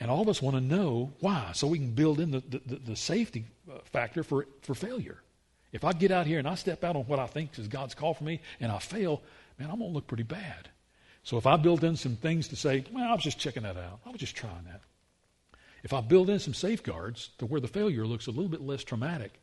And 0.00 0.10
all 0.10 0.22
of 0.22 0.28
us 0.28 0.40
want 0.40 0.56
to 0.56 0.60
know 0.60 1.12
why, 1.18 1.50
so 1.54 1.66
we 1.66 1.78
can 1.78 1.90
build 1.90 2.20
in 2.20 2.30
the, 2.30 2.40
the, 2.48 2.76
the 2.76 2.96
safety 2.96 3.46
uh, 3.68 3.78
factor 3.84 4.22
for, 4.22 4.46
for 4.62 4.74
failure. 4.74 5.20
If 5.72 5.84
I 5.84 5.92
get 5.92 6.10
out 6.10 6.26
here 6.26 6.38
and 6.38 6.48
I 6.48 6.54
step 6.54 6.82
out 6.84 6.96
on 6.96 7.02
what 7.02 7.18
I 7.18 7.26
think 7.26 7.58
is 7.58 7.68
God's 7.68 7.94
call 7.94 8.14
for 8.14 8.24
me 8.24 8.40
and 8.60 8.72
I 8.72 8.78
fail, 8.78 9.22
man, 9.58 9.70
I'm 9.70 9.78
going 9.78 9.90
to 9.90 9.94
look 9.94 10.06
pretty 10.06 10.22
bad. 10.22 10.68
So 11.22 11.36
if 11.36 11.46
I 11.46 11.56
build 11.56 11.84
in 11.84 11.96
some 11.96 12.16
things 12.16 12.48
to 12.48 12.56
say, 12.56 12.84
well, 12.92 13.10
I 13.10 13.14
was 13.14 13.22
just 13.22 13.38
checking 13.38 13.64
that 13.64 13.76
out, 13.76 14.00
I 14.06 14.10
was 14.10 14.20
just 14.20 14.34
trying 14.34 14.64
that. 14.66 14.80
If 15.82 15.92
I 15.92 16.00
build 16.00 16.30
in 16.30 16.38
some 16.38 16.54
safeguards 16.54 17.30
to 17.38 17.46
where 17.46 17.60
the 17.60 17.68
failure 17.68 18.06
looks 18.06 18.26
a 18.26 18.30
little 18.30 18.48
bit 18.48 18.62
less 18.62 18.82
traumatic, 18.82 19.40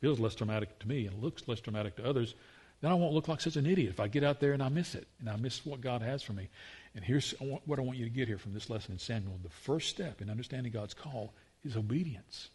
feels 0.00 0.18
less 0.18 0.34
traumatic 0.34 0.78
to 0.80 0.88
me 0.88 1.06
and 1.06 1.22
looks 1.22 1.46
less 1.46 1.60
traumatic 1.60 1.96
to 1.96 2.08
others, 2.08 2.34
then 2.80 2.90
I 2.90 2.94
won't 2.94 3.14
look 3.14 3.28
like 3.28 3.40
such 3.40 3.56
an 3.56 3.66
idiot 3.66 3.90
if 3.90 4.00
I 4.00 4.08
get 4.08 4.24
out 4.24 4.40
there 4.40 4.52
and 4.52 4.62
I 4.62 4.68
miss 4.68 4.94
it 4.94 5.06
and 5.20 5.28
I 5.28 5.36
miss 5.36 5.64
what 5.64 5.80
God 5.80 6.02
has 6.02 6.22
for 6.22 6.32
me. 6.32 6.48
And 6.94 7.04
here's 7.04 7.32
what 7.64 7.78
I 7.78 7.82
want 7.82 7.98
you 7.98 8.04
to 8.04 8.10
get 8.10 8.28
here 8.28 8.38
from 8.38 8.54
this 8.54 8.70
lesson 8.70 8.92
in 8.92 8.98
Samuel. 8.98 9.38
The 9.42 9.50
first 9.50 9.90
step 9.90 10.20
in 10.20 10.30
understanding 10.30 10.72
God's 10.72 10.94
call 10.94 11.34
is 11.64 11.76
obedience. 11.76 12.48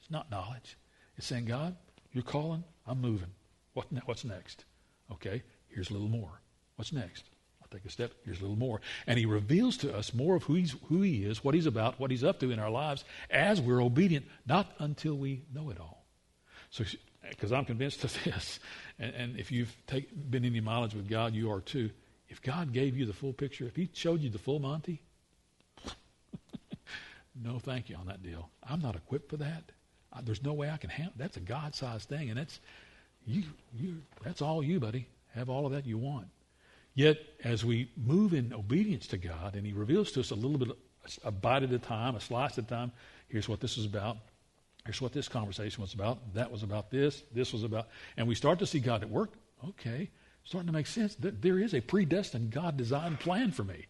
It's 0.00 0.10
not 0.10 0.30
knowledge. 0.30 0.76
It's 1.16 1.26
saying, 1.26 1.46
God, 1.46 1.74
you're 2.12 2.22
calling, 2.22 2.64
I'm 2.86 3.00
moving. 3.00 3.30
What, 3.74 3.86
what's 4.06 4.24
next? 4.24 4.64
Okay, 5.12 5.42
here's 5.68 5.90
a 5.90 5.92
little 5.92 6.08
more. 6.08 6.40
What's 6.76 6.92
next? 6.92 7.24
I'll 7.60 7.68
take 7.68 7.84
a 7.84 7.90
step. 7.90 8.12
Here's 8.24 8.38
a 8.38 8.42
little 8.42 8.56
more. 8.56 8.80
And 9.06 9.18
he 9.18 9.26
reveals 9.26 9.76
to 9.78 9.94
us 9.94 10.14
more 10.14 10.36
of 10.36 10.44
who, 10.44 10.54
he's, 10.54 10.74
who 10.88 11.02
he 11.02 11.24
is, 11.24 11.44
what 11.44 11.54
he's 11.54 11.66
about, 11.66 11.98
what 11.98 12.10
he's 12.10 12.24
up 12.24 12.40
to 12.40 12.50
in 12.50 12.58
our 12.58 12.70
lives 12.70 13.04
as 13.30 13.60
we're 13.60 13.82
obedient, 13.82 14.26
not 14.46 14.72
until 14.78 15.14
we 15.14 15.42
know 15.52 15.70
it 15.70 15.78
all. 15.80 16.06
So, 16.70 16.84
because 17.28 17.52
I'm 17.52 17.64
convinced 17.64 18.04
of 18.04 18.16
this, 18.24 18.60
and, 18.98 19.14
and 19.14 19.38
if 19.38 19.50
you've 19.50 19.74
take, 19.86 20.08
been 20.30 20.44
any 20.44 20.60
mileage 20.60 20.94
with 20.94 21.08
God, 21.08 21.34
you 21.34 21.50
are 21.50 21.60
too 21.60 21.90
if 22.28 22.42
God 22.42 22.72
gave 22.72 22.96
you 22.96 23.06
the 23.06 23.12
full 23.12 23.32
picture, 23.32 23.66
if 23.66 23.76
He 23.76 23.88
showed 23.92 24.20
you 24.20 24.30
the 24.30 24.38
full 24.38 24.58
Monty, 24.58 25.00
no 27.42 27.58
thank 27.58 27.88
you 27.88 27.96
on 27.96 28.06
that 28.06 28.22
deal. 28.22 28.50
I'm 28.62 28.80
not 28.80 28.96
equipped 28.96 29.30
for 29.30 29.38
that. 29.38 29.72
There's 30.24 30.42
no 30.42 30.52
way 30.52 30.70
I 30.70 30.76
can 30.76 30.90
handle. 30.90 31.14
That's 31.16 31.36
a 31.36 31.40
God-sized 31.40 32.08
thing, 32.08 32.30
and 32.30 32.38
that's 32.38 32.60
you. 33.26 33.44
You. 33.74 34.02
That's 34.22 34.42
all 34.42 34.62
you, 34.62 34.80
buddy. 34.80 35.08
Have 35.34 35.50
all 35.50 35.66
of 35.66 35.72
that 35.72 35.86
you 35.86 35.98
want. 35.98 36.28
Yet, 36.94 37.18
as 37.44 37.64
we 37.64 37.90
move 37.96 38.34
in 38.34 38.52
obedience 38.52 39.06
to 39.08 39.18
God, 39.18 39.54
and 39.54 39.66
He 39.66 39.72
reveals 39.72 40.12
to 40.12 40.20
us 40.20 40.30
a 40.30 40.34
little 40.34 40.58
bit, 40.58 40.68
a 41.24 41.30
bite 41.30 41.62
at 41.62 41.72
a 41.72 41.78
time, 41.78 42.16
a 42.16 42.20
slice 42.20 42.58
at 42.58 42.64
a 42.64 42.68
time. 42.68 42.92
Here's 43.28 43.48
what 43.48 43.60
this 43.60 43.78
is 43.78 43.84
about. 43.84 44.16
Here's 44.84 45.00
what 45.00 45.12
this 45.12 45.28
conversation 45.28 45.82
was 45.82 45.94
about. 45.94 46.34
That 46.34 46.50
was 46.50 46.62
about 46.62 46.90
this. 46.90 47.22
This 47.32 47.52
was 47.52 47.62
about, 47.62 47.88
and 48.16 48.26
we 48.26 48.34
start 48.34 48.58
to 48.60 48.66
see 48.66 48.80
God 48.80 49.02
at 49.02 49.10
work. 49.10 49.32
Okay, 49.68 50.10
starting 50.44 50.68
to 50.68 50.72
make 50.72 50.86
sense. 50.86 51.16
There 51.18 51.58
is 51.58 51.74
a 51.74 51.80
predestined 51.80 52.50
God 52.50 52.76
designed 52.76 53.20
plan 53.20 53.52
for 53.52 53.64
me. 53.64 53.86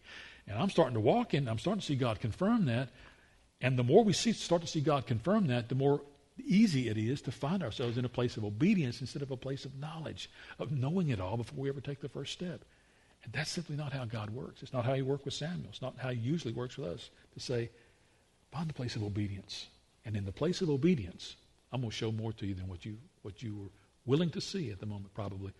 And 0.47 0.57
I'm 0.57 0.69
starting 0.69 0.95
to 0.95 0.99
walk 0.99 1.33
in, 1.33 1.47
I'm 1.47 1.59
starting 1.59 1.79
to 1.79 1.85
see 1.85 1.95
God 1.95 2.19
confirm 2.19 2.65
that. 2.65 2.89
And 3.61 3.77
the 3.77 3.83
more 3.83 4.03
we 4.03 4.13
see, 4.13 4.33
start 4.33 4.61
to 4.61 4.67
see 4.67 4.81
God 4.81 5.05
confirm 5.05 5.47
that, 5.47 5.69
the 5.69 5.75
more 5.75 6.01
easy 6.45 6.89
it 6.89 6.97
is 6.97 7.21
to 7.23 7.31
find 7.31 7.63
ourselves 7.63 7.97
in 7.97 8.05
a 8.05 8.09
place 8.09 8.37
of 8.37 8.43
obedience 8.43 9.01
instead 9.01 9.21
of 9.21 9.31
a 9.31 9.37
place 9.37 9.65
of 9.65 9.79
knowledge, 9.79 10.29
of 10.59 10.71
knowing 10.71 11.09
it 11.09 11.19
all 11.19 11.37
before 11.37 11.59
we 11.59 11.69
ever 11.69 11.81
take 11.81 12.01
the 12.01 12.09
first 12.09 12.33
step. 12.33 12.63
And 13.23 13.33
that's 13.33 13.51
simply 13.51 13.75
not 13.75 13.93
how 13.93 14.05
God 14.05 14.29
works. 14.29 14.63
It's 14.63 14.73
not 14.73 14.85
how 14.85 14.93
he 14.93 15.01
worked 15.01 15.25
with 15.25 15.33
Samuel. 15.33 15.69
It's 15.69 15.81
not 15.81 15.95
how 15.97 16.09
he 16.09 16.19
usually 16.19 16.53
works 16.53 16.77
with 16.77 16.89
us 16.89 17.09
to 17.33 17.39
say, 17.39 17.69
find 18.51 18.69
the 18.69 18.73
place 18.73 18.95
of 18.95 19.03
obedience. 19.03 19.67
And 20.05 20.15
in 20.15 20.25
the 20.25 20.31
place 20.31 20.61
of 20.61 20.69
obedience, 20.69 21.35
I'm 21.71 21.81
going 21.81 21.91
to 21.91 21.95
show 21.95 22.11
more 22.11 22.33
to 22.33 22.45
you 22.45 22.55
than 22.55 22.67
what 22.67 22.85
you, 22.85 22.97
what 23.21 23.43
you 23.43 23.55
were 23.55 23.69
willing 24.05 24.29
to 24.31 24.41
see 24.41 24.71
at 24.71 24.79
the 24.79 24.85
moment, 24.85 25.13
probably. 25.13 25.51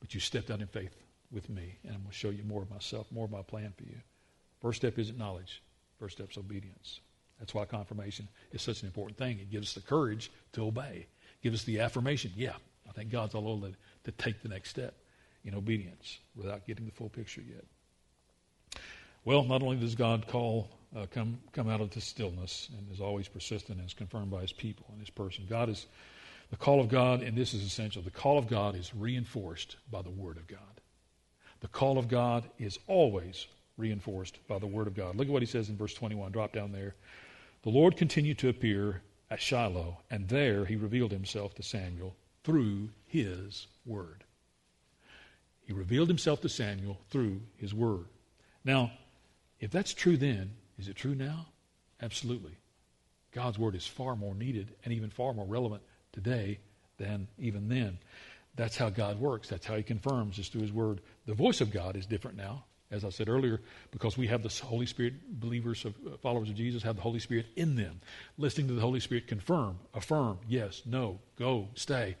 But 0.00 0.14
you 0.14 0.20
stepped 0.20 0.50
out 0.50 0.60
in 0.60 0.68
faith 0.68 0.94
with 1.32 1.50
me, 1.50 1.78
and 1.82 1.92
I'm 1.94 2.00
going 2.02 2.10
to 2.10 2.16
show 2.16 2.30
you 2.30 2.44
more 2.44 2.62
of 2.62 2.70
myself, 2.70 3.10
more 3.10 3.24
of 3.24 3.30
my 3.30 3.42
plan 3.42 3.72
for 3.76 3.82
you. 3.82 3.96
First 4.62 4.78
step 4.78 4.98
isn't 4.98 5.18
knowledge. 5.18 5.62
First 5.98 6.16
step 6.16 6.30
is 6.30 6.38
obedience. 6.38 7.00
That's 7.38 7.54
why 7.54 7.64
confirmation 7.64 8.28
is 8.52 8.62
such 8.62 8.82
an 8.82 8.86
important 8.86 9.18
thing. 9.18 9.38
It 9.38 9.50
gives 9.50 9.68
us 9.68 9.74
the 9.74 9.80
courage 9.80 10.30
to 10.52 10.64
obey. 10.64 11.06
It 11.06 11.42
gives 11.42 11.60
us 11.60 11.64
the 11.64 11.80
affirmation, 11.80 12.32
yeah, 12.36 12.54
I 12.88 12.92
think 12.92 13.10
God's 13.10 13.34
all 13.34 13.48
over 13.48 13.70
to 14.04 14.12
take 14.12 14.42
the 14.42 14.48
next 14.48 14.70
step 14.70 14.94
in 15.44 15.54
obedience 15.54 16.18
without 16.34 16.66
getting 16.66 16.86
the 16.86 16.92
full 16.92 17.08
picture 17.08 17.42
yet. 17.42 17.64
Well, 19.24 19.44
not 19.44 19.62
only 19.62 19.76
does 19.76 19.94
God 19.94 20.26
call 20.26 20.68
uh, 20.96 21.06
come 21.10 21.38
come 21.52 21.68
out 21.68 21.80
of 21.80 21.90
the 21.90 22.00
stillness 22.00 22.70
and 22.76 22.90
is 22.90 23.00
always 23.00 23.28
persistent 23.28 23.78
and 23.78 23.86
is 23.86 23.94
confirmed 23.94 24.30
by 24.30 24.40
His 24.40 24.52
people 24.52 24.86
and 24.90 25.00
His 25.00 25.10
person. 25.10 25.46
God 25.48 25.68
is 25.68 25.86
The 26.50 26.56
call 26.56 26.80
of 26.80 26.88
God, 26.88 27.22
and 27.22 27.36
this 27.36 27.52
is 27.52 27.62
essential, 27.62 28.00
the 28.02 28.10
call 28.10 28.38
of 28.38 28.48
God 28.48 28.74
is 28.74 28.94
reinforced 28.94 29.76
by 29.90 30.00
the 30.02 30.10
Word 30.10 30.38
of 30.38 30.46
God. 30.46 30.60
The 31.60 31.68
call 31.68 31.98
of 31.98 32.08
God 32.08 32.48
is 32.58 32.78
always 32.86 33.46
reinforced 33.76 34.38
by 34.48 34.58
the 34.58 34.66
Word 34.66 34.86
of 34.86 34.94
God. 34.94 35.16
Look 35.16 35.26
at 35.26 35.32
what 35.32 35.42
he 35.42 35.46
says 35.46 35.68
in 35.68 35.76
verse 35.76 35.92
21. 35.92 36.32
Drop 36.32 36.52
down 36.52 36.72
there. 36.72 36.94
The 37.68 37.74
Lord 37.74 37.98
continued 37.98 38.38
to 38.38 38.48
appear 38.48 39.02
at 39.30 39.42
Shiloh, 39.42 39.98
and 40.10 40.26
there 40.26 40.64
he 40.64 40.74
revealed 40.74 41.12
himself 41.12 41.54
to 41.56 41.62
Samuel 41.62 42.16
through 42.42 42.88
his 43.04 43.66
Word. 43.84 44.24
He 45.66 45.74
revealed 45.74 46.08
himself 46.08 46.40
to 46.40 46.48
Samuel 46.48 46.98
through 47.10 47.42
his 47.58 47.74
Word. 47.74 48.06
Now, 48.64 48.92
if 49.60 49.70
that's 49.70 49.92
true 49.92 50.16
then, 50.16 50.52
is 50.78 50.88
it 50.88 50.96
true 50.96 51.14
now? 51.14 51.48
Absolutely. 52.00 52.56
God's 53.32 53.58
Word 53.58 53.74
is 53.74 53.86
far 53.86 54.16
more 54.16 54.34
needed 54.34 54.74
and 54.82 54.94
even 54.94 55.10
far 55.10 55.34
more 55.34 55.44
relevant 55.44 55.82
today 56.12 56.60
than 56.96 57.28
even 57.38 57.68
then. 57.68 57.98
That's 58.56 58.78
how 58.78 58.88
God 58.88 59.20
works. 59.20 59.50
That's 59.50 59.66
how 59.66 59.76
He 59.76 59.82
confirms, 59.82 60.38
is 60.38 60.48
through 60.48 60.62
His 60.62 60.72
Word. 60.72 61.02
The 61.26 61.34
voice 61.34 61.60
of 61.60 61.70
God 61.70 61.96
is 61.96 62.06
different 62.06 62.38
now, 62.38 62.64
as 62.90 63.04
I 63.04 63.10
said 63.10 63.28
earlier, 63.28 63.60
because 63.90 64.16
we 64.16 64.26
have 64.28 64.42
the 64.42 64.48
Holy 64.64 64.86
Spirit, 64.86 65.14
believers, 65.40 65.84
of, 65.84 65.94
uh, 66.06 66.16
followers 66.16 66.48
of 66.48 66.56
Jesus, 66.56 66.82
have 66.82 66.96
the 66.96 67.02
Holy 67.02 67.18
Spirit 67.18 67.46
in 67.56 67.76
them. 67.76 68.00
Listening 68.38 68.68
to 68.68 68.74
the 68.74 68.80
Holy 68.80 69.00
Spirit 69.00 69.26
confirm, 69.26 69.78
affirm, 69.94 70.38
yes, 70.48 70.82
no, 70.86 71.18
go, 71.38 71.68
stay. 71.74 72.16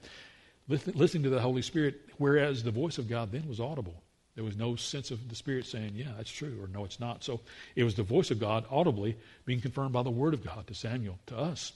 Listening 0.68 1.22
to 1.22 1.30
the 1.30 1.40
Holy 1.40 1.62
Spirit, 1.62 2.00
whereas 2.18 2.62
the 2.62 2.70
voice 2.70 2.98
of 2.98 3.08
God 3.08 3.32
then 3.32 3.48
was 3.48 3.60
audible. 3.60 4.02
There 4.34 4.44
was 4.44 4.56
no 4.56 4.76
sense 4.76 5.10
of 5.10 5.28
the 5.28 5.34
Spirit 5.34 5.66
saying, 5.66 5.94
yeah, 5.96 6.12
that's 6.16 6.30
true, 6.30 6.62
or 6.62 6.68
no, 6.68 6.84
it's 6.84 7.00
not. 7.00 7.24
So 7.24 7.40
it 7.74 7.82
was 7.82 7.94
the 7.94 8.02
voice 8.02 8.30
of 8.30 8.38
God 8.38 8.64
audibly 8.70 9.16
being 9.46 9.60
confirmed 9.60 9.92
by 9.92 10.02
the 10.02 10.10
Word 10.10 10.34
of 10.34 10.44
God 10.44 10.66
to 10.66 10.74
Samuel, 10.74 11.18
to 11.26 11.36
us. 11.36 11.72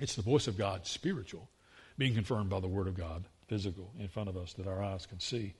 It's 0.00 0.16
the 0.16 0.22
voice 0.22 0.48
of 0.48 0.58
God 0.58 0.86
spiritual 0.86 1.48
being 1.96 2.14
confirmed 2.14 2.50
by 2.50 2.60
the 2.60 2.66
Word 2.66 2.88
of 2.88 2.96
God 2.96 3.24
physical 3.46 3.92
in 4.00 4.08
front 4.08 4.28
of 4.28 4.36
us 4.36 4.54
that 4.54 4.66
our 4.66 4.82
eyes 4.82 5.06
can 5.06 5.20
see. 5.20 5.54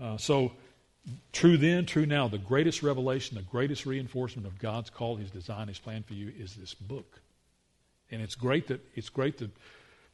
Uh, 0.00 0.16
so, 0.16 0.52
true 1.32 1.56
then, 1.56 1.86
true 1.86 2.06
now, 2.06 2.28
the 2.28 2.38
greatest 2.38 2.82
revelation, 2.82 3.36
the 3.36 3.42
greatest 3.42 3.86
reinforcement 3.86 4.46
of 4.46 4.58
God's 4.58 4.90
call, 4.90 5.16
His 5.16 5.30
design, 5.30 5.68
His 5.68 5.78
plan 5.78 6.02
for 6.02 6.14
you 6.14 6.32
is 6.38 6.54
this 6.54 6.74
book. 6.74 7.20
And 8.10 8.20
it's 8.20 8.34
great 8.34 8.68
that 8.68 8.80
it's 8.94 9.08
great 9.08 9.38
to, 9.38 9.50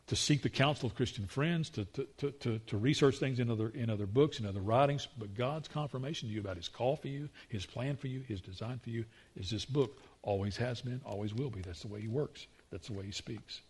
to 0.07 0.17
seek 0.17 0.43
the 0.43 0.49
counsel 0.49 0.87
of 0.87 0.95
Christian 0.95 1.27
friends, 1.27 1.69
to, 1.71 1.85
to, 1.85 2.31
to, 2.31 2.59
to, 2.59 2.77
research 2.77 3.17
things 3.17 3.41
in 3.41 3.51
other, 3.51 3.69
in 3.71 3.91
other 3.91 4.07
books, 4.07 4.41
in 4.41 4.47
other 4.47 4.61
writings, 4.61 5.09
but 5.19 5.35
God's 5.37 5.69
confirmation 5.69 6.29
to 6.29 6.35
you 6.35 6.41
about 6.41 6.57
His 6.57 6.69
call 6.69 6.97
for 6.97 7.09
you, 7.09 7.29
His 7.49 7.67
plan 7.67 7.97
for 7.97 8.07
you, 8.07 8.21
His 8.21 8.41
design 8.41 8.79
for 8.83 8.91
you 8.91 9.05
is 9.37 9.51
this 9.51 9.65
book. 9.65 9.99
Always 10.23 10.57
has 10.57 10.81
been, 10.81 11.01
always 11.05 11.35
will 11.35 11.51
be. 11.51 11.61
That's 11.61 11.83
the 11.83 11.89
way 11.89 12.01
He 12.01 12.09
works. 12.09 12.47
That's 12.71 12.87
the 12.89 12.95
way 12.95 13.05
He 13.05 13.13
speaks. 13.13 13.61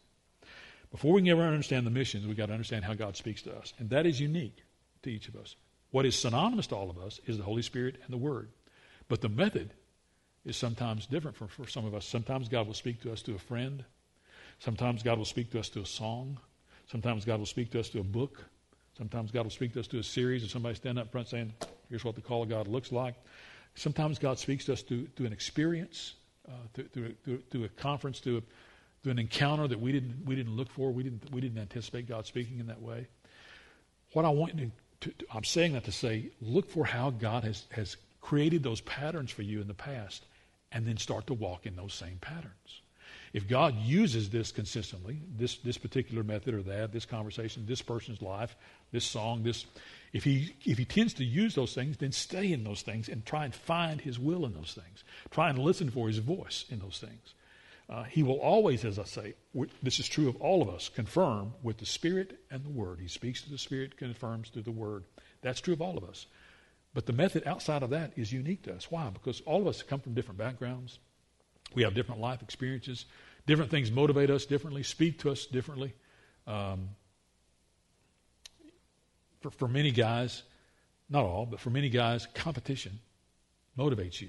Before 0.90 1.12
we 1.12 1.20
can 1.20 1.30
ever 1.30 1.42
understand 1.42 1.86
the 1.86 1.90
missions, 1.90 2.26
we've 2.26 2.36
got 2.36 2.46
to 2.46 2.52
understand 2.52 2.84
how 2.84 2.94
God 2.94 3.16
speaks 3.16 3.42
to 3.42 3.56
us. 3.56 3.74
And 3.78 3.90
that 3.90 4.06
is 4.06 4.20
unique 4.20 4.62
to 5.02 5.10
each 5.10 5.28
of 5.28 5.36
us. 5.36 5.54
What 5.90 6.06
is 6.06 6.16
synonymous 6.16 6.66
to 6.68 6.76
all 6.76 6.90
of 6.90 6.98
us 6.98 7.20
is 7.26 7.38
the 7.38 7.44
Holy 7.44 7.62
Spirit 7.62 7.96
and 8.04 8.12
the 8.12 8.18
Word. 8.18 8.50
But 9.08 9.20
the 9.20 9.28
method 9.28 9.72
is 10.44 10.56
sometimes 10.56 11.06
different 11.06 11.36
for, 11.36 11.48
for 11.48 11.66
some 11.66 11.84
of 11.84 11.94
us. 11.94 12.04
Sometimes 12.04 12.48
God 12.48 12.66
will 12.66 12.74
speak 12.74 13.00
to 13.02 13.12
us 13.12 13.22
through 13.22 13.36
a 13.36 13.40
friend. 13.40 13.84
Sometimes 14.58 15.02
God 15.02 15.18
will 15.18 15.24
speak 15.24 15.50
to 15.52 15.60
us 15.60 15.68
through 15.68 15.82
a 15.82 15.86
song. 15.86 16.38
Sometimes 16.90 17.24
God 17.24 17.38
will 17.38 17.46
speak 17.46 17.70
to 17.72 17.80
us 17.80 17.88
through 17.88 18.02
a 18.02 18.04
book. 18.04 18.44
Sometimes 18.96 19.30
God 19.30 19.44
will 19.44 19.50
speak 19.50 19.72
to 19.74 19.80
us 19.80 19.86
through 19.86 20.00
a 20.00 20.04
series 20.04 20.42
of 20.42 20.50
somebody 20.50 20.74
standing 20.74 21.00
up 21.00 21.12
front 21.12 21.28
saying, 21.28 21.52
here's 21.88 22.04
what 22.04 22.16
the 22.16 22.20
call 22.20 22.42
of 22.42 22.48
God 22.48 22.66
looks 22.66 22.90
like. 22.92 23.14
Sometimes 23.74 24.18
God 24.18 24.38
speaks 24.38 24.64
to 24.64 24.72
us 24.72 24.82
through, 24.82 25.06
through 25.14 25.26
an 25.26 25.32
experience, 25.32 26.14
uh, 26.48 26.52
through, 26.74 26.88
through, 26.88 27.14
through, 27.24 27.42
through, 27.50 27.64
a 27.64 27.68
conference, 27.68 28.18
through 28.18 28.38
a, 28.38 28.42
through 29.02 29.12
an 29.12 29.18
encounter 29.18 29.68
that 29.68 29.80
we 29.80 29.92
didn't, 29.92 30.24
we 30.24 30.34
didn't 30.34 30.56
look 30.56 30.70
for. 30.70 30.90
We 30.90 31.04
didn't, 31.04 31.30
we 31.32 31.40
didn't 31.40 31.58
anticipate 31.58 32.08
God 32.08 32.26
speaking 32.26 32.58
in 32.58 32.66
that 32.66 32.82
way. 32.82 33.06
What 34.14 34.24
I 34.24 34.30
want 34.30 34.54
you 34.54 34.66
to, 34.66 34.72
to, 35.10 35.26
I'm 35.32 35.44
saying 35.44 35.72
that 35.74 35.84
to 35.84 35.92
say, 35.92 36.30
look 36.40 36.70
for 36.70 36.84
how 36.84 37.10
God 37.10 37.44
has, 37.44 37.64
has 37.70 37.96
created 38.20 38.62
those 38.62 38.80
patterns 38.82 39.30
for 39.30 39.42
you 39.42 39.60
in 39.60 39.68
the 39.68 39.74
past 39.74 40.24
and 40.72 40.86
then 40.86 40.96
start 40.96 41.26
to 41.28 41.34
walk 41.34 41.66
in 41.66 41.76
those 41.76 41.94
same 41.94 42.18
patterns. 42.20 42.82
If 43.32 43.46
God 43.46 43.76
uses 43.76 44.30
this 44.30 44.52
consistently, 44.52 45.18
this, 45.36 45.58
this 45.58 45.76
particular 45.76 46.22
method 46.22 46.54
or 46.54 46.62
that, 46.62 46.92
this 46.92 47.04
conversation, 47.04 47.64
this 47.66 47.82
person's 47.82 48.22
life, 48.22 48.56
this 48.90 49.04
song, 49.04 49.42
this, 49.42 49.66
if 50.12 50.24
he, 50.24 50.54
if 50.64 50.78
he 50.78 50.84
tends 50.84 51.12
to 51.14 51.24
use 51.24 51.54
those 51.54 51.74
things, 51.74 51.98
then 51.98 52.12
stay 52.12 52.52
in 52.52 52.64
those 52.64 52.82
things 52.82 53.08
and 53.08 53.24
try 53.26 53.44
and 53.44 53.54
find 53.54 54.00
his 54.00 54.18
will 54.18 54.46
in 54.46 54.54
those 54.54 54.72
things. 54.72 55.04
Try 55.30 55.50
and 55.50 55.58
listen 55.58 55.90
for 55.90 56.08
his 56.08 56.18
voice 56.18 56.64
in 56.70 56.78
those 56.78 56.98
things. 56.98 57.34
Uh, 57.88 58.02
he 58.04 58.22
will 58.22 58.38
always, 58.40 58.84
as 58.84 58.98
I 58.98 59.04
say, 59.04 59.34
this 59.82 59.98
is 59.98 60.06
true 60.06 60.28
of 60.28 60.36
all 60.36 60.60
of 60.60 60.68
us, 60.68 60.90
confirm 60.90 61.54
with 61.62 61.78
the 61.78 61.86
Spirit 61.86 62.38
and 62.50 62.62
the 62.62 62.70
Word. 62.70 63.00
He 63.00 63.08
speaks 63.08 63.42
to 63.42 63.50
the 63.50 63.56
Spirit, 63.56 63.96
confirms 63.96 64.50
through 64.50 64.62
the 64.62 64.70
Word. 64.70 65.04
That's 65.40 65.60
true 65.60 65.72
of 65.72 65.80
all 65.80 65.96
of 65.96 66.04
us. 66.04 66.26
But 66.92 67.06
the 67.06 67.14
method 67.14 67.44
outside 67.46 67.82
of 67.82 67.90
that 67.90 68.12
is 68.16 68.30
unique 68.30 68.62
to 68.64 68.74
us. 68.74 68.90
Why? 68.90 69.08
Because 69.08 69.40
all 69.42 69.62
of 69.62 69.66
us 69.66 69.82
come 69.82 70.00
from 70.00 70.12
different 70.12 70.38
backgrounds. 70.38 70.98
We 71.74 71.82
have 71.82 71.94
different 71.94 72.20
life 72.20 72.42
experiences. 72.42 73.06
Different 73.46 73.70
things 73.70 73.90
motivate 73.90 74.28
us 74.28 74.44
differently, 74.44 74.82
speak 74.82 75.20
to 75.20 75.30
us 75.30 75.46
differently. 75.46 75.94
Um, 76.46 76.90
for, 79.40 79.50
for 79.50 79.68
many 79.68 79.92
guys, 79.92 80.42
not 81.08 81.24
all, 81.24 81.46
but 81.46 81.60
for 81.60 81.70
many 81.70 81.88
guys, 81.88 82.26
competition 82.34 82.98
motivates 83.78 84.20
you. 84.20 84.28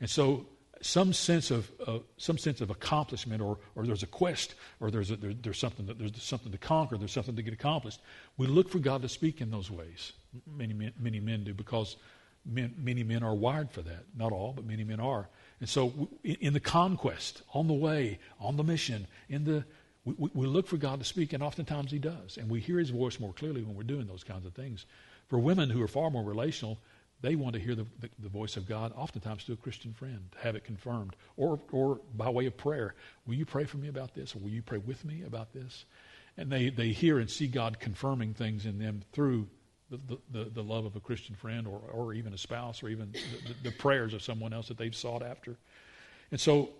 And 0.00 0.10
so 0.10 0.46
some 0.80 1.12
sense 1.12 1.50
of 1.50 1.70
some 2.16 2.38
sense 2.38 2.60
of 2.60 2.70
accomplishment, 2.70 3.42
or 3.42 3.58
or 3.74 3.86
there's 3.86 4.02
a 4.02 4.06
quest, 4.06 4.54
or 4.80 4.90
there's 4.90 5.10
a, 5.10 5.16
there, 5.16 5.32
there's 5.34 5.58
something 5.58 5.86
that 5.86 5.98
there's 5.98 6.22
something 6.22 6.52
to 6.52 6.58
conquer, 6.58 6.96
there's 6.96 7.12
something 7.12 7.36
to 7.36 7.42
get 7.42 7.52
accomplished. 7.52 8.00
We 8.36 8.46
look 8.46 8.68
for 8.68 8.78
God 8.78 9.02
to 9.02 9.08
speak 9.08 9.40
in 9.40 9.50
those 9.50 9.70
ways. 9.70 10.12
Many 10.46 10.74
men, 10.74 10.92
many 10.98 11.20
men 11.20 11.44
do 11.44 11.54
because 11.54 11.96
men, 12.44 12.74
many 12.78 13.02
men 13.02 13.22
are 13.22 13.34
wired 13.34 13.70
for 13.70 13.82
that. 13.82 14.04
Not 14.16 14.32
all, 14.32 14.52
but 14.52 14.64
many 14.64 14.84
men 14.84 15.00
are. 15.00 15.28
And 15.60 15.68
so, 15.68 16.08
in 16.22 16.52
the 16.52 16.60
conquest, 16.60 17.42
on 17.52 17.66
the 17.66 17.74
way, 17.74 18.18
on 18.40 18.56
the 18.56 18.64
mission, 18.64 19.06
in 19.28 19.44
the 19.44 19.64
we, 20.04 20.30
we 20.32 20.46
look 20.46 20.66
for 20.66 20.76
God 20.76 21.00
to 21.00 21.04
speak, 21.04 21.32
and 21.32 21.42
oftentimes 21.42 21.90
He 21.90 21.98
does, 21.98 22.36
and 22.38 22.48
we 22.48 22.60
hear 22.60 22.78
His 22.78 22.90
voice 22.90 23.20
more 23.20 23.32
clearly 23.32 23.62
when 23.62 23.74
we're 23.74 23.82
doing 23.82 24.06
those 24.06 24.24
kinds 24.24 24.46
of 24.46 24.54
things. 24.54 24.86
For 25.28 25.38
women 25.38 25.68
who 25.68 25.82
are 25.82 25.88
far 25.88 26.10
more 26.10 26.24
relational, 26.24 26.78
they 27.20 27.34
want 27.34 27.54
to 27.54 27.60
hear 27.60 27.74
the, 27.74 27.86
the, 28.00 28.08
the, 28.20 28.28
voice 28.28 28.56
of 28.56 28.68
God, 28.68 28.92
oftentimes 28.94 29.44
to 29.44 29.52
a 29.52 29.56
Christian 29.56 29.92
friend, 29.92 30.20
to 30.32 30.38
have 30.38 30.54
it 30.54 30.64
confirmed, 30.64 31.16
or, 31.36 31.58
or 31.72 32.00
by 32.14 32.28
way 32.28 32.46
of 32.46 32.56
prayer. 32.56 32.94
Will 33.26 33.34
you 33.34 33.44
pray 33.44 33.64
for 33.64 33.76
me 33.78 33.88
about 33.88 34.14
this, 34.14 34.36
or 34.36 34.38
will 34.38 34.50
you 34.50 34.62
pray 34.62 34.78
with 34.78 35.04
me 35.04 35.22
about 35.26 35.52
this? 35.52 35.84
And 36.36 36.50
they, 36.50 36.70
they 36.70 36.88
hear 36.88 37.18
and 37.18 37.28
see 37.28 37.48
God 37.48 37.80
confirming 37.80 38.34
things 38.34 38.66
in 38.66 38.78
them 38.78 39.02
through 39.12 39.48
the, 39.90 40.18
the, 40.30 40.44
the 40.44 40.62
love 40.62 40.84
of 40.84 40.94
a 40.96 41.00
Christian 41.00 41.34
friend, 41.34 41.66
or, 41.66 41.80
or 41.90 42.12
even 42.12 42.32
a 42.34 42.38
spouse, 42.38 42.82
or 42.82 42.88
even 42.88 43.12
the, 43.12 43.70
the 43.70 43.76
prayers 43.76 44.14
of 44.14 44.22
someone 44.22 44.52
else 44.52 44.68
that 44.68 44.76
they've 44.76 44.94
sought 44.94 45.22
after. 45.22 45.56
And 46.30 46.40
so, 46.40 46.70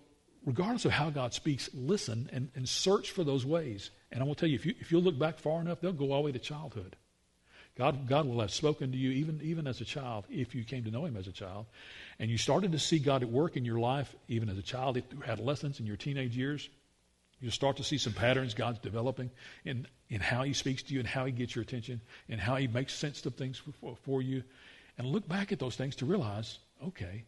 regardless 0.45 0.85
of 0.85 0.91
how 0.91 1.09
God 1.09 1.33
speaks, 1.33 1.69
listen 1.73 2.29
and, 2.31 2.49
and 2.55 2.69
search 2.69 3.11
for 3.11 3.23
those 3.23 3.45
ways. 3.45 3.89
And 4.11 4.21
I 4.21 4.25
will 4.25 4.35
tell 4.35 4.47
you, 4.47 4.55
if 4.55 4.65
you 4.65 4.75
if 4.79 4.91
you 4.91 4.99
look 4.99 5.17
back 5.17 5.39
far 5.39 5.59
enough, 5.59 5.81
they'll 5.81 5.91
go 5.91 6.11
all 6.11 6.21
the 6.21 6.27
way 6.27 6.31
to 6.31 6.39
childhood. 6.39 6.95
God, 7.79 8.09
God 8.09 8.25
will 8.25 8.41
have 8.41 8.51
spoken 8.51 8.91
to 8.91 8.97
you 8.97 9.11
even, 9.11 9.39
even 9.41 9.65
as 9.65 9.79
a 9.79 9.85
child, 9.85 10.25
if 10.29 10.53
you 10.53 10.65
came 10.65 10.83
to 10.83 10.91
know 10.91 11.05
Him 11.05 11.15
as 11.15 11.27
a 11.27 11.31
child. 11.31 11.65
And 12.19 12.29
you 12.29 12.37
started 12.37 12.73
to 12.73 12.79
see 12.79 12.99
God 12.99 13.23
at 13.23 13.29
work 13.29 13.55
in 13.55 13.63
your 13.63 13.79
life, 13.79 14.13
even 14.27 14.49
as 14.49 14.57
a 14.57 14.61
child, 14.61 15.01
through 15.09 15.23
adolescence, 15.23 15.79
in 15.79 15.85
your 15.85 15.95
teenage 15.95 16.35
years. 16.35 16.67
You'll 17.39 17.53
start 17.53 17.77
to 17.77 17.85
see 17.85 17.97
some 17.97 18.11
patterns 18.11 18.53
God's 18.53 18.79
developing 18.79 19.31
in, 19.63 19.87
in 20.09 20.19
how 20.19 20.43
He 20.43 20.51
speaks 20.51 20.83
to 20.83 20.93
you 20.93 20.99
and 20.99 21.07
how 21.07 21.23
He 21.23 21.31
gets 21.31 21.55
your 21.55 21.63
attention 21.63 22.01
and 22.27 22.41
how 22.41 22.57
He 22.57 22.67
makes 22.67 22.93
sense 22.93 23.25
of 23.25 23.35
things 23.35 23.61
for, 23.79 23.95
for 24.03 24.21
you. 24.21 24.43
And 24.97 25.07
look 25.07 25.25
back 25.29 25.53
at 25.53 25.59
those 25.59 25.77
things 25.77 25.95
to 25.97 26.05
realize, 26.05 26.59
okay, 26.85 27.23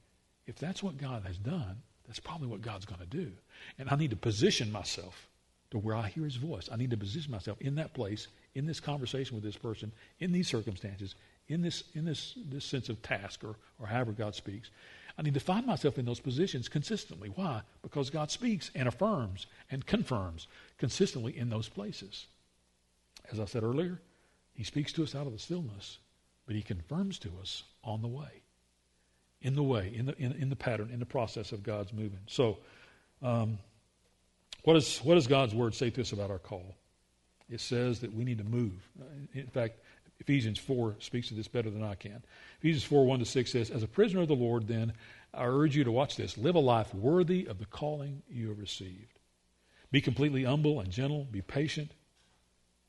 if 0.47 0.57
that's 0.57 0.83
what 0.83 0.97
God 0.97 1.23
has 1.25 1.37
done, 1.37 1.77
that's 2.07 2.19
probably 2.19 2.49
what 2.49 2.61
God's 2.61 2.83
going 2.83 2.99
to 2.99 3.07
do. 3.07 3.31
And 3.80 3.89
I 3.89 3.95
need 3.95 4.09
to 4.09 4.17
position 4.17 4.69
myself 4.69 5.30
to 5.69 5.78
where 5.78 5.95
I 5.95 6.09
hear 6.09 6.26
His 6.26 6.36
voice. 6.36 6.67
I 6.69 6.76
need 6.76 6.89
to 6.89 6.97
position 6.97 7.32
myself 7.32 7.61
in 7.61 7.76
that 7.76 7.93
place 7.93 8.28
in 8.56 8.66
this 8.66 8.80
conversation 8.80 9.36
with 9.36 9.43
this 9.43 9.56
person, 9.56 9.91
in 10.20 10.32
these 10.32 10.47
circumstances, 10.47 11.16
in 11.47 11.62
this, 11.62 11.84
in 11.93 12.06
this, 12.06 12.38
this 12.49 12.66
sense 12.66 12.89
of 12.89 13.02
task 13.02 13.43
or, 13.43 13.56
or 13.80 13.88
however 13.88 14.12
God 14.12 14.36
speaks. 14.36 14.70
I 15.18 15.22
need 15.22 15.34
to 15.34 15.39
find 15.39 15.66
myself 15.66 15.97
in 15.97 16.06
those 16.06 16.20
positions 16.20 16.70
consistently. 16.70 17.30
Why? 17.30 17.62
Because 17.82 18.10
God 18.10 18.32
speaks 18.32 18.72
and 18.76 18.88
affirms 18.88 19.47
and 19.70 19.86
confirms 19.86 20.47
consistently 20.78 21.38
in 21.38 21.49
those 21.49 21.70
places. 21.70 22.28
As 23.32 23.39
I 23.39 23.45
said 23.45 23.64
earlier, 23.64 23.99
He 24.54 24.64
speaks 24.64 24.93
to 24.93 25.04
us 25.04 25.16
out 25.16 25.28
of 25.28 25.34
the 25.34 25.39
stillness, 25.39 25.99
but 26.45 26.56
He 26.56 26.62
confirms 26.62 27.20
to 27.20 27.30
us 27.41 27.64
on 27.84 28.02
the 28.02 28.08
way. 28.08 28.43
In 29.41 29.56
the 29.56 29.64
way, 29.64 29.91
in 29.95 30.06
the, 30.06 30.16
in, 30.18 30.34
in 30.34 30.49
the 30.49 30.56
pattern, 30.56 30.89
in 30.93 30.99
the 30.99 31.06
process 31.06 31.52
of 31.52 31.64
God's 31.64 31.91
moving. 31.93 32.20
So, 32.28 32.60
um, 33.24 33.58
what, 34.64 34.76
is, 34.76 34.99
what 34.99 35.16
does 35.16 35.28
God's 35.28 35.56
Word 35.56 35.74
say 35.74 35.89
to 35.89 36.02
us 36.02 36.12
about 36.12 36.30
our 36.30 36.39
call? 36.39 36.76
It 37.52 37.60
says 37.60 37.99
that 37.99 38.14
we 38.14 38.24
need 38.24 38.38
to 38.38 38.43
move. 38.43 38.89
Uh, 38.99 39.06
in 39.34 39.47
fact, 39.47 39.80
Ephesians 40.20 40.60
4 40.60 40.95
speaks 40.99 41.28
to 41.28 41.34
this 41.34 41.47
better 41.47 41.70
than 41.70 41.84
I 41.84 41.95
can. 41.95 42.24
Ephesians 42.60 42.84
4 42.84 43.06
1 43.06 43.20
to 43.20 43.26
6 43.26 43.52
says, 43.52 43.70
As 43.70 43.84
a 43.84 43.88
prisoner 43.88 44.22
of 44.22 44.28
the 44.28 44.36
Lord, 44.36 44.68
then, 44.68 44.93
I 45.34 45.45
urge 45.45 45.76
you 45.76 45.84
to 45.84 45.91
watch 45.91 46.16
this. 46.16 46.38
Live 46.38 46.56
a 46.56 46.60
life 46.60 46.93
worthy 46.93 47.45
of 47.45 47.60
the 47.60 47.66
calling 47.66 48.22
you 48.30 48.49
have 48.49 48.60
received. 48.60 49.20
Be 49.91 49.99
completely 49.99 50.43
humble 50.43 50.80
and 50.80 50.89
gentle. 50.89 51.26
Be 51.26 51.41
patient. 51.41 51.91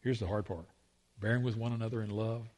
Here's 0.01 0.21
the 0.21 0.27
hard 0.27 0.47
part 0.47 0.67
bearing 1.21 1.45
with 1.45 1.57
one 1.57 1.73
another 1.73 2.03
in 2.03 2.11
love. 2.11 2.49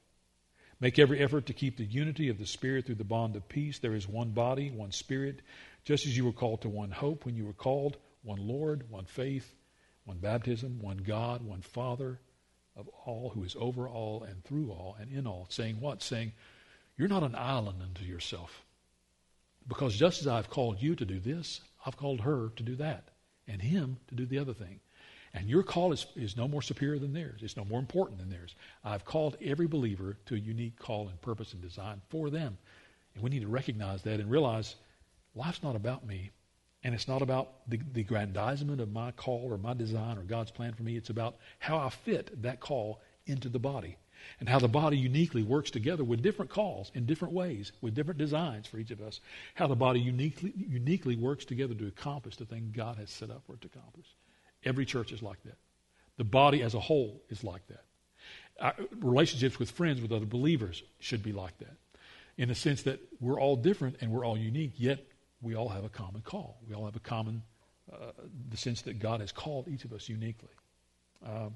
Make 0.80 0.98
every 0.98 1.20
effort 1.20 1.46
to 1.46 1.52
keep 1.52 1.76
the 1.76 1.84
unity 1.84 2.30
of 2.30 2.38
the 2.38 2.46
Spirit 2.46 2.86
through 2.86 2.96
the 2.96 3.04
bond 3.04 3.36
of 3.36 3.48
peace. 3.48 3.78
There 3.78 3.94
is 3.94 4.08
one 4.08 4.30
body, 4.30 4.70
one 4.70 4.90
Spirit, 4.90 5.40
just 5.84 6.06
as 6.06 6.16
you 6.16 6.24
were 6.24 6.32
called 6.32 6.62
to 6.62 6.68
one 6.68 6.90
hope 6.90 7.24
when 7.24 7.36
you 7.36 7.44
were 7.44 7.52
called, 7.52 7.98
one 8.22 8.46
Lord, 8.46 8.90
one 8.90 9.04
faith, 9.04 9.54
one 10.04 10.18
baptism, 10.18 10.78
one 10.80 10.98
God, 10.98 11.42
one 11.42 11.62
Father 11.62 12.20
of 12.76 12.88
all, 13.06 13.30
who 13.30 13.44
is 13.44 13.56
over 13.58 13.88
all 13.88 14.22
and 14.22 14.44
through 14.44 14.70
all 14.70 14.96
and 15.00 15.10
in 15.10 15.26
all. 15.26 15.46
Saying 15.48 15.80
what? 15.80 16.02
Saying, 16.02 16.32
You're 16.96 17.08
not 17.08 17.22
an 17.22 17.34
island 17.34 17.82
unto 17.82 18.04
yourself. 18.04 18.64
Because 19.66 19.96
just 19.96 20.20
as 20.20 20.26
I've 20.26 20.50
called 20.50 20.82
you 20.82 20.94
to 20.94 21.04
do 21.04 21.18
this, 21.18 21.60
I've 21.86 21.96
called 21.96 22.20
her 22.20 22.50
to 22.56 22.62
do 22.62 22.76
that, 22.76 23.08
and 23.48 23.62
him 23.62 23.98
to 24.08 24.14
do 24.14 24.26
the 24.26 24.38
other 24.38 24.52
thing. 24.52 24.80
And 25.32 25.48
your 25.48 25.64
call 25.64 25.92
is, 25.92 26.06
is 26.14 26.36
no 26.36 26.46
more 26.46 26.62
superior 26.62 26.98
than 26.98 27.12
theirs. 27.12 27.40
It's 27.42 27.56
no 27.56 27.64
more 27.64 27.80
important 27.80 28.18
than 28.18 28.30
theirs. 28.30 28.54
I've 28.84 29.04
called 29.04 29.36
every 29.42 29.66
believer 29.66 30.16
to 30.26 30.36
a 30.36 30.38
unique 30.38 30.78
call 30.78 31.08
and 31.08 31.20
purpose 31.20 31.52
and 31.52 31.60
design 31.60 32.00
for 32.08 32.30
them. 32.30 32.56
And 33.14 33.22
we 33.22 33.30
need 33.30 33.42
to 33.42 33.48
recognize 33.48 34.02
that 34.02 34.20
and 34.20 34.30
realize 34.30 34.76
life's 35.34 35.62
not 35.62 35.74
about 35.74 36.06
me. 36.06 36.30
And 36.84 36.94
it's 36.94 37.08
not 37.08 37.22
about 37.22 37.68
the, 37.68 37.80
the 37.92 38.02
aggrandizement 38.02 38.80
of 38.80 38.92
my 38.92 39.10
call 39.10 39.50
or 39.50 39.56
my 39.56 39.72
design 39.72 40.18
or 40.18 40.22
God's 40.22 40.50
plan 40.50 40.74
for 40.74 40.82
me. 40.82 40.96
It's 40.96 41.10
about 41.10 41.36
how 41.58 41.78
I 41.78 41.88
fit 41.88 42.42
that 42.42 42.60
call 42.60 43.00
into 43.26 43.48
the 43.48 43.58
body 43.58 43.96
and 44.38 44.48
how 44.48 44.58
the 44.58 44.68
body 44.68 44.98
uniquely 44.98 45.42
works 45.42 45.70
together 45.70 46.04
with 46.04 46.22
different 46.22 46.50
calls 46.50 46.90
in 46.94 47.06
different 47.06 47.32
ways, 47.32 47.72
with 47.80 47.94
different 47.94 48.18
designs 48.18 48.66
for 48.66 48.78
each 48.78 48.90
of 48.90 49.00
us. 49.00 49.20
How 49.54 49.66
the 49.66 49.74
body 49.74 49.98
uniquely, 49.98 50.52
uniquely 50.56 51.16
works 51.16 51.46
together 51.46 51.74
to 51.74 51.86
accomplish 51.86 52.36
the 52.36 52.44
thing 52.44 52.72
God 52.74 52.96
has 52.96 53.10
set 53.10 53.30
up 53.30 53.42
for 53.46 53.54
it 53.54 53.62
to 53.62 53.68
accomplish. 53.74 54.06
Every 54.64 54.84
church 54.84 55.10
is 55.10 55.22
like 55.22 55.42
that. 55.44 55.56
The 56.18 56.24
body 56.24 56.62
as 56.62 56.74
a 56.74 56.80
whole 56.80 57.22
is 57.30 57.42
like 57.42 57.66
that. 57.68 57.84
Our 58.60 58.74
relationships 59.00 59.58
with 59.58 59.70
friends, 59.70 60.00
with 60.00 60.12
other 60.12 60.26
believers, 60.26 60.82
should 61.00 61.22
be 61.22 61.32
like 61.32 61.58
that. 61.58 61.76
In 62.36 62.48
the 62.48 62.54
sense 62.54 62.82
that 62.82 63.00
we're 63.20 63.40
all 63.40 63.56
different 63.56 63.96
and 64.00 64.10
we're 64.10 64.24
all 64.24 64.38
unique, 64.38 64.74
yet 64.76 65.04
we 65.44 65.54
all 65.54 65.68
have 65.68 65.84
a 65.84 65.88
common 65.88 66.22
call. 66.22 66.58
We 66.66 66.74
all 66.74 66.84
have 66.84 66.96
a 66.96 67.00
common, 67.00 67.42
uh, 67.92 68.12
the 68.50 68.56
sense 68.56 68.82
that 68.82 68.98
God 68.98 69.20
has 69.20 69.30
called 69.30 69.68
each 69.68 69.84
of 69.84 69.92
us 69.92 70.08
uniquely. 70.08 70.48
Um, 71.24 71.54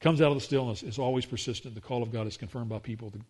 comes 0.00 0.20
out 0.20 0.28
of 0.28 0.34
the 0.34 0.40
stillness 0.40 0.82
is 0.82 0.98
always 0.98 1.24
persistent. 1.24 1.76
The 1.76 1.80
call 1.80 2.02
of 2.02 2.12
God 2.12 2.26
is 2.26 2.36
confirmed 2.36 2.68
by 2.68 2.80
people. 2.80 3.10
The, 3.10 3.20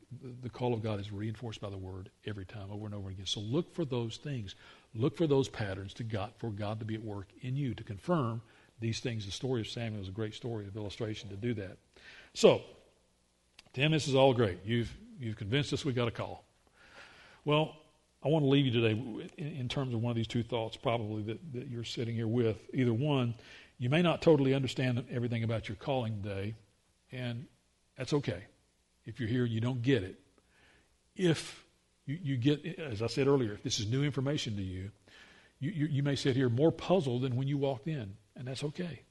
the, 0.43 0.49
call 0.49 0.73
of 0.73 0.83
God 0.83 0.99
is 0.99 1.13
reinforced 1.13 1.61
by 1.61 1.69
the 1.69 1.77
word 1.77 2.09
every 2.27 2.47
time, 2.47 2.71
over 2.71 2.87
and 2.87 2.95
over 2.95 3.11
again. 3.11 3.27
So 3.27 3.41
look 3.41 3.73
for 3.75 3.85
those 3.85 4.17
things. 4.17 4.55
Look 4.95 5.17
for 5.17 5.27
those 5.27 5.49
patterns 5.49 5.93
to 5.95 6.03
God, 6.03 6.33
for 6.39 6.49
God 6.49 6.79
to 6.79 6.87
be 6.87 6.95
at 6.95 7.05
work 7.05 7.29
in 7.43 7.57
you 7.57 7.75
to 7.75 7.85
confirm 7.85 8.41
these 8.81 9.01
things. 9.01 9.27
The 9.27 9.33
story 9.33 9.61
of 9.61 9.69
Samuel 9.69 10.01
is 10.01 10.09
a 10.09 10.13
great 10.13 10.35
story 10.35 10.67
of 10.67 10.75
illustration 10.75 11.29
to 11.29 11.37
do 11.37 11.53
that. 11.55 11.77
So, 12.33 12.63
Tim, 13.75 13.93
this 13.93 14.09
is 14.09 14.15
all 14.15 14.33
great. 14.33 14.61
You've, 14.65 14.93
you've 15.21 15.37
convinced 15.37 15.75
us 15.75 15.85
we've 15.85 15.95
got 15.95 16.09
a 16.09 16.13
call. 16.13 16.45
Well, 17.45 17.77
I 18.25 18.29
want 18.29 18.45
to 18.45 18.49
leave 18.49 18.67
you 18.67 18.73
today 18.73 19.01
in, 19.37 19.69
terms 19.69 19.95
of 19.95 20.01
one 20.01 20.11
of 20.11 20.17
these 20.17 20.29
two 20.29 20.43
thoughts, 20.43 20.77
probably 20.77 21.23
that, 21.25 21.53
that 21.55 21.69
you're 21.69 21.85
sitting 21.85 22.15
here 22.15 22.29
with. 22.29 22.57
Either 22.73 22.95
one, 22.95 23.35
you 23.79 23.91
may 23.91 24.01
not 24.01 24.23
totally 24.23 24.55
understand 24.55 25.05
everything 25.11 25.43
about 25.43 25.69
your 25.69 25.77
calling 25.77 26.23
today, 26.23 26.55
and 27.11 27.47
that's 27.99 28.13
okay. 28.13 28.45
If 29.07 29.19
you're 29.19 29.29
here, 29.29 29.45
and 29.45 29.53
you 29.53 29.61
don't 29.61 29.83
get 29.83 30.05
it. 30.05 30.21
If 31.17 31.65
you, 32.07 32.19
you 32.23 32.37
get, 32.37 32.79
as 32.79 33.03
I 33.03 33.09
said 33.09 33.27
earlier, 33.27 33.55
if 33.55 33.65
this 33.65 33.81
is 33.81 33.87
new 33.87 34.05
information 34.05 34.57
to 34.57 34.63
you, 34.63 34.93
you, 35.59 35.71
you, 35.73 35.87
you 35.87 36.03
may 36.05 36.15
sit 36.15 36.37
here 36.37 36.49
more 36.49 36.71
puzzled 36.71 37.23
than 37.23 37.35
when 37.35 37.49
you 37.49 37.59
walked 37.59 37.89
in 37.89 38.17
and 38.37 38.47
that's 38.47 38.65
okay. 38.65 39.03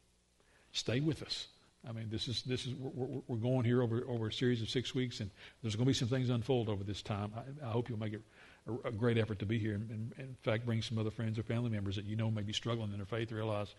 Stay 0.71 0.99
with 0.99 1.23
us. 1.23 1.47
I 1.87 1.91
mean, 1.93 2.07
this 2.09 2.27
is 2.27 2.43
this 2.43 2.65
is 2.65 2.75
we're, 2.75 3.21
we're 3.27 3.37
going 3.37 3.65
here 3.65 3.81
over 3.81 4.03
over 4.07 4.27
a 4.27 4.33
series 4.33 4.61
of 4.61 4.69
six 4.69 4.93
weeks, 4.93 5.19
and 5.19 5.31
there's 5.61 5.75
going 5.75 5.85
to 5.85 5.89
be 5.89 5.93
some 5.93 6.07
things 6.07 6.29
unfold 6.29 6.69
over 6.69 6.83
this 6.83 7.01
time. 7.01 7.31
I, 7.35 7.67
I 7.67 7.71
hope 7.71 7.89
you'll 7.89 7.99
make 7.99 8.13
it 8.13 8.21
a, 8.67 8.89
a, 8.89 8.91
great 8.91 9.17
effort 9.17 9.39
to 9.39 9.45
be 9.45 9.57
here, 9.57 9.73
and, 9.73 9.89
and, 9.89 10.13
in 10.17 10.35
fact, 10.41 10.65
bring 10.65 10.81
some 10.81 10.97
other 10.97 11.11
friends 11.11 11.39
or 11.39 11.43
family 11.43 11.69
members 11.69 11.95
that 11.95 12.05
you 12.05 12.15
know 12.15 12.29
may 12.29 12.41
be 12.41 12.53
struggling 12.53 12.91
in 12.91 12.97
their 12.97 13.05
faith. 13.05 13.31
Realize, 13.31 13.73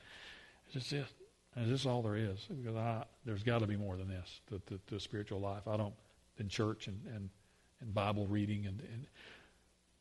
is 0.69 0.75
this 0.75 0.93
it? 0.93 1.07
Is 1.57 1.69
this 1.69 1.87
all 1.87 2.03
there 2.03 2.17
is? 2.17 2.47
Because 2.49 2.77
I, 2.77 3.05
there's 3.25 3.43
got 3.43 3.61
to 3.61 3.67
be 3.67 3.77
more 3.77 3.97
than 3.97 4.09
this 4.09 4.41
to, 4.89 4.99
spiritual 4.99 5.41
life. 5.41 5.69
I 5.69 5.77
don't 5.77 5.95
in 6.39 6.49
church 6.49 6.87
and 6.87 6.99
and, 7.15 7.29
and 7.81 7.95
Bible 7.95 8.27
reading 8.27 8.67
and, 8.67 8.81
and 8.81 9.07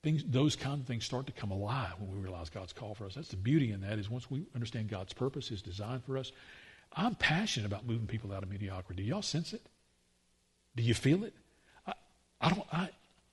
things, 0.02 0.24
those 0.26 0.56
kind 0.56 0.82
of 0.82 0.88
things 0.88 1.06
start 1.06 1.26
to 1.28 1.34
come 1.34 1.52
alive 1.52 1.94
when 2.00 2.12
we 2.12 2.18
realize 2.18 2.50
God's 2.50 2.74
call 2.74 2.96
for 2.96 3.06
us. 3.06 3.16
That's 3.16 3.28
the 3.28 3.38
beauty 3.38 3.72
in 3.72 3.82
that 3.82 4.00
is 4.00 4.10
once 4.10 4.32
we 4.32 4.46
understand 4.56 4.90
God's 4.90 5.14
purpose, 5.14 5.50
His 5.50 5.62
design 5.62 6.02
for 6.06 6.18
us. 6.18 6.32
I'm 6.94 7.16
passionate 7.16 7.66
about 7.66 7.86
moving 7.86 8.08
people 8.08 8.34
out 8.34 8.44
of 8.44 8.50
mediocrity. 8.50 9.04
Do 9.04 9.10
y'all 9.10 9.22
sense 9.22 9.54
it? 9.54 9.62
Do 10.76 10.84
you 10.84 10.94
feel 10.94 11.24
it? 11.24 11.34
I 12.42 12.50
don't. 12.50 12.68
I, 12.72 12.90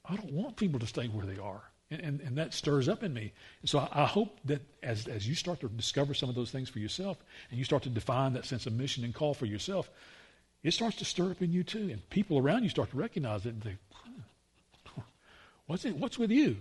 I 0.08 0.16
don't 0.16 0.32
want 0.32 0.56
people 0.56 0.80
to 0.80 0.86
stay 0.86 1.06
where 1.06 1.26
they 1.26 1.40
are. 1.40 1.62
And, 1.90 2.00
and, 2.02 2.20
and, 2.20 2.36
that 2.36 2.52
stirs 2.52 2.86
up 2.86 3.02
in 3.02 3.14
me. 3.14 3.32
So 3.64 3.78
I, 3.78 4.02
I, 4.02 4.04
hope 4.04 4.38
that 4.44 4.60
as, 4.82 5.08
as 5.08 5.26
you 5.26 5.34
start 5.34 5.60
to 5.60 5.68
discover 5.68 6.12
some 6.12 6.28
of 6.28 6.34
those 6.34 6.50
things 6.50 6.68
for 6.68 6.80
yourself 6.80 7.16
and 7.48 7.58
you 7.58 7.64
start 7.64 7.84
to 7.84 7.88
define 7.88 8.34
that 8.34 8.44
sense 8.44 8.66
of 8.66 8.74
mission 8.74 9.04
and 9.04 9.14
call 9.14 9.32
for 9.32 9.46
yourself, 9.46 9.88
it 10.62 10.72
starts 10.72 10.96
to 10.96 11.06
stir 11.06 11.30
up 11.30 11.40
in 11.40 11.50
you 11.50 11.64
too. 11.64 11.88
And 11.90 12.10
people 12.10 12.36
around 12.36 12.62
you 12.64 12.68
start 12.68 12.90
to 12.90 12.96
recognize 12.98 13.46
it 13.46 13.54
and 13.54 13.64
think, 13.64 13.78
What's, 15.68 15.84
it, 15.84 15.96
what's 15.96 16.18
with 16.18 16.30
you? 16.30 16.56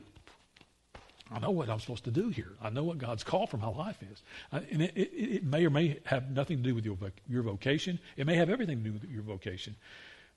I 1.32 1.40
know 1.40 1.52
what 1.52 1.70
I'm 1.70 1.80
supposed 1.80 2.04
to 2.04 2.12
do 2.12 2.28
here. 2.28 2.52
I 2.62 2.70
know 2.70 2.84
what 2.84 2.98
God's 2.98 3.24
call 3.24 3.48
for 3.48 3.56
my 3.56 3.70
life 3.70 3.98
is. 4.12 4.22
Uh, 4.52 4.60
and 4.70 4.82
it, 4.82 4.92
it, 4.96 5.10
it, 5.14 5.44
may 5.44 5.66
or 5.66 5.70
may 5.70 6.00
have 6.06 6.30
nothing 6.30 6.58
to 6.58 6.64
do 6.64 6.76
with 6.76 6.86
your, 6.86 6.98
your 7.28 7.42
vocation. 7.42 8.00
It 8.18 8.26
may 8.26 8.36
have 8.36 8.50
everything 8.50 8.80
to 8.80 8.84
do 8.84 8.94
with 8.94 9.06
your 9.06 9.24
vocation. 9.24 9.76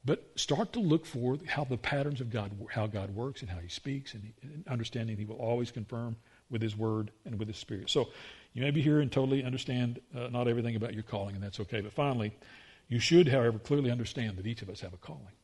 But 0.05 0.31
start 0.37 0.73
to 0.73 0.81
look 0.81 1.05
for 1.05 1.37
how 1.47 1.65
the 1.65 1.77
patterns 1.77 2.21
of 2.21 2.31
God, 2.31 2.53
how 2.71 2.87
God 2.87 3.15
works 3.15 3.43
and 3.43 3.51
how 3.51 3.59
He 3.59 3.69
speaks, 3.69 4.15
and, 4.15 4.33
and 4.43 4.67
understanding 4.67 5.17
He 5.17 5.27
will 5.27 5.37
always 5.37 5.71
confirm 5.71 6.17
with 6.49 6.63
His 6.63 6.77
Word 6.77 7.11
and 7.27 7.39
with 7.39 7.49
His 7.49 7.59
Spirit. 7.59 7.91
So 7.91 8.09
you 8.55 8.63
may 8.63 8.71
be 8.71 8.81
here 8.81 9.01
and 9.01 9.13
totally 9.13 9.45
understand 9.45 10.01
uh, 10.17 10.29
not 10.29 10.49
everything 10.49 10.77
about 10.77 10.95
your 10.95 11.03
calling, 11.03 11.35
and 11.35 11.45
that's 11.45 11.61
okay. 11.61 11.81
But 11.83 11.93
finally, 11.93 12.33
you 12.89 12.99
should, 12.99 13.29
however, 13.29 13.59
clearly 13.59 13.91
understand 13.91 14.39
that 14.39 14.47
each 14.47 14.63
of 14.63 14.71
us 14.71 14.81
have 14.81 14.95
a 14.95 14.99
calling, 14.99 15.35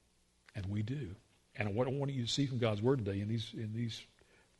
and 0.54 0.64
we 0.66 0.82
do. 0.82 1.14
And 1.56 1.74
what 1.74 1.86
I 1.86 1.90
want 1.90 2.12
you 2.12 2.24
to 2.24 2.32
see 2.32 2.46
from 2.46 2.58
God's 2.58 2.80
Word 2.80 3.04
today 3.04 3.20
in 3.20 3.28
these, 3.28 3.52
in 3.54 3.72
these 3.74 4.02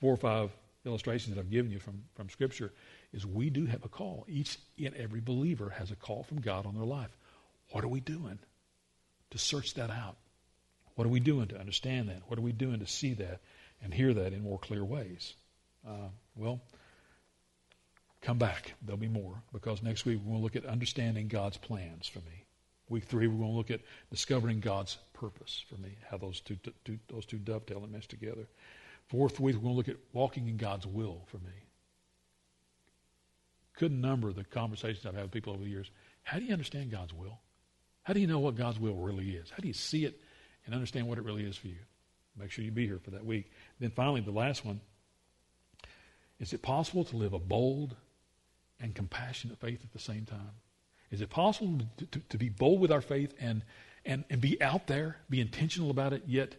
four 0.01 0.13
or 0.13 0.19
five 0.19 0.51
illustrations 0.85 1.35
that 1.35 1.41
I've 1.41 1.51
given 1.51 1.71
you 1.71 1.79
from, 1.79 2.03
from 2.15 2.29
Scripture 2.29 2.73
is 3.13 3.27
we 3.27 3.49
do 3.49 3.65
have 3.67 3.85
a 3.85 3.89
call. 3.89 4.27
Each 4.29 4.59
and 4.83 4.95
every 4.95 5.21
believer 5.21 5.71
has 5.71 5.91
a 5.91 5.97
call 5.97 6.23
from 6.23 6.41
God 6.41 6.67
on 6.67 6.75
their 6.75 6.85
life. 6.85 7.17
What 7.71 7.83
are 7.83 7.89
we 7.89 8.01
doing 8.01 8.39
to 9.31 9.39
search 9.39 9.75
that 9.75 9.91
out? 9.91 10.17
What 10.95 11.07
are 11.07 11.11
we 11.11 11.21
doing 11.21 11.49
to 11.49 11.59
understand 11.59 12.09
that? 12.09 12.23
What 12.27 12.39
are 12.39 12.43
we 12.43 12.53
doing 12.53 12.81
to 12.81 12.87
see 12.87 13.15
that 13.15 13.41
and 13.83 13.93
hear 13.93 14.15
that 14.15 14.33
in 14.33 14.43
more 14.43 14.59
clear 14.59 14.85
ways? 14.85 15.35
Uh, 15.87 16.09
well, 16.35 16.61
come 18.23 18.39
back. 18.39 18.75
There'll 18.83 18.99
be 18.99 19.09
more 19.09 19.43
because 19.53 19.83
next 19.83 20.05
week 20.05 20.19
we're 20.19 20.31
going 20.31 20.39
to 20.39 20.45
look 20.45 20.57
at 20.57 20.65
understanding 20.65 21.29
God's 21.29 21.59
plans 21.59 22.09
for 22.09 22.21
me. 22.21 22.45
Week 22.89 23.05
three, 23.05 23.27
we're 23.27 23.39
going 23.39 23.51
to 23.51 23.57
look 23.57 23.71
at 23.71 23.81
discovering 24.11 24.61
God's 24.61 24.97
purpose 25.13 25.65
for 25.69 25.77
me, 25.81 25.97
how 26.09 26.19
those 26.19 26.41
two, 26.41 26.57
two, 26.85 26.99
those 27.09 27.27
two 27.27 27.39
dovetail 27.39 27.83
and 27.83 27.93
mesh 27.93 28.07
together. 28.07 28.47
Fourth 29.09 29.39
week, 29.39 29.57
we're 29.57 29.63
going 29.63 29.75
to 29.75 29.77
look 29.77 29.89
at 29.89 29.97
walking 30.13 30.49
in 30.49 30.57
God's 30.57 30.87
will 30.87 31.23
for 31.27 31.39
me. 31.39 31.53
Couldn't 33.77 34.01
number 34.01 34.33
the 34.33 34.45
conversations 34.45 35.05
I've 35.05 35.15
had 35.15 35.25
with 35.25 35.33
people 35.33 35.53
over 35.53 35.63
the 35.63 35.71
years. 35.71 35.91
How 36.23 36.39
do 36.39 36.45
you 36.45 36.53
understand 36.53 36.91
God's 36.91 37.13
will? 37.13 37.39
How 38.07 38.13
do 38.13 38.21
you 38.21 38.29
know 38.29 38.39
what 38.39 38.55
God's 38.55 38.79
will 38.79 38.95
really 38.95 39.31
is? 39.31 39.51
How 39.51 39.57
do 39.57 39.67
you 39.67 39.75
see 39.75 40.05
it 40.05 40.21
and 40.65 40.73
understand 40.77 41.09
what 41.09 41.19
it 41.19 41.25
really 41.25 41.43
is 41.43 41.57
for 41.57 41.67
you? 41.67 41.79
Make 42.39 42.53
sure 42.53 42.65
you 42.65 42.71
be 42.71 42.87
here 42.87 43.01
for 43.01 43.11
that 43.11 43.27
week. 43.27 43.51
Then 43.81 43.91
finally, 43.91 44.21
the 44.21 44.31
last 44.31 44.65
one. 44.65 44.81
Is 46.39 46.53
it 46.53 46.63
possible 46.63 47.03
to 47.03 47.17
live 47.17 47.33
a 47.33 47.41
bold 47.41 47.97
and 48.79 48.95
compassionate 48.95 49.59
faith 49.59 49.81
at 49.83 49.93
the 49.93 49.99
same 49.99 50.25
time? 50.25 50.53
Is 51.11 51.21
it 51.21 51.31
possible 51.31 51.81
to, 51.97 52.07
to, 52.07 52.21
to, 52.21 52.39
be 52.39 52.49
bold 52.49 52.81
with 52.81 52.93
our 52.93 53.01
faith 53.01 53.35
and, 53.41 53.63
and, 54.05 54.23
and 54.31 54.41
be 54.41 54.63
out 54.63 54.87
there, 54.87 55.17
be 55.29 55.41
intentional 55.41 55.91
about 55.91 56.13
it, 56.13 56.23
yet 56.29 56.55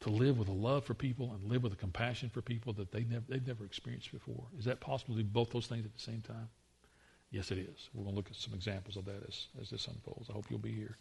to 0.00 0.08
live 0.08 0.38
with 0.38 0.48
a 0.48 0.52
love 0.52 0.86
for 0.86 0.94
people 0.94 1.32
and 1.34 1.50
live 1.50 1.62
with 1.62 1.74
a 1.74 1.76
compassion 1.76 2.30
for 2.30 2.40
people 2.40 2.72
that 2.72 2.92
they 2.92 3.04
never, 3.04 3.24
they've 3.28 3.46
never 3.46 3.66
experienced 3.66 4.10
before? 4.10 4.46
Is 4.58 4.64
that 4.64 4.80
possible 4.80 5.16
to 5.16 5.22
do 5.22 5.28
both 5.28 5.50
those 5.50 5.66
things 5.66 5.84
at 5.84 5.92
the 5.92 6.00
same 6.00 6.22
time? 6.22 6.48
Yes, 7.30 7.50
it 7.50 7.58
is. 7.58 7.88
We're 7.94 8.04
going 8.04 8.14
to 8.14 8.16
look 8.16 8.30
at 8.30 8.36
some 8.36 8.54
examples 8.54 8.96
of 8.96 9.04
that 9.04 9.22
as, 9.28 9.46
as 9.60 9.70
this 9.70 9.86
unfolds. 9.86 10.28
I 10.30 10.32
hope 10.32 10.46
you'll 10.50 10.58
be 10.58 10.72
here. 10.72 10.96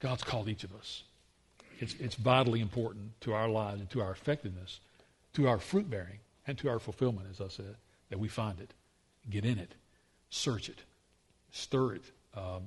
God's 0.00 0.22
called 0.22 0.48
each 0.48 0.64
of 0.64 0.74
us. 0.74 1.04
It's, 1.78 1.94
it's 1.98 2.14
vitally 2.14 2.60
important 2.60 3.18
to 3.22 3.32
our 3.32 3.48
lives 3.48 3.80
and 3.80 3.90
to 3.90 4.02
our 4.02 4.10
effectiveness, 4.10 4.80
to 5.34 5.48
our 5.48 5.58
fruit 5.58 5.88
bearing, 5.88 6.18
and 6.46 6.56
to 6.58 6.68
our 6.68 6.78
fulfillment, 6.78 7.28
as 7.30 7.40
I 7.40 7.48
said, 7.48 7.76
that 8.10 8.18
we 8.18 8.28
find 8.28 8.60
it, 8.60 8.72
get 9.30 9.44
in 9.44 9.58
it, 9.58 9.74
search 10.30 10.68
it, 10.68 10.78
stir 11.50 11.94
it. 11.94 12.02
Um, 12.36 12.62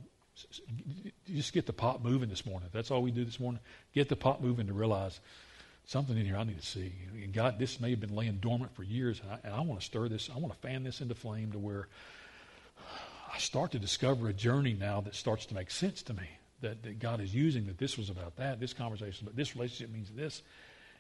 just 1.27 1.53
get 1.53 1.65
the 1.65 1.73
pot 1.73 2.03
moving 2.03 2.29
this 2.29 2.45
morning. 2.45 2.69
That's 2.71 2.91
all 2.91 3.01
we 3.01 3.11
do 3.11 3.25
this 3.25 3.39
morning. 3.39 3.59
Get 3.93 4.09
the 4.09 4.15
pot 4.15 4.41
moving 4.41 4.67
to 4.67 4.73
realize 4.73 5.19
something 5.85 6.17
in 6.17 6.25
here 6.25 6.37
I 6.37 6.43
need 6.43 6.59
to 6.59 6.65
see. 6.65 6.93
And 7.23 7.33
God, 7.33 7.59
this 7.59 7.79
may 7.79 7.89
have 7.89 7.99
been 7.99 8.15
laying 8.15 8.37
dormant 8.37 8.73
for 8.75 8.83
years, 8.83 9.21
and 9.21 9.31
I, 9.31 9.39
and 9.43 9.53
I 9.53 9.61
want 9.61 9.79
to 9.79 9.85
stir 9.85 10.07
this. 10.07 10.29
I 10.33 10.39
want 10.39 10.53
to 10.53 10.59
fan 10.59 10.83
this 10.83 11.01
into 11.01 11.15
flame 11.15 11.51
to 11.51 11.59
where 11.59 11.87
I 13.31 13.37
start 13.37 13.71
to 13.71 13.79
discover 13.79 14.27
a 14.27 14.33
journey 14.33 14.73
now 14.73 15.01
that 15.01 15.15
starts 15.15 15.45
to 15.47 15.55
make 15.55 15.71
sense 15.71 16.01
to 16.03 16.13
me. 16.13 16.27
That, 16.61 16.83
that 16.83 16.99
God 16.99 17.21
is 17.21 17.33
using, 17.33 17.67
that 17.67 17.77
this 17.77 17.97
was 17.97 18.09
about 18.09 18.35
that, 18.35 18.59
this 18.59 18.73
conversation, 18.73 19.25
but 19.25 19.33
this 19.33 19.55
relationship 19.55 19.93
means 19.93 20.09
this. 20.09 20.41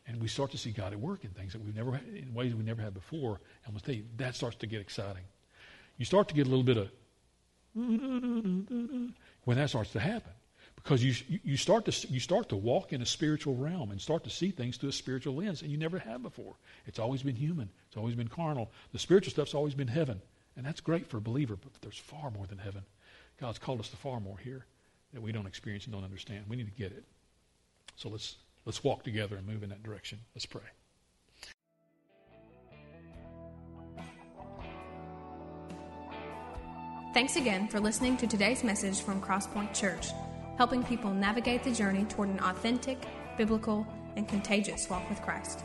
And 0.07 0.21
we 0.21 0.29
start 0.29 0.51
to 0.51 0.57
see 0.57 0.71
God 0.71 0.93
at 0.93 0.99
work 0.99 1.25
in 1.25 1.31
things 1.31 1.51
that 1.51 1.61
we've 1.61 1.75
never, 1.75 1.99
in 2.15 2.33
ways 2.33 2.55
we 2.55 2.63
never 2.63 2.81
had 2.81 2.93
before. 2.93 3.41
And 3.65 3.77
to 3.77 3.83
tell 3.83 3.93
you, 3.93 4.05
that 4.17 4.35
starts 4.35 4.55
to 4.57 4.67
get 4.67 4.79
exciting. 4.79 5.23
You 5.97 6.05
start 6.05 6.29
to 6.29 6.33
get 6.33 6.47
a 6.47 6.49
little 6.49 6.63
bit 6.63 6.77
of 6.77 6.89
when 7.75 9.13
that 9.57 9.69
starts 9.69 9.91
to 9.91 9.99
happen 9.99 10.31
because 10.77 11.03
you, 11.03 11.13
you, 11.43 11.57
start 11.57 11.85
to, 11.85 12.07
you 12.07 12.21
start 12.21 12.49
to 12.49 12.55
walk 12.55 12.93
in 12.93 13.01
a 13.01 13.05
spiritual 13.05 13.55
realm 13.55 13.91
and 13.91 13.99
start 13.99 14.23
to 14.23 14.29
see 14.29 14.51
things 14.51 14.77
through 14.77 14.89
a 14.89 14.93
spiritual 14.93 15.35
lens 15.35 15.61
and 15.61 15.69
you 15.71 15.77
never 15.77 15.99
have 15.99 16.23
before. 16.23 16.55
It's 16.85 16.99
always 16.99 17.21
been 17.21 17.35
human. 17.35 17.69
It's 17.87 17.97
always 17.97 18.15
been 18.15 18.29
carnal. 18.29 18.71
The 18.93 18.99
spiritual 18.99 19.31
stuff's 19.31 19.53
always 19.53 19.73
been 19.73 19.89
heaven. 19.89 20.21
And 20.59 20.67
that's 20.67 20.81
great 20.81 21.07
for 21.07 21.15
a 21.15 21.21
believer, 21.21 21.55
but 21.55 21.71
there's 21.81 21.97
far 21.97 22.31
more 22.31 22.45
than 22.45 22.57
heaven. 22.57 22.83
God's 23.39 23.57
called 23.57 23.79
us 23.79 23.87
to 23.91 23.95
far 23.95 24.19
more 24.19 24.37
here 24.37 24.65
that 25.13 25.21
we 25.21 25.31
don't 25.31 25.45
experience 25.45 25.85
and 25.85 25.93
don't 25.93 26.03
understand. 26.03 26.43
We 26.49 26.57
need 26.57 26.65
to 26.65 26.77
get 26.77 26.91
it. 26.91 27.05
So 27.95 28.09
let's, 28.09 28.35
let's 28.65 28.83
walk 28.83 29.03
together 29.03 29.37
and 29.37 29.47
move 29.47 29.63
in 29.63 29.69
that 29.69 29.83
direction. 29.83 30.19
Let's 30.35 30.45
pray. 30.45 30.63
Thanks 37.13 37.37
again 37.37 37.69
for 37.69 37.79
listening 37.79 38.17
to 38.17 38.27
today's 38.27 38.61
message 38.61 38.99
from 38.99 39.21
Crosspoint 39.21 39.73
Church 39.73 40.07
helping 40.57 40.83
people 40.83 41.13
navigate 41.13 41.63
the 41.63 41.71
journey 41.71 42.03
toward 42.09 42.27
an 42.27 42.39
authentic, 42.41 43.07
biblical, 43.37 43.87
and 44.17 44.27
contagious 44.27 44.89
walk 44.89 45.09
with 45.09 45.21
Christ. 45.21 45.63